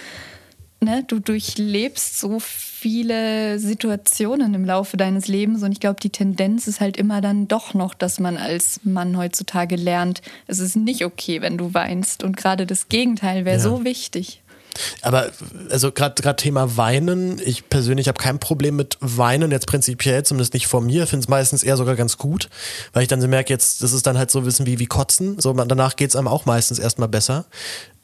ne, 0.83 1.03
du 1.07 1.19
durchlebst 1.19 2.19
so 2.19 2.39
viele 2.39 3.59
Situationen 3.59 4.53
im 4.53 4.65
Laufe 4.65 4.97
deines 4.97 5.27
Lebens 5.27 5.63
und 5.63 5.71
ich 5.71 5.79
glaube, 5.79 5.99
die 6.01 6.09
Tendenz 6.09 6.67
ist 6.67 6.81
halt 6.81 6.97
immer 6.97 7.21
dann 7.21 7.47
doch 7.47 7.73
noch, 7.73 7.93
dass 7.93 8.19
man 8.19 8.37
als 8.37 8.81
Mann 8.83 9.17
heutzutage 9.17 9.75
lernt, 9.75 10.21
es 10.47 10.59
ist 10.59 10.75
nicht 10.75 11.05
okay, 11.05 11.41
wenn 11.41 11.57
du 11.57 11.73
weinst 11.73 12.23
und 12.23 12.37
gerade 12.37 12.65
das 12.65 12.89
Gegenteil 12.89 13.45
wäre 13.45 13.57
ja. 13.57 13.63
so 13.63 13.83
wichtig. 13.83 14.43
Aber 15.01 15.29
also 15.69 15.91
gerade 15.91 16.35
Thema 16.35 16.77
Weinen, 16.77 17.39
ich 17.43 17.69
persönlich 17.69 18.07
habe 18.07 18.17
kein 18.17 18.39
Problem 18.39 18.75
mit 18.75 18.97
Weinen, 18.99 19.51
jetzt 19.51 19.67
prinzipiell, 19.67 20.23
zumindest 20.23 20.53
nicht 20.53 20.67
vor 20.67 20.81
mir, 20.81 21.07
finde 21.07 21.23
es 21.23 21.29
meistens 21.29 21.63
eher 21.63 21.77
sogar 21.77 21.95
ganz 21.95 22.17
gut, 22.17 22.49
weil 22.91 23.03
ich 23.03 23.07
dann 23.07 23.21
so 23.21 23.27
merke, 23.27 23.53
jetzt, 23.53 23.83
das 23.83 23.93
ist 23.93 24.07
dann 24.07 24.17
halt 24.17 24.31
so 24.31 24.45
Wissen 24.45 24.65
wie, 24.65 24.79
wie 24.79 24.85
Kotzen, 24.85 25.39
so 25.39 25.53
danach 25.53 25.95
geht 25.95 26.09
es 26.09 26.15
einem 26.15 26.27
auch 26.27 26.45
meistens 26.45 26.79
erstmal 26.79 27.07
besser. 27.07 27.45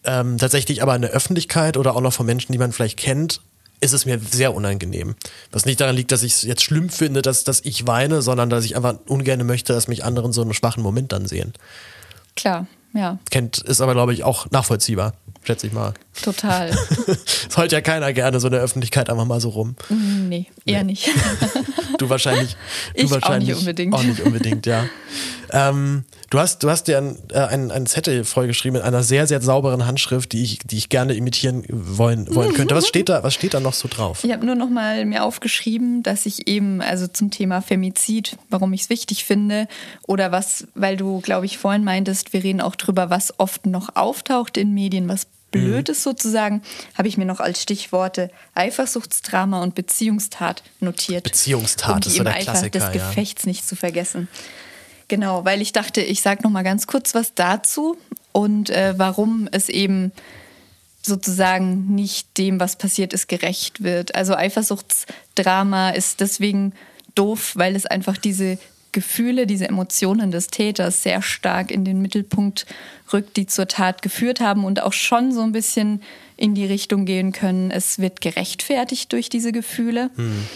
Ähm, 0.05 0.37
tatsächlich 0.37 0.81
aber 0.81 0.95
in 0.95 1.01
der 1.01 1.11
Öffentlichkeit 1.11 1.77
oder 1.77 1.95
auch 1.95 2.01
noch 2.01 2.13
von 2.13 2.25
Menschen, 2.25 2.51
die 2.51 2.57
man 2.57 2.71
vielleicht 2.71 2.97
kennt, 2.97 3.41
ist 3.81 3.93
es 3.93 4.05
mir 4.05 4.19
sehr 4.19 4.53
unangenehm. 4.53 5.15
Was 5.51 5.65
nicht 5.65 5.79
daran 5.79 5.95
liegt, 5.95 6.11
dass 6.11 6.23
ich 6.23 6.33
es 6.33 6.41
jetzt 6.41 6.63
schlimm 6.63 6.89
finde, 6.89 7.21
dass, 7.21 7.43
dass 7.43 7.61
ich 7.61 7.87
weine, 7.87 8.21
sondern 8.21 8.49
dass 8.49 8.65
ich 8.65 8.75
einfach 8.75 8.95
ungern 9.07 9.45
möchte, 9.45 9.73
dass 9.73 9.87
mich 9.87 10.03
anderen 10.03 10.33
so 10.33 10.41
einen 10.41 10.53
schwachen 10.53 10.83
Moment 10.83 11.11
dann 11.11 11.25
sehen. 11.25 11.53
Klar, 12.35 12.67
ja. 12.93 13.19
Kennt, 13.29 13.57
ist 13.59 13.81
aber, 13.81 13.93
glaube 13.93 14.13
ich, 14.13 14.23
auch 14.23 14.49
nachvollziehbar, 14.51 15.13
schätze 15.43 15.67
ich 15.67 15.73
mal. 15.73 15.93
Total. 16.21 16.69
Es 17.49 17.57
heult 17.57 17.71
ja 17.71 17.81
keiner 17.81 18.13
gerne 18.13 18.39
so 18.39 18.47
in 18.47 18.53
der 18.53 18.61
Öffentlichkeit 18.61 19.09
einfach 19.09 19.25
mal 19.25 19.41
so 19.41 19.49
rum. 19.49 19.75
Nee, 19.89 20.45
eher 20.65 20.83
nee. 20.83 20.91
nicht. 20.91 21.09
du 21.97 22.09
wahrscheinlich. 22.09 22.55
Du 22.95 23.03
ich 23.03 23.11
wahrscheinlich 23.11 23.53
auch 23.53 23.55
nicht 23.55 23.59
unbedingt. 23.59 23.93
Auch 23.93 24.03
nicht 24.03 24.19
unbedingt, 24.21 24.65
ja. 24.65 24.85
Ähm, 25.51 26.03
Du 26.29 26.37
hast, 26.37 26.61
du 26.61 26.69
hast 26.69 26.83
dir 26.83 26.99
ein, 26.99 27.17
äh, 27.31 27.39
ein, 27.39 27.71
ein 27.71 27.87
Zettel 27.87 28.23
vollgeschrieben 28.23 28.79
in 28.79 28.85
einer 28.85 29.01
sehr, 29.01 29.25
sehr 29.25 29.41
sauberen 29.41 29.87
Handschrift, 29.87 30.31
die 30.31 30.43
ich, 30.43 30.59
die 30.59 30.77
ich 30.77 30.89
gerne 30.89 31.15
imitieren 31.15 31.63
wollen, 31.69 32.33
wollen 32.35 32.53
könnte. 32.53 32.75
Was 32.75 32.87
steht 32.87 33.09
da, 33.09 33.23
was 33.23 33.33
steht 33.33 33.55
da 33.55 33.59
noch 33.59 33.73
so 33.73 33.87
drauf? 33.87 34.23
Ich 34.23 34.31
habe 34.31 34.45
nur 34.45 34.53
noch 34.53 34.69
mal 34.69 35.05
mir 35.05 35.23
aufgeschrieben, 35.23 36.03
dass 36.03 36.27
ich 36.27 36.47
eben, 36.47 36.81
also 36.81 37.07
zum 37.07 37.31
Thema 37.31 37.61
Femizid, 37.61 38.37
warum 38.49 38.73
ich 38.73 38.81
es 38.81 38.89
wichtig 38.91 39.25
finde, 39.25 39.67
oder 40.05 40.31
was, 40.31 40.67
weil 40.75 40.97
du, 40.97 41.19
glaube 41.21 41.47
ich, 41.47 41.57
vorhin 41.57 41.83
meintest, 41.83 42.31
wir 42.31 42.43
reden 42.43 42.61
auch 42.61 42.75
drüber, 42.75 43.09
was 43.09 43.39
oft 43.39 43.65
noch 43.65 43.95
auftaucht 43.95 44.55
in 44.55 44.75
Medien, 44.75 45.09
was 45.09 45.25
blöd 45.51 45.87
mhm. 45.87 45.91
ist 45.91 46.03
sozusagen, 46.03 46.61
habe 46.97 47.07
ich 47.07 47.17
mir 47.17 47.25
noch 47.25 47.39
als 47.39 47.61
Stichworte 47.61 48.31
Eifersuchtsdrama 48.55 49.61
und 49.61 49.75
Beziehungstat 49.75 50.63
notiert. 50.79 51.23
Beziehungstat 51.23 51.95
um 51.95 52.01
die 52.01 52.07
ist 52.09 52.15
so 52.17 52.23
der 52.23 52.35
Eifer 52.35 52.51
Klassiker. 52.51 52.79
des 52.79 52.91
Gefechts 52.91 53.43
ja. 53.43 53.49
nicht 53.49 53.67
zu 53.67 53.75
vergessen. 53.75 54.27
Genau, 55.07 55.43
weil 55.43 55.61
ich 55.61 55.73
dachte, 55.73 56.01
ich 56.01 56.21
sage 56.21 56.43
noch 56.43 56.51
mal 56.51 56.63
ganz 56.63 56.85
kurz 56.85 57.15
was 57.15 57.33
dazu 57.33 57.97
und 58.31 58.69
äh, 58.69 58.93
warum 58.97 59.49
es 59.51 59.67
eben 59.69 60.11
sozusagen 61.01 61.95
nicht 61.95 62.37
dem, 62.37 62.59
was 62.59 62.75
passiert 62.75 63.13
ist, 63.13 63.27
gerecht 63.27 63.81
wird. 63.81 64.15
Also 64.15 64.35
Eifersuchtsdrama 64.35 65.91
ist 65.91 66.19
deswegen 66.19 66.73
doof, 67.15 67.53
weil 67.55 67.75
es 67.75 67.85
einfach 67.85 68.17
diese 68.17 68.59
Gefühle, 68.91 69.47
diese 69.47 69.67
Emotionen 69.67 70.31
des 70.31 70.47
Täters 70.47 71.03
sehr 71.03 71.21
stark 71.21 71.71
in 71.71 71.85
den 71.85 72.01
Mittelpunkt 72.01 72.65
rückt, 73.13 73.37
die 73.37 73.47
zur 73.47 73.67
Tat 73.67 74.01
geführt 74.01 74.39
haben 74.39 74.65
und 74.65 74.81
auch 74.81 74.93
schon 74.93 75.31
so 75.31 75.41
ein 75.41 75.51
bisschen 75.51 76.01
in 76.37 76.55
die 76.55 76.65
Richtung 76.65 77.05
gehen 77.05 77.31
können, 77.31 77.71
es 77.71 77.99
wird 77.99 78.21
gerechtfertigt 78.21 79.11
durch 79.11 79.29
diese 79.29 79.51
Gefühle. 79.51 80.09
Hm. 80.15 80.47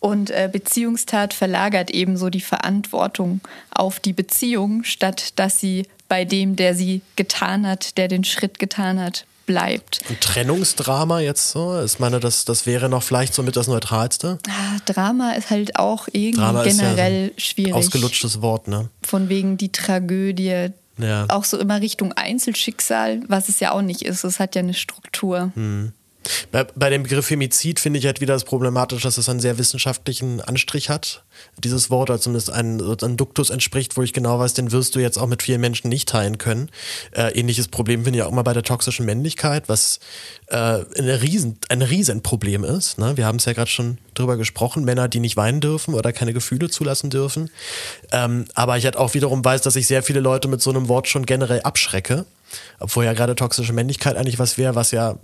Und 0.00 0.30
äh, 0.30 0.48
Beziehungstat 0.50 1.34
verlagert 1.34 1.90
ebenso 1.90 2.30
die 2.30 2.40
Verantwortung 2.40 3.40
auf 3.70 3.98
die 3.98 4.12
Beziehung, 4.12 4.84
statt 4.84 5.38
dass 5.38 5.60
sie 5.60 5.86
bei 6.08 6.24
dem, 6.24 6.56
der 6.56 6.74
sie 6.74 7.02
getan 7.16 7.66
hat, 7.66 7.98
der 7.98 8.08
den 8.08 8.24
Schritt 8.24 8.58
getan 8.58 9.00
hat, 9.00 9.26
bleibt. 9.48 10.00
Und 10.10 10.20
Trennungsdrama 10.20 11.20
jetzt 11.20 11.50
so? 11.50 11.82
Ich 11.82 11.98
meine, 11.98 12.20
das, 12.20 12.44
das 12.44 12.66
wäre 12.66 12.88
noch 12.88 13.02
vielleicht 13.02 13.34
so 13.34 13.42
mit 13.42 13.56
das 13.56 13.66
Neutralste? 13.66 14.38
Ah, 14.46 14.78
Drama 14.84 15.32
ist 15.32 15.50
halt 15.50 15.76
auch 15.76 16.06
irgendwie 16.12 16.42
Drama 16.42 16.62
generell 16.62 17.22
ja 17.22 17.28
so 17.28 17.34
schwierig. 17.38 17.74
Ausgelutschtes 17.74 18.42
Wort, 18.42 18.68
ne? 18.68 18.90
Von 19.02 19.30
wegen 19.30 19.56
die 19.56 19.72
Tragödie. 19.72 20.68
Ja. 20.98 21.24
Auch 21.28 21.44
so 21.44 21.58
immer 21.58 21.80
Richtung 21.80 22.12
Einzelschicksal, 22.12 23.22
was 23.26 23.48
es 23.48 23.58
ja 23.58 23.72
auch 23.72 23.82
nicht 23.82 24.02
ist. 24.02 24.22
Es 24.22 24.38
hat 24.38 24.54
ja 24.54 24.60
eine 24.60 24.74
Struktur. 24.74 25.50
Hm. 25.54 25.92
Bei, 26.52 26.64
bei 26.64 26.90
dem 26.90 27.04
Begriff 27.04 27.26
Femizid 27.26 27.80
finde 27.80 28.00
ich 28.00 28.04
halt 28.04 28.20
wieder 28.20 28.34
das 28.34 28.44
problematisch, 28.44 29.02
dass 29.02 29.16
es 29.16 29.30
einen 29.30 29.40
sehr 29.40 29.56
wissenschaftlichen 29.56 30.42
Anstrich 30.42 30.90
hat. 30.90 31.24
Dieses 31.62 31.90
Wort, 31.90 32.10
also 32.10 32.24
zumindest 32.24 32.50
ein, 32.50 32.80
ein 32.80 33.16
Duktus 33.16 33.50
entspricht, 33.50 33.96
wo 33.96 34.02
ich 34.02 34.12
genau 34.12 34.38
weiß, 34.38 34.54
den 34.54 34.72
wirst 34.72 34.94
du 34.94 35.00
jetzt 35.00 35.18
auch 35.18 35.26
mit 35.26 35.42
vielen 35.42 35.60
Menschen 35.60 35.88
nicht 35.88 36.08
teilen 36.08 36.38
können. 36.38 36.70
Äh, 37.12 37.32
ähnliches 37.38 37.68
Problem 37.68 38.04
finde 38.04 38.18
ich 38.18 38.24
auch 38.24 38.30
immer 38.30 38.44
bei 38.44 38.52
der 38.52 38.62
toxischen 38.62 39.06
Männlichkeit, 39.06 39.68
was 39.68 40.00
äh, 40.46 40.56
eine 40.56 41.22
riesen, 41.22 41.58
ein 41.68 41.82
Riesenproblem 41.82 42.64
ist. 42.64 42.98
Ne? 42.98 43.16
Wir 43.16 43.26
haben 43.26 43.36
es 43.36 43.44
ja 43.44 43.52
gerade 43.52 43.70
schon 43.70 43.98
drüber 44.14 44.36
gesprochen, 44.36 44.84
Männer, 44.84 45.08
die 45.08 45.20
nicht 45.20 45.36
weinen 45.36 45.60
dürfen 45.60 45.94
oder 45.94 46.12
keine 46.12 46.32
Gefühle 46.32 46.70
zulassen 46.70 47.10
dürfen. 47.10 47.50
Ähm, 48.12 48.46
aber 48.54 48.78
ich 48.78 48.84
halt 48.84 48.96
auch 48.96 49.14
wiederum 49.14 49.44
weiß, 49.44 49.62
dass 49.62 49.76
ich 49.76 49.86
sehr 49.86 50.02
viele 50.02 50.20
Leute 50.20 50.48
mit 50.48 50.62
so 50.62 50.70
einem 50.70 50.88
Wort 50.88 51.08
schon 51.08 51.26
generell 51.26 51.60
abschrecke. 51.62 52.24
Obwohl 52.80 53.04
ja 53.04 53.12
gerade 53.12 53.34
toxische 53.34 53.72
Männlichkeit 53.72 54.16
eigentlich 54.16 54.38
was 54.38 54.56
wäre, 54.56 54.74
was 54.74 54.90
ja, 54.90 55.16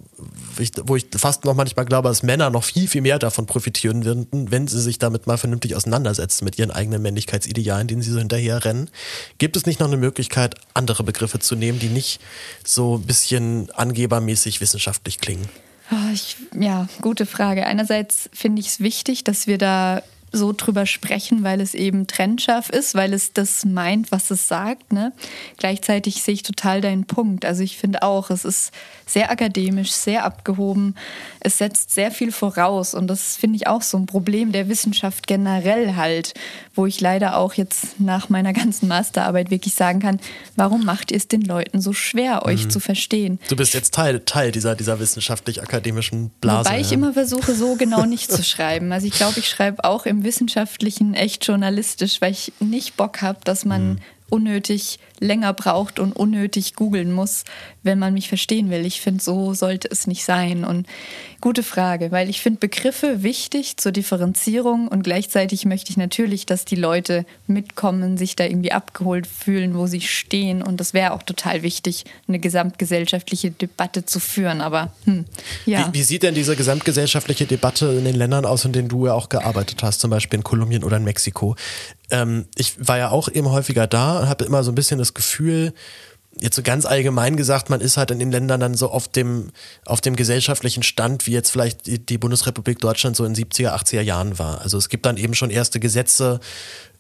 wo 0.85 0.97
ich 0.97 1.07
fast 1.17 1.45
noch 1.45 1.55
manchmal 1.55 1.87
glaube, 1.87 2.09
dass 2.09 2.23
Männer 2.23 2.51
noch 2.51 2.65
viel, 2.65 2.89
viel 2.89 3.01
mehr 3.01 3.19
davon 3.19 3.47
profitieren 3.47 4.05
würden, 4.05 4.27
wenn 4.51 4.67
sie 4.67 4.81
sich 4.81 4.99
damit 4.99 5.27
mal 5.27 5.39
vernünftig 5.39 5.75
auseinandersetzen 6.05 6.45
mit 6.45 6.59
ihren 6.59 6.71
eigenen 6.71 7.03
Männlichkeitsidealen, 7.03 7.87
denen 7.87 8.03
sie 8.03 8.11
so 8.11 8.19
hinterher 8.19 8.65
rennen. 8.65 8.91
Gibt 9.39 9.57
es 9.57 9.67
nicht 9.67 9.81
noch 9.81 9.89
eine 9.89 9.97
Möglichkeit, 9.97 10.55
andere 10.75 11.03
Begriffe 11.03 11.39
zu 11.39 11.57
nehmen, 11.57 11.79
die 11.79 11.89
nicht 11.89 12.21
so 12.65 12.97
ein 12.99 13.03
bisschen 13.03 13.71
angebermäßig 13.73 14.61
wissenschaftlich 14.61 15.21
klingen? 15.21 15.49
Ah, 15.91 16.11
ich, 16.13 16.37
ja, 16.59 16.89
gute 17.01 17.27
Frage. 17.27 17.67
Einerseits 17.67 18.31
finde 18.33 18.61
ich 18.61 18.69
es 18.69 18.81
wichtig, 18.81 19.25
dass 19.25 19.47
wir 19.47 19.59
da 19.59 20.03
so 20.33 20.53
drüber 20.53 20.85
sprechen, 20.85 21.45
weil 21.45 21.61
es 21.61 21.75
eben 21.75 22.07
trennscharf 22.07 22.69
ist, 22.69 22.95
weil 22.95 23.13
es 23.13 23.33
das 23.33 23.65
meint, 23.65 24.11
was 24.11 24.31
es 24.31 24.49
sagt. 24.49 24.93
Ne? 24.93 25.13
Gleichzeitig 25.59 26.23
sehe 26.23 26.35
ich 26.35 26.43
total 26.43 26.81
deinen 26.81 27.05
Punkt. 27.05 27.45
Also 27.45 27.63
ich 27.63 27.77
finde 27.77 28.03
auch, 28.03 28.31
es 28.31 28.45
ist 28.45 28.73
sehr 29.07 29.31
akademisch, 29.31 29.93
sehr 29.93 30.25
abgehoben. 30.25 30.95
Es 31.41 31.59
setzt 31.59 31.91
sehr 31.95 32.11
viel 32.11 32.33
voraus 32.33 32.95
und 32.95 33.07
das 33.07 33.37
finde 33.37 33.57
ich 33.57 33.67
auch 33.67 33.83
so 33.83 33.99
ein 33.99 34.07
Problem 34.07 34.53
der 34.53 34.69
Wissenschaft 34.69 35.27
generell 35.27 35.97
halt, 35.97 36.35
wo 36.75 36.87
ich 36.87 37.01
leider 37.01 37.37
auch 37.37 37.55
jetzt 37.55 38.01
nach 38.01 38.29
meiner 38.29 38.53
ganzen 38.53 38.89
Masterarbeit 38.89 39.51
wirklich 39.51 39.75
sagen 39.75 40.01
kann, 40.01 40.21
warum 40.57 40.85
macht 40.85 41.11
ihr 41.11 41.17
es 41.17 41.29
den 41.29 41.43
Leuten 41.43 41.81
so 41.81 41.93
schwer, 41.93 42.45
euch 42.45 42.67
mhm. 42.67 42.71
zu 42.71 42.81
verstehen? 42.81 43.39
Du 43.49 43.57
bist 43.57 43.75
jetzt 43.75 43.95
Teil, 43.95 44.21
Teil 44.21 44.51
dieser, 44.53 44.75
dieser 44.75 44.99
wissenschaftlich-akademischen 44.99 46.31
Blase. 46.41 46.71
Wobei 46.71 46.81
ich 46.81 46.91
ja. 46.91 46.95
immer 46.95 47.13
versuche, 47.13 47.55
so 47.55 47.77
genau 47.77 48.05
nicht 48.07 48.31
zu 48.31 48.43
schreiben. 48.43 48.93
Also 48.93 49.07
ich 49.07 49.15
glaube, 49.15 49.39
ich 49.39 49.49
schreibe 49.49 49.85
auch 49.85 50.07
im 50.07 50.25
Wissenschaftlichen 50.25 51.15
echt 51.15 51.47
journalistisch, 51.47 52.21
weil 52.21 52.33
ich 52.33 52.53
nicht 52.61 52.97
Bock 52.97 53.23
habe, 53.23 53.39
dass 53.45 53.65
man 53.65 53.89
mhm 53.89 53.99
unnötig 54.31 54.99
länger 55.25 55.53
braucht 55.55 55.99
und 55.99 56.15
unnötig 56.15 56.75
googeln 56.75 57.11
muss, 57.11 57.45
wenn 57.83 57.99
man 57.99 58.15
mich 58.15 58.29
verstehen 58.29 58.71
will. 58.71 58.87
Ich 58.87 59.01
finde, 59.01 59.23
so 59.23 59.55
sollte 59.55 59.89
es 59.91 60.07
nicht 60.07 60.25
sein. 60.25 60.65
Und 60.65 60.87
gute 61.41 61.63
Frage, 61.63 62.13
weil 62.13 62.31
ich 62.31 62.41
finde 62.41 62.61
Begriffe 62.61 63.23
wichtig 63.23 63.77
zur 63.77 63.93
Differenzierung 63.93 64.89
und 64.89 65.03
gleichzeitig 65.03 65.65
möchte 65.65 65.91
ich 65.91 65.97
natürlich, 65.97 66.47
dass 66.47 66.65
die 66.65 66.77
Leute 66.77 67.25
mitkommen, 67.47 68.17
sich 68.17 68.37
da 68.37 68.45
irgendwie 68.45 68.73
abgeholt 68.73 69.27
fühlen, 69.27 69.77
wo 69.77 69.87
sie 69.87 70.01
stehen. 70.01 70.63
Und 70.63 70.79
das 70.79 70.95
wäre 70.95 71.13
auch 71.13 71.23
total 71.23 71.63
wichtig, 71.63 72.05
eine 72.29 72.39
gesamtgesellschaftliche 72.39 73.51
Debatte 73.51 74.05
zu 74.05 74.21
führen. 74.21 74.61
Aber 74.61 74.93
hm, 75.05 75.25
ja. 75.67 75.89
Wie, 75.89 75.99
wie 75.99 76.03
sieht 76.03 76.23
denn 76.23 76.35
diese 76.35 76.57
gesamtgesellschaftliche 76.57 77.47
Debatte 77.47 77.87
in 77.87 78.05
den 78.05 78.15
Ländern 78.15 78.45
aus, 78.45 78.65
in 78.65 78.73
denen 78.73 78.89
du 78.89 79.07
ja 79.07 79.15
auch 79.15 79.29
gearbeitet 79.29 79.83
hast, 79.83 80.01
zum 80.01 80.11
Beispiel 80.11 80.39
in 80.39 80.45
Kolumbien 80.45 80.85
oder 80.85 80.99
in 80.99 81.05
Mexiko? 81.05 81.57
ähm, 82.11 82.47
ich 82.57 82.75
war 82.79 82.99
ja 82.99 83.11
auch 83.11 83.29
eben 83.29 83.51
häufiger 83.51 83.87
da 83.87 84.21
und 84.21 84.29
habe 84.29 84.45
immer 84.45 84.63
so 84.63 84.71
ein 84.71 84.75
bisschen 84.75 84.99
das 84.99 85.14
Gefühl, 85.15 85.73
jetzt 86.41 86.57
so 86.57 86.63
ganz 86.63 86.85
allgemein 86.85 87.37
gesagt, 87.37 87.71
man 87.71 87.81
ist 87.81 87.97
halt 87.97 88.11
in 88.11 88.19
den 88.19 88.31
Ländern 88.31 88.61
dann 88.61 88.75
so 88.75 88.91
auf 88.91 89.09
dem, 89.09 89.51
auf 89.85 90.01
dem 90.01 90.17
gesellschaftlichen 90.17 90.83
Stand, 90.83 91.27
wie 91.27 91.33
jetzt 91.33 91.51
vielleicht 91.51 91.87
die, 91.87 92.05
die 92.05 92.19
Bundesrepublik 92.19 92.79
Deutschland 92.81 93.17
so 93.17 93.25
in 93.25 93.35
70er, 93.35 93.71
80er 93.71 94.01
Jahren 94.01 94.39
war. 94.39 94.61
Also 94.61 94.79
es 94.79 94.89
gibt 94.89 95.07
dann 95.07 95.17
eben 95.17 95.35
schon 95.35 95.51
erste 95.51 95.81
Gesetze, 95.81 96.41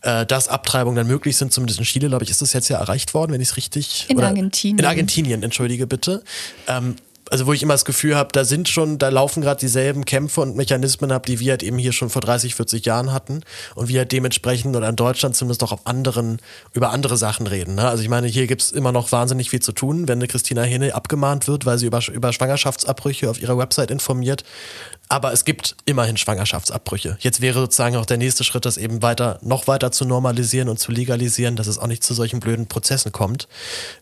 äh, 0.02 0.24
dass 0.26 0.48
Abtreibungen 0.48 0.96
dann 0.96 1.06
möglich 1.06 1.36
sind, 1.36 1.52
zumindest 1.52 1.80
in 1.80 1.84
Chile, 1.84 2.08
glaube 2.08 2.24
ich, 2.24 2.30
ist 2.30 2.42
das 2.42 2.52
jetzt 2.52 2.68
ja 2.68 2.78
erreicht 2.78 3.14
worden, 3.14 3.32
wenn 3.32 3.40
ich 3.40 3.48
es 3.48 3.56
richtig. 3.56 4.06
In 4.08 4.20
Argentinien. 4.20 4.78
In 4.78 4.84
Argentinien, 4.84 5.42
entschuldige 5.42 5.86
bitte. 5.86 6.22
Ähm, 6.68 6.96
also 7.30 7.46
wo 7.46 7.52
ich 7.52 7.62
immer 7.62 7.74
das 7.74 7.84
Gefühl 7.84 8.16
habe, 8.16 8.30
da 8.32 8.44
sind 8.44 8.68
schon, 8.68 8.98
da 8.98 9.08
laufen 9.08 9.42
gerade 9.42 9.60
dieselben 9.60 10.04
Kämpfe 10.04 10.40
und 10.40 10.56
Mechanismen 10.56 11.10
ab, 11.12 11.26
die 11.26 11.40
wir 11.40 11.52
halt 11.52 11.62
eben 11.62 11.78
hier 11.78 11.92
schon 11.92 12.10
vor 12.10 12.22
30, 12.22 12.54
40 12.54 12.84
Jahren 12.84 13.12
hatten 13.12 13.42
und 13.74 13.88
wir 13.88 14.00
halt 14.00 14.12
dementsprechend 14.12 14.76
oder 14.76 14.88
in 14.88 14.96
Deutschland 14.96 15.36
zumindest 15.36 15.62
auch 15.62 15.72
auf 15.72 15.86
anderen, 15.86 16.38
über 16.72 16.90
andere 16.90 17.16
Sachen 17.16 17.46
reden. 17.46 17.76
Ne? 17.76 17.88
Also 17.88 18.02
ich 18.02 18.08
meine, 18.08 18.26
hier 18.26 18.46
gibt 18.46 18.62
es 18.62 18.72
immer 18.72 18.92
noch 18.92 19.12
wahnsinnig 19.12 19.50
viel 19.50 19.60
zu 19.60 19.72
tun, 19.72 20.08
wenn 20.08 20.18
eine 20.18 20.28
Christina 20.28 20.62
Henne 20.62 20.94
abgemahnt 20.94 21.48
wird, 21.48 21.66
weil 21.66 21.78
sie 21.78 21.86
über, 21.86 22.00
über 22.12 22.32
Schwangerschaftsabbrüche 22.32 23.30
auf 23.30 23.40
ihrer 23.40 23.58
Website 23.58 23.90
informiert. 23.90 24.44
Aber 25.08 25.32
es 25.32 25.44
gibt 25.44 25.76
immerhin 25.84 26.16
Schwangerschaftsabbrüche. 26.16 27.18
Jetzt 27.20 27.40
wäre 27.40 27.60
sozusagen 27.60 27.96
auch 27.96 28.06
der 28.06 28.16
nächste 28.16 28.42
Schritt, 28.42 28.64
das 28.64 28.76
eben 28.78 29.02
weiter, 29.02 29.38
noch 29.42 29.66
weiter 29.66 29.92
zu 29.92 30.04
normalisieren 30.04 30.68
und 30.68 30.78
zu 30.78 30.92
legalisieren, 30.92 31.56
dass 31.56 31.66
es 31.66 31.78
auch 31.78 31.86
nicht 31.86 32.02
zu 32.02 32.14
solchen 32.14 32.40
blöden 32.40 32.66
Prozessen 32.66 33.12
kommt. 33.12 33.46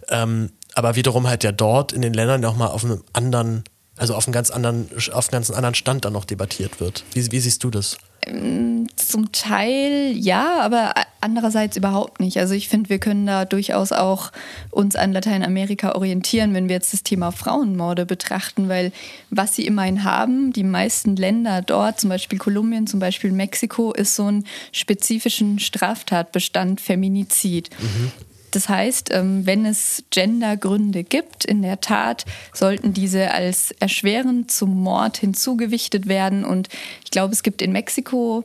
Ähm, 0.09 0.51
aber 0.75 0.97
wiederum 0.97 1.27
halt 1.27 1.45
ja 1.45 1.53
dort 1.53 1.93
in 1.93 2.03
den 2.03 2.15
Ländern 2.15 2.41
nochmal 2.41 2.69
auf 2.69 2.85
einem 2.85 3.03
anderen, 3.13 3.65
also 3.97 4.15
auf 4.15 4.27
einem 4.27 4.33
ganz 4.33 4.51
anderen, 4.51 4.89
auf 5.13 5.29
einem 5.29 5.33
ganz 5.33 5.51
anderen 5.51 5.75
Stand 5.75 6.05
dann 6.05 6.13
noch 6.13 6.25
debattiert 6.25 6.81
wird. 6.81 7.05
Wie, 7.13 7.31
wie 7.31 7.41
siehst 7.41 7.63
du 7.65 7.71
das? 7.71 7.99
Ähm, 8.25 8.87
zum 8.97 9.33
Teil 9.33 10.13
ja, 10.15 10.61
aber 10.61 10.95
andererseits 11.21 11.77
überhaupt 11.77 12.21
nicht. 12.21 12.39
Also 12.39 12.55
ich 12.55 12.69
finde, 12.69 12.89
wir 12.89 12.99
können 12.99 13.27
da 13.27 13.45
durchaus 13.45 13.93
auch 13.93 14.31
uns 14.71 14.95
an 14.97 15.13
Lateinamerika 15.13 15.95
orientieren, 15.95 16.55
wenn 16.55 16.69
wir 16.69 16.77
jetzt 16.77 16.93
das 16.93 17.03
Thema 17.03 17.33
Frauenmorde 17.33 18.07
betrachten, 18.07 18.69
weil 18.69 18.93
was 19.31 19.57
sie 19.57 19.67
immerhin 19.67 20.05
haben, 20.05 20.53
die 20.53 20.65
meisten 20.65 21.17
Länder 21.17 21.63
dort, 21.63 22.01
zum 22.01 22.11
Beispiel 22.11 22.39
Kolumbien, 22.39 22.87
zum 22.87 23.01
Beispiel 23.01 23.33
Mexiko, 23.33 23.93
ist 23.93 24.15
so 24.15 24.31
ein 24.31 24.45
spezifischen 24.71 25.59
Straftatbestand 25.59 26.81
Feminizid. 26.81 27.71
Mhm. 27.81 28.13
Das 28.53 28.69
heißt, 28.69 29.11
ähm, 29.13 29.47
wenn 29.47 29.67
es 29.67 30.05
Gendergründe 30.11 31.03
gibt, 31.03 31.45
in 31.45 31.63
der 31.63 31.81
Tat 31.81 32.25
sollten 32.55 32.93
diese 32.93 33.33
als 33.33 33.73
erschwerend 33.81 34.51
zum 34.51 34.83
Mord 34.83 35.17
hinzugewichtet 35.17 36.07
werden. 36.07 36.45
Und 36.45 36.69
ich 37.05 37.11
glaube, 37.11 37.33
es 37.33 37.43
gibt 37.43 37.63
in 37.63 37.73
Mexiko 37.73 38.45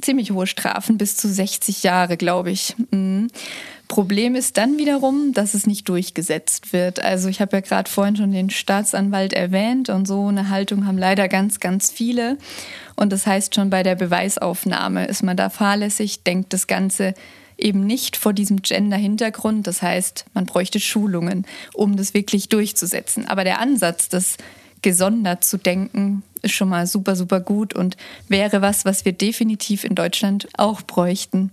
ziemlich 0.00 0.30
hohe 0.30 0.46
Strafen, 0.46 0.98
bis 0.98 1.16
zu 1.16 1.28
60 1.28 1.82
Jahre, 1.82 2.16
glaube 2.16 2.50
ich. 2.50 2.74
Mhm. 2.90 3.28
Problem 3.88 4.34
ist 4.34 4.56
dann 4.56 4.78
wiederum, 4.78 5.32
dass 5.34 5.54
es 5.54 5.66
nicht 5.66 5.88
durchgesetzt 5.88 6.72
wird. 6.72 7.00
Also 7.00 7.28
ich 7.28 7.40
habe 7.40 7.56
ja 7.56 7.60
gerade 7.60 7.90
vorhin 7.90 8.16
schon 8.16 8.32
den 8.32 8.50
Staatsanwalt 8.50 9.34
erwähnt 9.34 9.90
und 9.90 10.08
so 10.08 10.26
eine 10.26 10.48
Haltung 10.48 10.86
haben 10.86 10.98
leider 10.98 11.28
ganz, 11.28 11.60
ganz 11.60 11.90
viele. 11.90 12.38
Und 12.96 13.12
das 13.12 13.26
heißt 13.26 13.54
schon 13.54 13.70
bei 13.70 13.82
der 13.82 13.94
Beweisaufnahme 13.94 15.06
ist 15.06 15.22
man 15.22 15.36
da 15.36 15.50
fahrlässig, 15.50 16.22
denkt 16.22 16.52
das 16.52 16.66
Ganze 16.66 17.14
eben 17.58 17.86
nicht 17.86 18.16
vor 18.16 18.32
diesem 18.32 18.62
Gender-Hintergrund. 18.62 19.66
Das 19.66 19.82
heißt, 19.82 20.26
man 20.34 20.46
bräuchte 20.46 20.80
Schulungen, 20.80 21.46
um 21.72 21.96
das 21.96 22.14
wirklich 22.14 22.48
durchzusetzen. 22.48 23.26
Aber 23.26 23.44
der 23.44 23.60
Ansatz, 23.60 24.08
das 24.08 24.36
gesondert 24.82 25.44
zu 25.44 25.56
denken, 25.56 26.22
ist 26.42 26.52
schon 26.52 26.68
mal 26.68 26.86
super, 26.86 27.16
super 27.16 27.40
gut 27.40 27.74
und 27.74 27.96
wäre 28.28 28.60
was, 28.60 28.84
was 28.84 29.04
wir 29.04 29.12
definitiv 29.12 29.84
in 29.84 29.94
Deutschland 29.94 30.46
auch 30.58 30.82
bräuchten, 30.82 31.50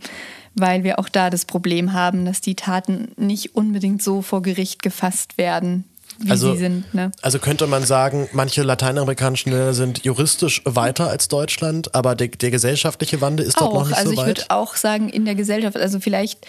weil 0.53 0.83
wir 0.83 0.99
auch 0.99 1.07
da 1.07 1.29
das 1.29 1.45
Problem 1.45 1.93
haben, 1.93 2.25
dass 2.25 2.41
die 2.41 2.55
Taten 2.55 3.13
nicht 3.15 3.55
unbedingt 3.55 4.03
so 4.03 4.21
vor 4.21 4.41
Gericht 4.41 4.83
gefasst 4.83 5.37
werden, 5.37 5.85
wie 6.24 6.32
also, 6.32 6.53
sie 6.53 6.59
sind. 6.59 6.93
Ne? 6.93 7.11
Also 7.22 7.39
könnte 7.39 7.67
man 7.67 7.84
sagen, 7.84 8.30
manche 8.34 8.63
lateinamerikanischen 8.63 9.51
Länder 9.51 9.74
sind 9.74 10.03
juristisch 10.03 10.61
weiter 10.65 11.09
als 11.09 11.28
Deutschland, 11.28 11.93
aber 11.95 12.15
der, 12.15 12.30
der 12.30 12.51
gesellschaftliche 12.51 13.22
Wandel 13.22 13.45
ist 13.45 13.57
auch, 13.57 13.72
dort 13.72 13.74
noch 13.74 13.88
nicht 13.88 13.97
also 13.97 14.11
so 14.11 14.17
weit. 14.17 14.19
Also 14.19 14.32
ich 14.32 14.38
würde 14.38 14.49
auch 14.49 14.76
sagen, 14.76 15.09
in 15.09 15.26
der 15.26 15.36
Gesellschaft, 15.36 15.78
also 15.78 15.99
vielleicht 15.99 16.45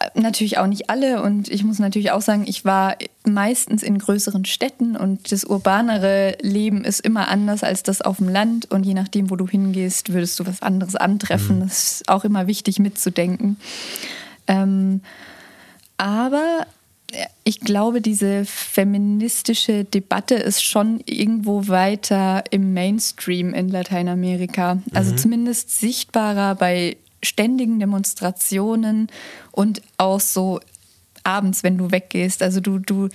äh, 0.00 0.20
natürlich 0.20 0.58
auch 0.58 0.66
nicht 0.66 0.90
alle 0.90 1.22
und 1.22 1.48
ich 1.48 1.64
muss 1.64 1.78
natürlich 1.78 2.10
auch 2.12 2.22
sagen, 2.22 2.44
ich 2.46 2.64
war 2.64 2.96
meistens 3.24 3.82
in 3.82 3.98
größeren 3.98 4.44
Städten 4.44 4.96
und 4.96 5.32
das 5.32 5.44
urbanere 5.44 6.36
Leben 6.40 6.84
ist 6.84 7.00
immer 7.00 7.28
anders 7.28 7.64
als 7.64 7.82
das 7.82 8.02
auf 8.02 8.18
dem 8.18 8.28
Land 8.28 8.70
und 8.70 8.84
je 8.84 8.94
nachdem, 8.94 9.30
wo 9.30 9.36
du 9.36 9.48
hingehst, 9.48 10.12
würdest 10.12 10.38
du 10.38 10.46
was 10.46 10.62
anderes 10.62 10.96
antreffen. 10.96 11.58
Mhm. 11.58 11.62
Das 11.62 11.92
ist 11.92 12.08
auch 12.08 12.24
immer 12.24 12.46
wichtig 12.46 12.78
mitzudenken. 12.78 13.56
Ähm, 14.46 15.00
aber 15.96 16.66
ich 17.44 17.60
glaube, 17.60 18.00
diese 18.00 18.44
feministische 18.44 19.84
Debatte 19.84 20.34
ist 20.34 20.62
schon 20.62 21.00
irgendwo 21.06 21.68
weiter 21.68 22.44
im 22.50 22.72
Mainstream 22.74 23.54
in 23.54 23.68
Lateinamerika. 23.68 24.78
Also 24.92 25.12
mhm. 25.12 25.18
zumindest 25.18 25.78
sichtbarer 25.78 26.54
bei 26.54 26.96
ständigen 27.22 27.78
Demonstrationen 27.78 29.08
und 29.50 29.82
auch 29.96 30.20
so 30.20 30.60
abends, 31.22 31.62
wenn 31.62 31.78
du 31.78 31.90
weggehst. 31.90 32.42
Also 32.42 32.60
du, 32.60 32.78
du 32.78 33.08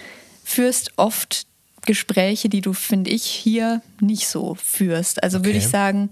führst 0.44 0.94
oft 0.98 1.46
Gespräche, 1.86 2.50
die 2.50 2.62
du, 2.62 2.74
finde 2.74 3.10
ich, 3.12 3.24
hier 3.24 3.82
nicht 4.02 4.28
so 4.28 4.56
führst. 4.56 5.24
Also 5.24 5.38
okay. 5.38 5.48
würde 5.48 5.58
ich 5.60 5.68
sagen, 5.68 6.10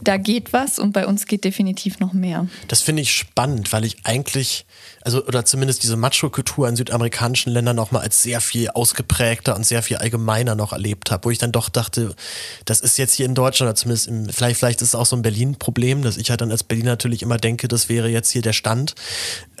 da 0.00 0.16
geht 0.16 0.52
was 0.52 0.78
und 0.78 0.92
bei 0.92 1.06
uns 1.06 1.26
geht 1.26 1.44
definitiv 1.44 1.98
noch 2.00 2.12
mehr. 2.12 2.46
Das 2.68 2.82
finde 2.82 3.02
ich 3.02 3.12
spannend, 3.12 3.72
weil 3.72 3.84
ich 3.84 3.98
eigentlich 4.04 4.66
also 5.06 5.24
oder 5.24 5.44
zumindest 5.44 5.84
diese 5.84 5.96
Macho-Kultur 5.96 6.68
in 6.68 6.74
südamerikanischen 6.74 7.52
Ländern 7.52 7.76
noch 7.76 7.92
mal 7.92 8.00
als 8.00 8.22
sehr 8.22 8.40
viel 8.40 8.70
ausgeprägter 8.70 9.54
und 9.54 9.64
sehr 9.64 9.84
viel 9.84 9.98
allgemeiner 9.98 10.56
noch 10.56 10.72
erlebt 10.72 11.12
habe, 11.12 11.26
wo 11.26 11.30
ich 11.30 11.38
dann 11.38 11.52
doch 11.52 11.68
dachte, 11.68 12.16
das 12.64 12.80
ist 12.80 12.98
jetzt 12.98 13.14
hier 13.14 13.24
in 13.24 13.36
Deutschland 13.36 13.68
oder 13.68 13.76
zumindest 13.76 14.08
im, 14.08 14.28
vielleicht 14.28 14.58
vielleicht 14.58 14.82
ist 14.82 14.88
es 14.88 14.94
auch 14.96 15.06
so 15.06 15.14
ein 15.14 15.22
Berlin-Problem, 15.22 16.02
dass 16.02 16.16
ich 16.16 16.30
halt 16.30 16.40
dann 16.40 16.50
als 16.50 16.64
Berliner 16.64 16.90
natürlich 16.90 17.22
immer 17.22 17.36
denke, 17.36 17.68
das 17.68 17.88
wäre 17.88 18.08
jetzt 18.08 18.32
hier 18.32 18.42
der 18.42 18.52
Stand, 18.52 18.96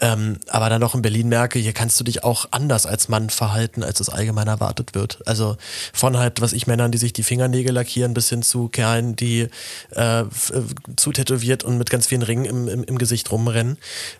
ähm, 0.00 0.38
aber 0.48 0.68
dann 0.68 0.80
doch 0.80 0.96
in 0.96 1.02
Berlin 1.02 1.28
merke, 1.28 1.60
hier 1.60 1.72
kannst 1.72 2.00
du 2.00 2.04
dich 2.04 2.24
auch 2.24 2.46
anders 2.50 2.84
als 2.84 3.08
Mann 3.08 3.30
verhalten, 3.30 3.84
als 3.84 4.00
es 4.00 4.08
allgemein 4.08 4.48
erwartet 4.48 4.96
wird. 4.96 5.20
Also 5.26 5.56
von 5.92 6.16
halt, 6.16 6.40
was 6.40 6.54
ich 6.54 6.66
Männern, 6.66 6.90
die 6.90 6.98
sich 6.98 7.12
die 7.12 7.22
Fingernägel 7.22 7.72
lackieren, 7.72 8.14
bis 8.14 8.28
hin 8.28 8.42
zu 8.42 8.66
Kerlen, 8.66 9.14
die 9.14 9.48
äh, 9.90 10.24
zu 10.96 11.12
tätowiert 11.12 11.64
und 11.64 11.78
mit 11.78 11.90
ganz 11.90 12.06
vielen 12.06 12.22
Ringen 12.22 12.44
im, 12.44 12.68
im, 12.68 12.84
im 12.84 12.98
Gesicht 12.98 13.30
rumrennen, 13.30 13.78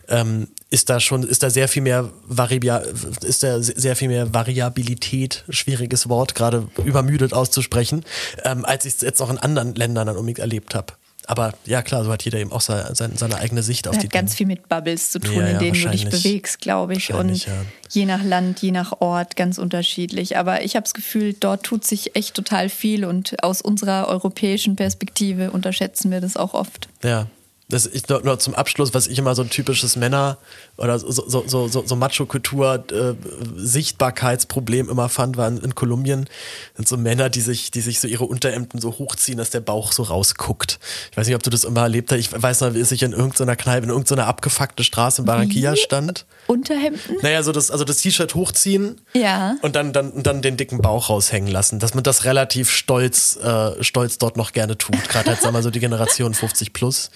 ähm, 0.09 0.49
ist 0.71 0.91
da 0.91 1.01
schon 1.01 1.23
ist 1.23 1.43
da 1.43 1.51
sehr 1.51 1.69
viel 1.69 1.83
mehr 1.83 2.11
Varibia, 2.27 2.79
ist 3.23 3.43
da 3.43 3.63
sehr 3.63 3.97
viel 3.97 4.09
mehr 4.09 4.35
Variabilität, 4.35 5.45
schwieriges 5.49 6.09
Wort, 6.09 6.35
gerade 6.35 6.69
übermüdet 6.85 7.33
auszusprechen, 7.33 8.05
ähm, 8.45 8.65
als 8.65 8.85
ich 8.85 8.95
es 8.95 9.01
jetzt 9.01 9.23
auch 9.23 9.31
in 9.31 9.39
anderen 9.39 9.75
Ländern 9.75 10.07
dann 10.07 10.17
unbedingt 10.17 10.39
erlebt 10.39 10.75
habe. 10.75 10.95
Aber 11.27 11.55
ja, 11.65 11.83
klar, 11.83 12.05
so 12.05 12.13
hat 12.13 12.25
jeder 12.25 12.39
eben 12.39 12.53
auch 12.53 12.61
seine, 12.61 12.95
seine 12.95 13.37
eigene 13.37 13.63
Sicht 13.63 13.89
auf 13.89 13.95
das 13.95 14.03
die 14.03 14.07
hat 14.07 14.13
ganz 14.13 14.31
Dinge. 14.31 14.37
viel 14.37 14.47
mit 14.47 14.69
Bubbles 14.69 15.11
zu 15.11 15.19
tun, 15.19 15.35
Ja, 15.35 15.43
ja, 15.43 15.49
in 15.49 15.59
denen 15.59 15.83
du 15.83 15.89
dich 15.91 16.09
bewegst, 16.09 16.61
glaube 16.61 16.95
ich. 16.95 17.13
Und 17.13 17.47
ja. 17.47 17.53
je 17.91 18.07
nach 18.07 18.23
Land, 18.23 18.63
je 18.63 18.71
nach 18.71 19.01
Ort 19.01 19.35
ganz 19.35 19.59
unterschiedlich. 19.59 20.37
Aber 20.37 20.63
ich 20.63 20.77
habe 20.77 20.85
das 20.85 20.95
Gefühl, 20.95 21.35
dort 21.35 21.65
tut 21.65 21.85
sich 21.85 22.15
echt 22.15 22.35
total 22.35 22.69
viel 22.69 23.05
und 23.05 23.43
aus 23.43 23.61
unserer 23.61 24.09
europäischen 24.09 24.77
Perspektive 24.77 25.51
unterschätzen 25.51 26.11
wir 26.13 26.21
das 26.21 26.37
auch 26.37 26.55
oft. 26.55 26.89
Ja. 27.03 27.27
Das 27.69 27.85
ich 27.87 28.09
nur, 28.09 28.23
nur 28.23 28.39
zum 28.39 28.55
Abschluss, 28.55 28.95
was 28.95 29.09
ich 29.09 29.19
immer 29.19 29.35
so 29.35 29.43
ein 29.43 29.51
typisches 29.51 29.97
Männer- 29.97 30.39
oder 30.77 31.01
so, 31.01 31.11
so, 31.11 31.43
so, 31.49 31.67
so, 31.67 31.85
so 31.85 31.97
Macho-Kultur-Sichtbarkeitsproblem 31.97 34.89
immer 34.89 35.09
fand, 35.09 35.37
waren 35.37 35.59
in 35.59 35.75
Kolumbien 35.75 36.29
sind 36.77 36.87
so 36.87 36.97
Männer, 36.97 37.29
die 37.31 37.41
sich, 37.41 37.71
die 37.71 37.81
sich 37.81 38.01
so 38.01 38.09
ihre 38.09 38.25
Unterhemden 38.25 38.81
so 38.81 38.93
hochziehen, 38.99 39.39
dass 39.39 39.51
der 39.51 39.61
Bauch 39.61 39.93
so 39.93 40.03
rausguckt. 40.05 40.79
Ich 41.11 41.17
weiß 41.17 41.27
nicht, 41.27 41.37
ob 41.37 41.43
du 41.43 41.51
das 41.51 41.65
immer 41.65 41.83
erlebt 41.83 42.13
hast. 42.13 42.19
Ich 42.19 42.31
weiß 42.41 42.61
noch, 42.61 42.75
wie 42.75 42.81
es 42.81 42.91
sich 42.91 43.03
in 43.03 43.13
irgendeiner 43.13 43.57
Kneipe, 43.57 43.85
in 43.85 43.91
irgendeiner 43.91 44.27
abgefuckte 44.27 44.85
Straße 44.85 45.23
in 45.23 45.27
Barranquilla 45.27 45.73
Wie? 45.73 45.77
stand. 45.79 46.27
Unterhemden? 46.47 47.17
Naja, 47.23 47.43
so 47.43 47.53
das, 47.53 47.71
also 47.71 47.85
das 47.85 47.99
T-Shirt 47.99 48.35
hochziehen 48.35 49.01
Ja. 49.13 49.57
und 49.63 49.75
dann, 49.75 49.93
dann, 49.93 50.23
dann 50.23 50.43
den 50.43 50.57
dicken 50.57 50.81
Bauch 50.81 51.09
raushängen 51.09 51.51
lassen. 51.51 51.79
Dass 51.79 51.95
man 51.95 52.05
das 52.05 52.25
relativ 52.25 52.71
stolz, 52.71 53.37
äh, 53.37 53.83
stolz 53.83 54.19
dort 54.19 54.37
noch 54.37 54.53
gerne 54.53 54.79
tut. 54.79 55.09
Gerade 55.09 55.31
jetzt, 55.31 55.43
sagen 55.43 55.55
wir 55.55 55.59
mal, 55.59 55.63
so 55.63 55.71
die 55.71 55.81
Generation 55.81 56.35
50 56.35 56.73
plus. 56.73 57.11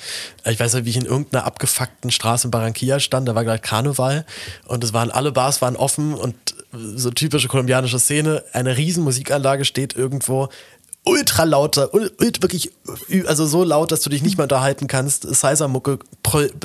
Ich 0.46 0.58
weiß 0.58 0.74
nicht, 0.74 0.84
wie 0.86 0.90
ich 0.90 0.96
in 0.96 1.04
irgendeiner 1.04 1.44
abgefuckten 1.44 2.10
Straße 2.10 2.46
in 2.46 2.50
Barranquilla 2.50 3.00
stand, 3.00 3.28
da 3.28 3.34
war 3.34 3.44
gerade 3.44 3.60
Karneval 3.60 4.24
und 4.66 4.82
es 4.84 4.92
waren, 4.92 5.10
alle 5.10 5.32
Bars 5.32 5.60
waren 5.62 5.76
offen 5.76 6.14
und 6.14 6.34
so 6.72 7.10
typische 7.10 7.48
kolumbianische 7.48 7.98
Szene, 7.98 8.44
eine 8.52 8.76
riesen 8.76 9.04
Musikanlage 9.04 9.64
steht 9.64 9.96
irgendwo, 9.96 10.48
ultra 11.04 11.44
lauter, 11.44 11.92
wirklich, 11.92 12.72
also 13.26 13.46
so 13.46 13.64
laut, 13.64 13.90
dass 13.90 14.02
du 14.02 14.10
dich 14.10 14.22
nicht 14.22 14.36
mehr 14.36 14.44
unterhalten 14.44 14.86
kannst. 14.86 15.22
Sizer-Mucke 15.22 15.98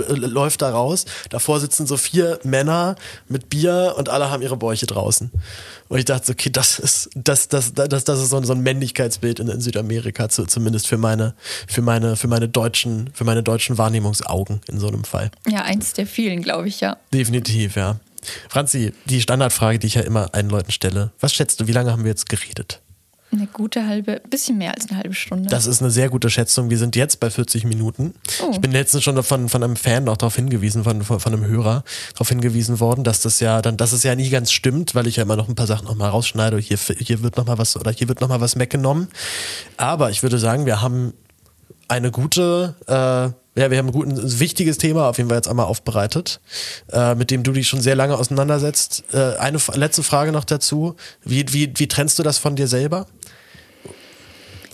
läuft 0.10 0.62
da 0.62 0.70
raus. 0.70 1.06
Davor 1.30 1.60
sitzen 1.60 1.88
so 1.88 1.96
vier 1.98 2.40
Männer 2.44 2.96
mit 3.30 3.50
Bier 3.50 3.96
und 3.98 4.10
alle 4.10 4.30
haben 4.30 4.44
ihre 4.44 4.58
Bäuche 4.58 4.86
draußen. 4.86 5.32
Und 5.88 5.98
ich 5.98 6.06
dachte, 6.06 6.28
so, 6.28 6.34
okay, 6.34 6.50
das 6.50 6.80
ist, 6.80 7.10
das, 7.16 7.48
das, 7.48 7.74
das, 7.74 8.04
das 8.04 8.22
ist 8.22 8.30
so 8.30 8.38
ein, 8.38 8.44
so 8.44 8.54
ein 8.54 8.62
Männlichkeitsbild 8.62 9.40
in, 9.40 9.48
in 9.48 9.62
Südamerika, 9.62 10.28
zu, 10.28 10.46
zumindest 10.46 10.88
für 10.88 10.98
meine, 10.98 11.34
für 11.68 11.82
meine, 11.82 12.16
für 12.16 12.28
meine 12.28 12.50
deutschen, 12.50 13.10
für 13.14 13.24
meine 13.24 13.42
deutschen 13.42 13.78
Wahrnehmungsaugen 13.78 14.62
in 14.68 14.80
so 14.80 14.88
einem 14.88 15.06
Fall. 15.06 15.32
Ja, 15.48 15.62
eins 15.62 15.94
der 15.94 16.08
vielen, 16.08 16.42
glaube 16.42 16.68
ich, 16.68 16.82
ja. 16.82 16.98
Definitiv, 17.14 17.76
ja. 17.76 17.98
Franzi, 18.50 18.94
die 19.06 19.22
Standardfrage, 19.22 19.80
die 19.80 19.88
ich 19.88 19.96
ja 19.96 20.02
immer 20.02 20.34
allen 20.34 20.50
Leuten 20.50 20.72
stelle. 20.72 21.12
Was 21.20 21.34
schätzt 21.34 21.62
du, 21.62 21.68
wie 21.68 21.72
lange 21.72 21.92
haben 21.92 22.04
wir 22.04 22.10
jetzt 22.10 22.28
geredet? 22.28 22.82
Eine 23.32 23.48
gute 23.48 23.86
halbe, 23.88 24.22
bisschen 24.30 24.58
mehr 24.58 24.74
als 24.74 24.88
eine 24.90 24.98
halbe 24.98 25.14
Stunde. 25.14 25.50
Das 25.50 25.66
ist 25.66 25.82
eine 25.82 25.92
sehr 25.92 26.10
gute 26.10 26.30
Schätzung. 26.30 26.70
Wir 26.70 26.78
sind 26.78 26.96
jetzt 26.96 27.20
bei 27.20 27.30
40 27.30 27.66
Minuten. 27.66 28.14
Oh. 28.42 28.52
Ich 28.52 28.62
bin 28.62 28.72
letztens 28.72 29.04
schon 29.04 29.22
von, 29.24 29.50
von 29.50 29.64
einem 29.64 29.76
Fan 29.76 30.08
auch 30.08 30.16
darauf 30.16 30.36
hingewiesen, 30.36 30.84
von, 30.84 31.04
von, 31.04 31.20
von 31.20 31.34
einem 31.34 31.46
Hörer 31.46 31.84
darauf 32.14 32.30
hingewiesen 32.30 32.80
worden, 32.80 33.04
dass 33.04 33.22
das 33.22 33.40
ja 33.40 33.62
dann, 33.62 33.78
dass 33.78 33.92
es 33.92 34.04
ja 34.04 34.16
nie 34.16 34.30
ganz 34.30 34.52
stimmt, 34.52 34.96
weil 34.96 35.08
ich 35.08 35.18
ja 35.18 35.24
immer 35.24 35.36
noch 35.36 35.50
ein 35.50 35.56
paar 35.56 35.68
Sachen 35.68 35.86
noch 35.86 35.96
mal 35.96 36.10
rausschneide. 36.10 36.58
Hier, 36.60 36.78
hier 36.78 37.24
wird 37.24 37.36
noch 37.36 37.46
mal 37.46 37.58
was 37.58 37.76
oder 37.76 37.92
hier 37.92 38.08
wird 38.08 38.22
noch 38.22 38.30
mal 38.30 38.42
was 38.42 38.58
weggenommen. 38.58 39.10
Aber 39.76 40.12
ich 40.12 40.24
würde 40.24 40.38
sagen, 40.38 40.66
wir 40.66 40.82
haben 40.82 41.14
eine 41.88 42.12
gute, 42.12 42.76
äh, 42.88 43.36
ja, 43.56 43.72
wir 43.72 43.78
haben 43.78 43.88
ein, 43.88 43.92
guten, 43.94 44.12
ein 44.12 44.40
wichtiges 44.40 44.78
Thema 44.78 45.10
auf 45.10 45.18
jeden 45.18 45.30
Fall 45.30 45.38
jetzt 45.38 45.48
einmal 45.48 45.66
aufbereitet, 45.66 46.42
äh, 46.92 47.16
mit 47.16 47.32
dem 47.32 47.44
du 47.44 47.52
dich 47.52 47.68
schon 47.68 47.82
sehr 47.82 47.96
lange 47.96 48.18
auseinandersetzt. 48.18 49.06
Äh, 49.14 49.38
eine 49.38 49.60
letzte 49.76 50.04
Frage 50.04 50.32
noch 50.32 50.44
dazu. 50.44 50.96
Wie, 51.24 51.46
wie, 51.54 51.72
wie 51.76 51.88
trennst 51.88 52.20
du 52.20 52.24
das 52.24 52.38
von 52.38 52.56
dir 52.56 52.68
selber? 52.68 53.08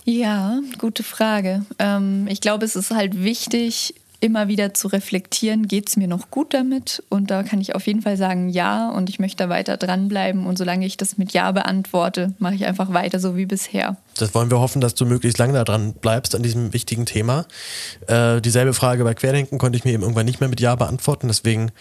Ja, 0.04 0.58
gute 0.78 1.04
Frage. 1.04 1.64
Ähm, 1.78 2.26
ich 2.28 2.40
glaube, 2.40 2.64
es 2.64 2.74
ist 2.74 2.90
halt 2.90 3.22
wichtig, 3.22 3.94
immer 4.22 4.46
wieder 4.46 4.72
zu 4.72 4.88
reflektieren, 4.88 5.66
geht 5.66 5.88
es 5.88 5.96
mir 5.96 6.06
noch 6.06 6.30
gut 6.30 6.54
damit? 6.54 7.02
Und 7.08 7.30
da 7.30 7.42
kann 7.42 7.60
ich 7.60 7.74
auf 7.74 7.86
jeden 7.86 8.02
Fall 8.02 8.16
sagen, 8.16 8.48
ja. 8.48 8.88
Und 8.90 9.10
ich 9.10 9.18
möchte 9.18 9.44
da 9.44 9.48
weiter 9.50 9.76
dranbleiben. 9.76 10.46
Und 10.46 10.56
solange 10.56 10.86
ich 10.86 10.96
das 10.96 11.18
mit 11.18 11.32
Ja 11.32 11.50
beantworte, 11.50 12.32
mache 12.38 12.54
ich 12.54 12.64
einfach 12.64 12.92
weiter 12.92 13.18
so 13.18 13.36
wie 13.36 13.46
bisher. 13.46 13.96
Das 14.16 14.32
wollen 14.34 14.50
wir 14.50 14.60
hoffen, 14.60 14.80
dass 14.80 14.94
du 14.94 15.06
möglichst 15.06 15.38
lange 15.38 15.54
da 15.54 15.64
dran 15.64 15.92
bleibst 15.94 16.36
an 16.36 16.42
diesem 16.42 16.72
wichtigen 16.72 17.04
Thema. 17.04 17.46
Äh, 18.06 18.40
dieselbe 18.40 18.74
Frage 18.74 19.02
bei 19.02 19.14
Querdenken 19.14 19.58
konnte 19.58 19.76
ich 19.76 19.84
mir 19.84 19.92
eben 19.92 20.02
irgendwann 20.02 20.26
nicht 20.26 20.40
mehr 20.40 20.48
mit 20.48 20.60
Ja 20.60 20.76
beantworten, 20.76 21.26
deswegen 21.26 21.72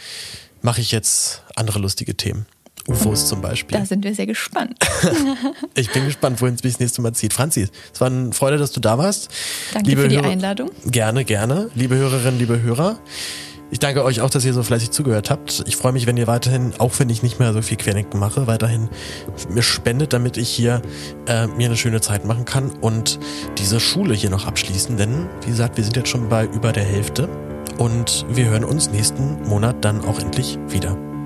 mache 0.63 0.81
ich 0.81 0.91
jetzt 0.91 1.43
andere 1.55 1.79
lustige 1.79 2.15
Themen. 2.15 2.47
UFOs 2.87 3.27
zum 3.27 3.41
Beispiel. 3.41 3.77
Da 3.77 3.85
sind 3.85 4.03
wir 4.03 4.13
sehr 4.15 4.25
gespannt. 4.27 4.77
Ich 5.75 5.91
bin 5.91 6.05
gespannt, 6.05 6.41
wohin 6.41 6.55
es 6.55 6.63
mich 6.63 6.73
das 6.73 6.79
nächste 6.79 7.01
Mal 7.01 7.13
zieht. 7.13 7.33
Franzi, 7.33 7.67
es 7.93 8.01
war 8.01 8.07
eine 8.07 8.33
Freude, 8.33 8.57
dass 8.57 8.71
du 8.71 8.79
da 8.79 8.97
warst. 8.97 9.29
Danke 9.73 9.95
für 9.95 10.07
die 10.07 10.17
Hörer- 10.17 10.29
Einladung. 10.29 10.69
Gerne, 10.85 11.23
gerne. 11.25 11.69
Liebe 11.75 11.95
Hörerinnen, 11.95 12.37
liebe 12.39 12.61
Hörer. 12.61 12.99
Ich 13.71 13.79
danke 13.79 14.03
euch 14.03 14.19
auch, 14.19 14.29
dass 14.29 14.43
ihr 14.43 14.53
so 14.53 14.63
fleißig 14.63 14.91
zugehört 14.91 15.29
habt. 15.29 15.63
Ich 15.65 15.77
freue 15.77 15.93
mich, 15.93 16.05
wenn 16.05 16.17
ihr 16.17 16.27
weiterhin, 16.27 16.73
auch 16.77 16.91
wenn 16.99 17.09
ich 17.09 17.23
nicht 17.23 17.39
mehr 17.39 17.53
so 17.53 17.61
viel 17.61 17.77
Querdenken 17.77 18.19
mache, 18.19 18.45
weiterhin 18.47 18.89
mir 19.49 19.61
spendet, 19.63 20.11
damit 20.11 20.35
ich 20.35 20.49
hier 20.49 20.81
äh, 21.25 21.47
mir 21.47 21.67
eine 21.67 21.77
schöne 21.77 22.01
Zeit 22.01 22.25
machen 22.25 22.43
kann 22.45 22.69
und 22.81 23.17
diese 23.57 23.79
Schule 23.79 24.13
hier 24.13 24.29
noch 24.29 24.45
abschließen. 24.45 24.97
Denn, 24.97 25.29
wie 25.45 25.51
gesagt, 25.51 25.77
wir 25.77 25.83
sind 25.85 25.95
jetzt 25.95 26.09
schon 26.09 26.27
bei 26.27 26.45
über 26.45 26.73
der 26.73 26.83
Hälfte 26.83 27.29
und 27.77 28.25
wir 28.29 28.45
hören 28.49 28.65
uns 28.65 28.89
nächsten 28.91 29.41
Monat 29.47 29.77
dann 29.85 30.03
auch 30.03 30.19
endlich 30.19 30.59
wieder. 30.67 30.97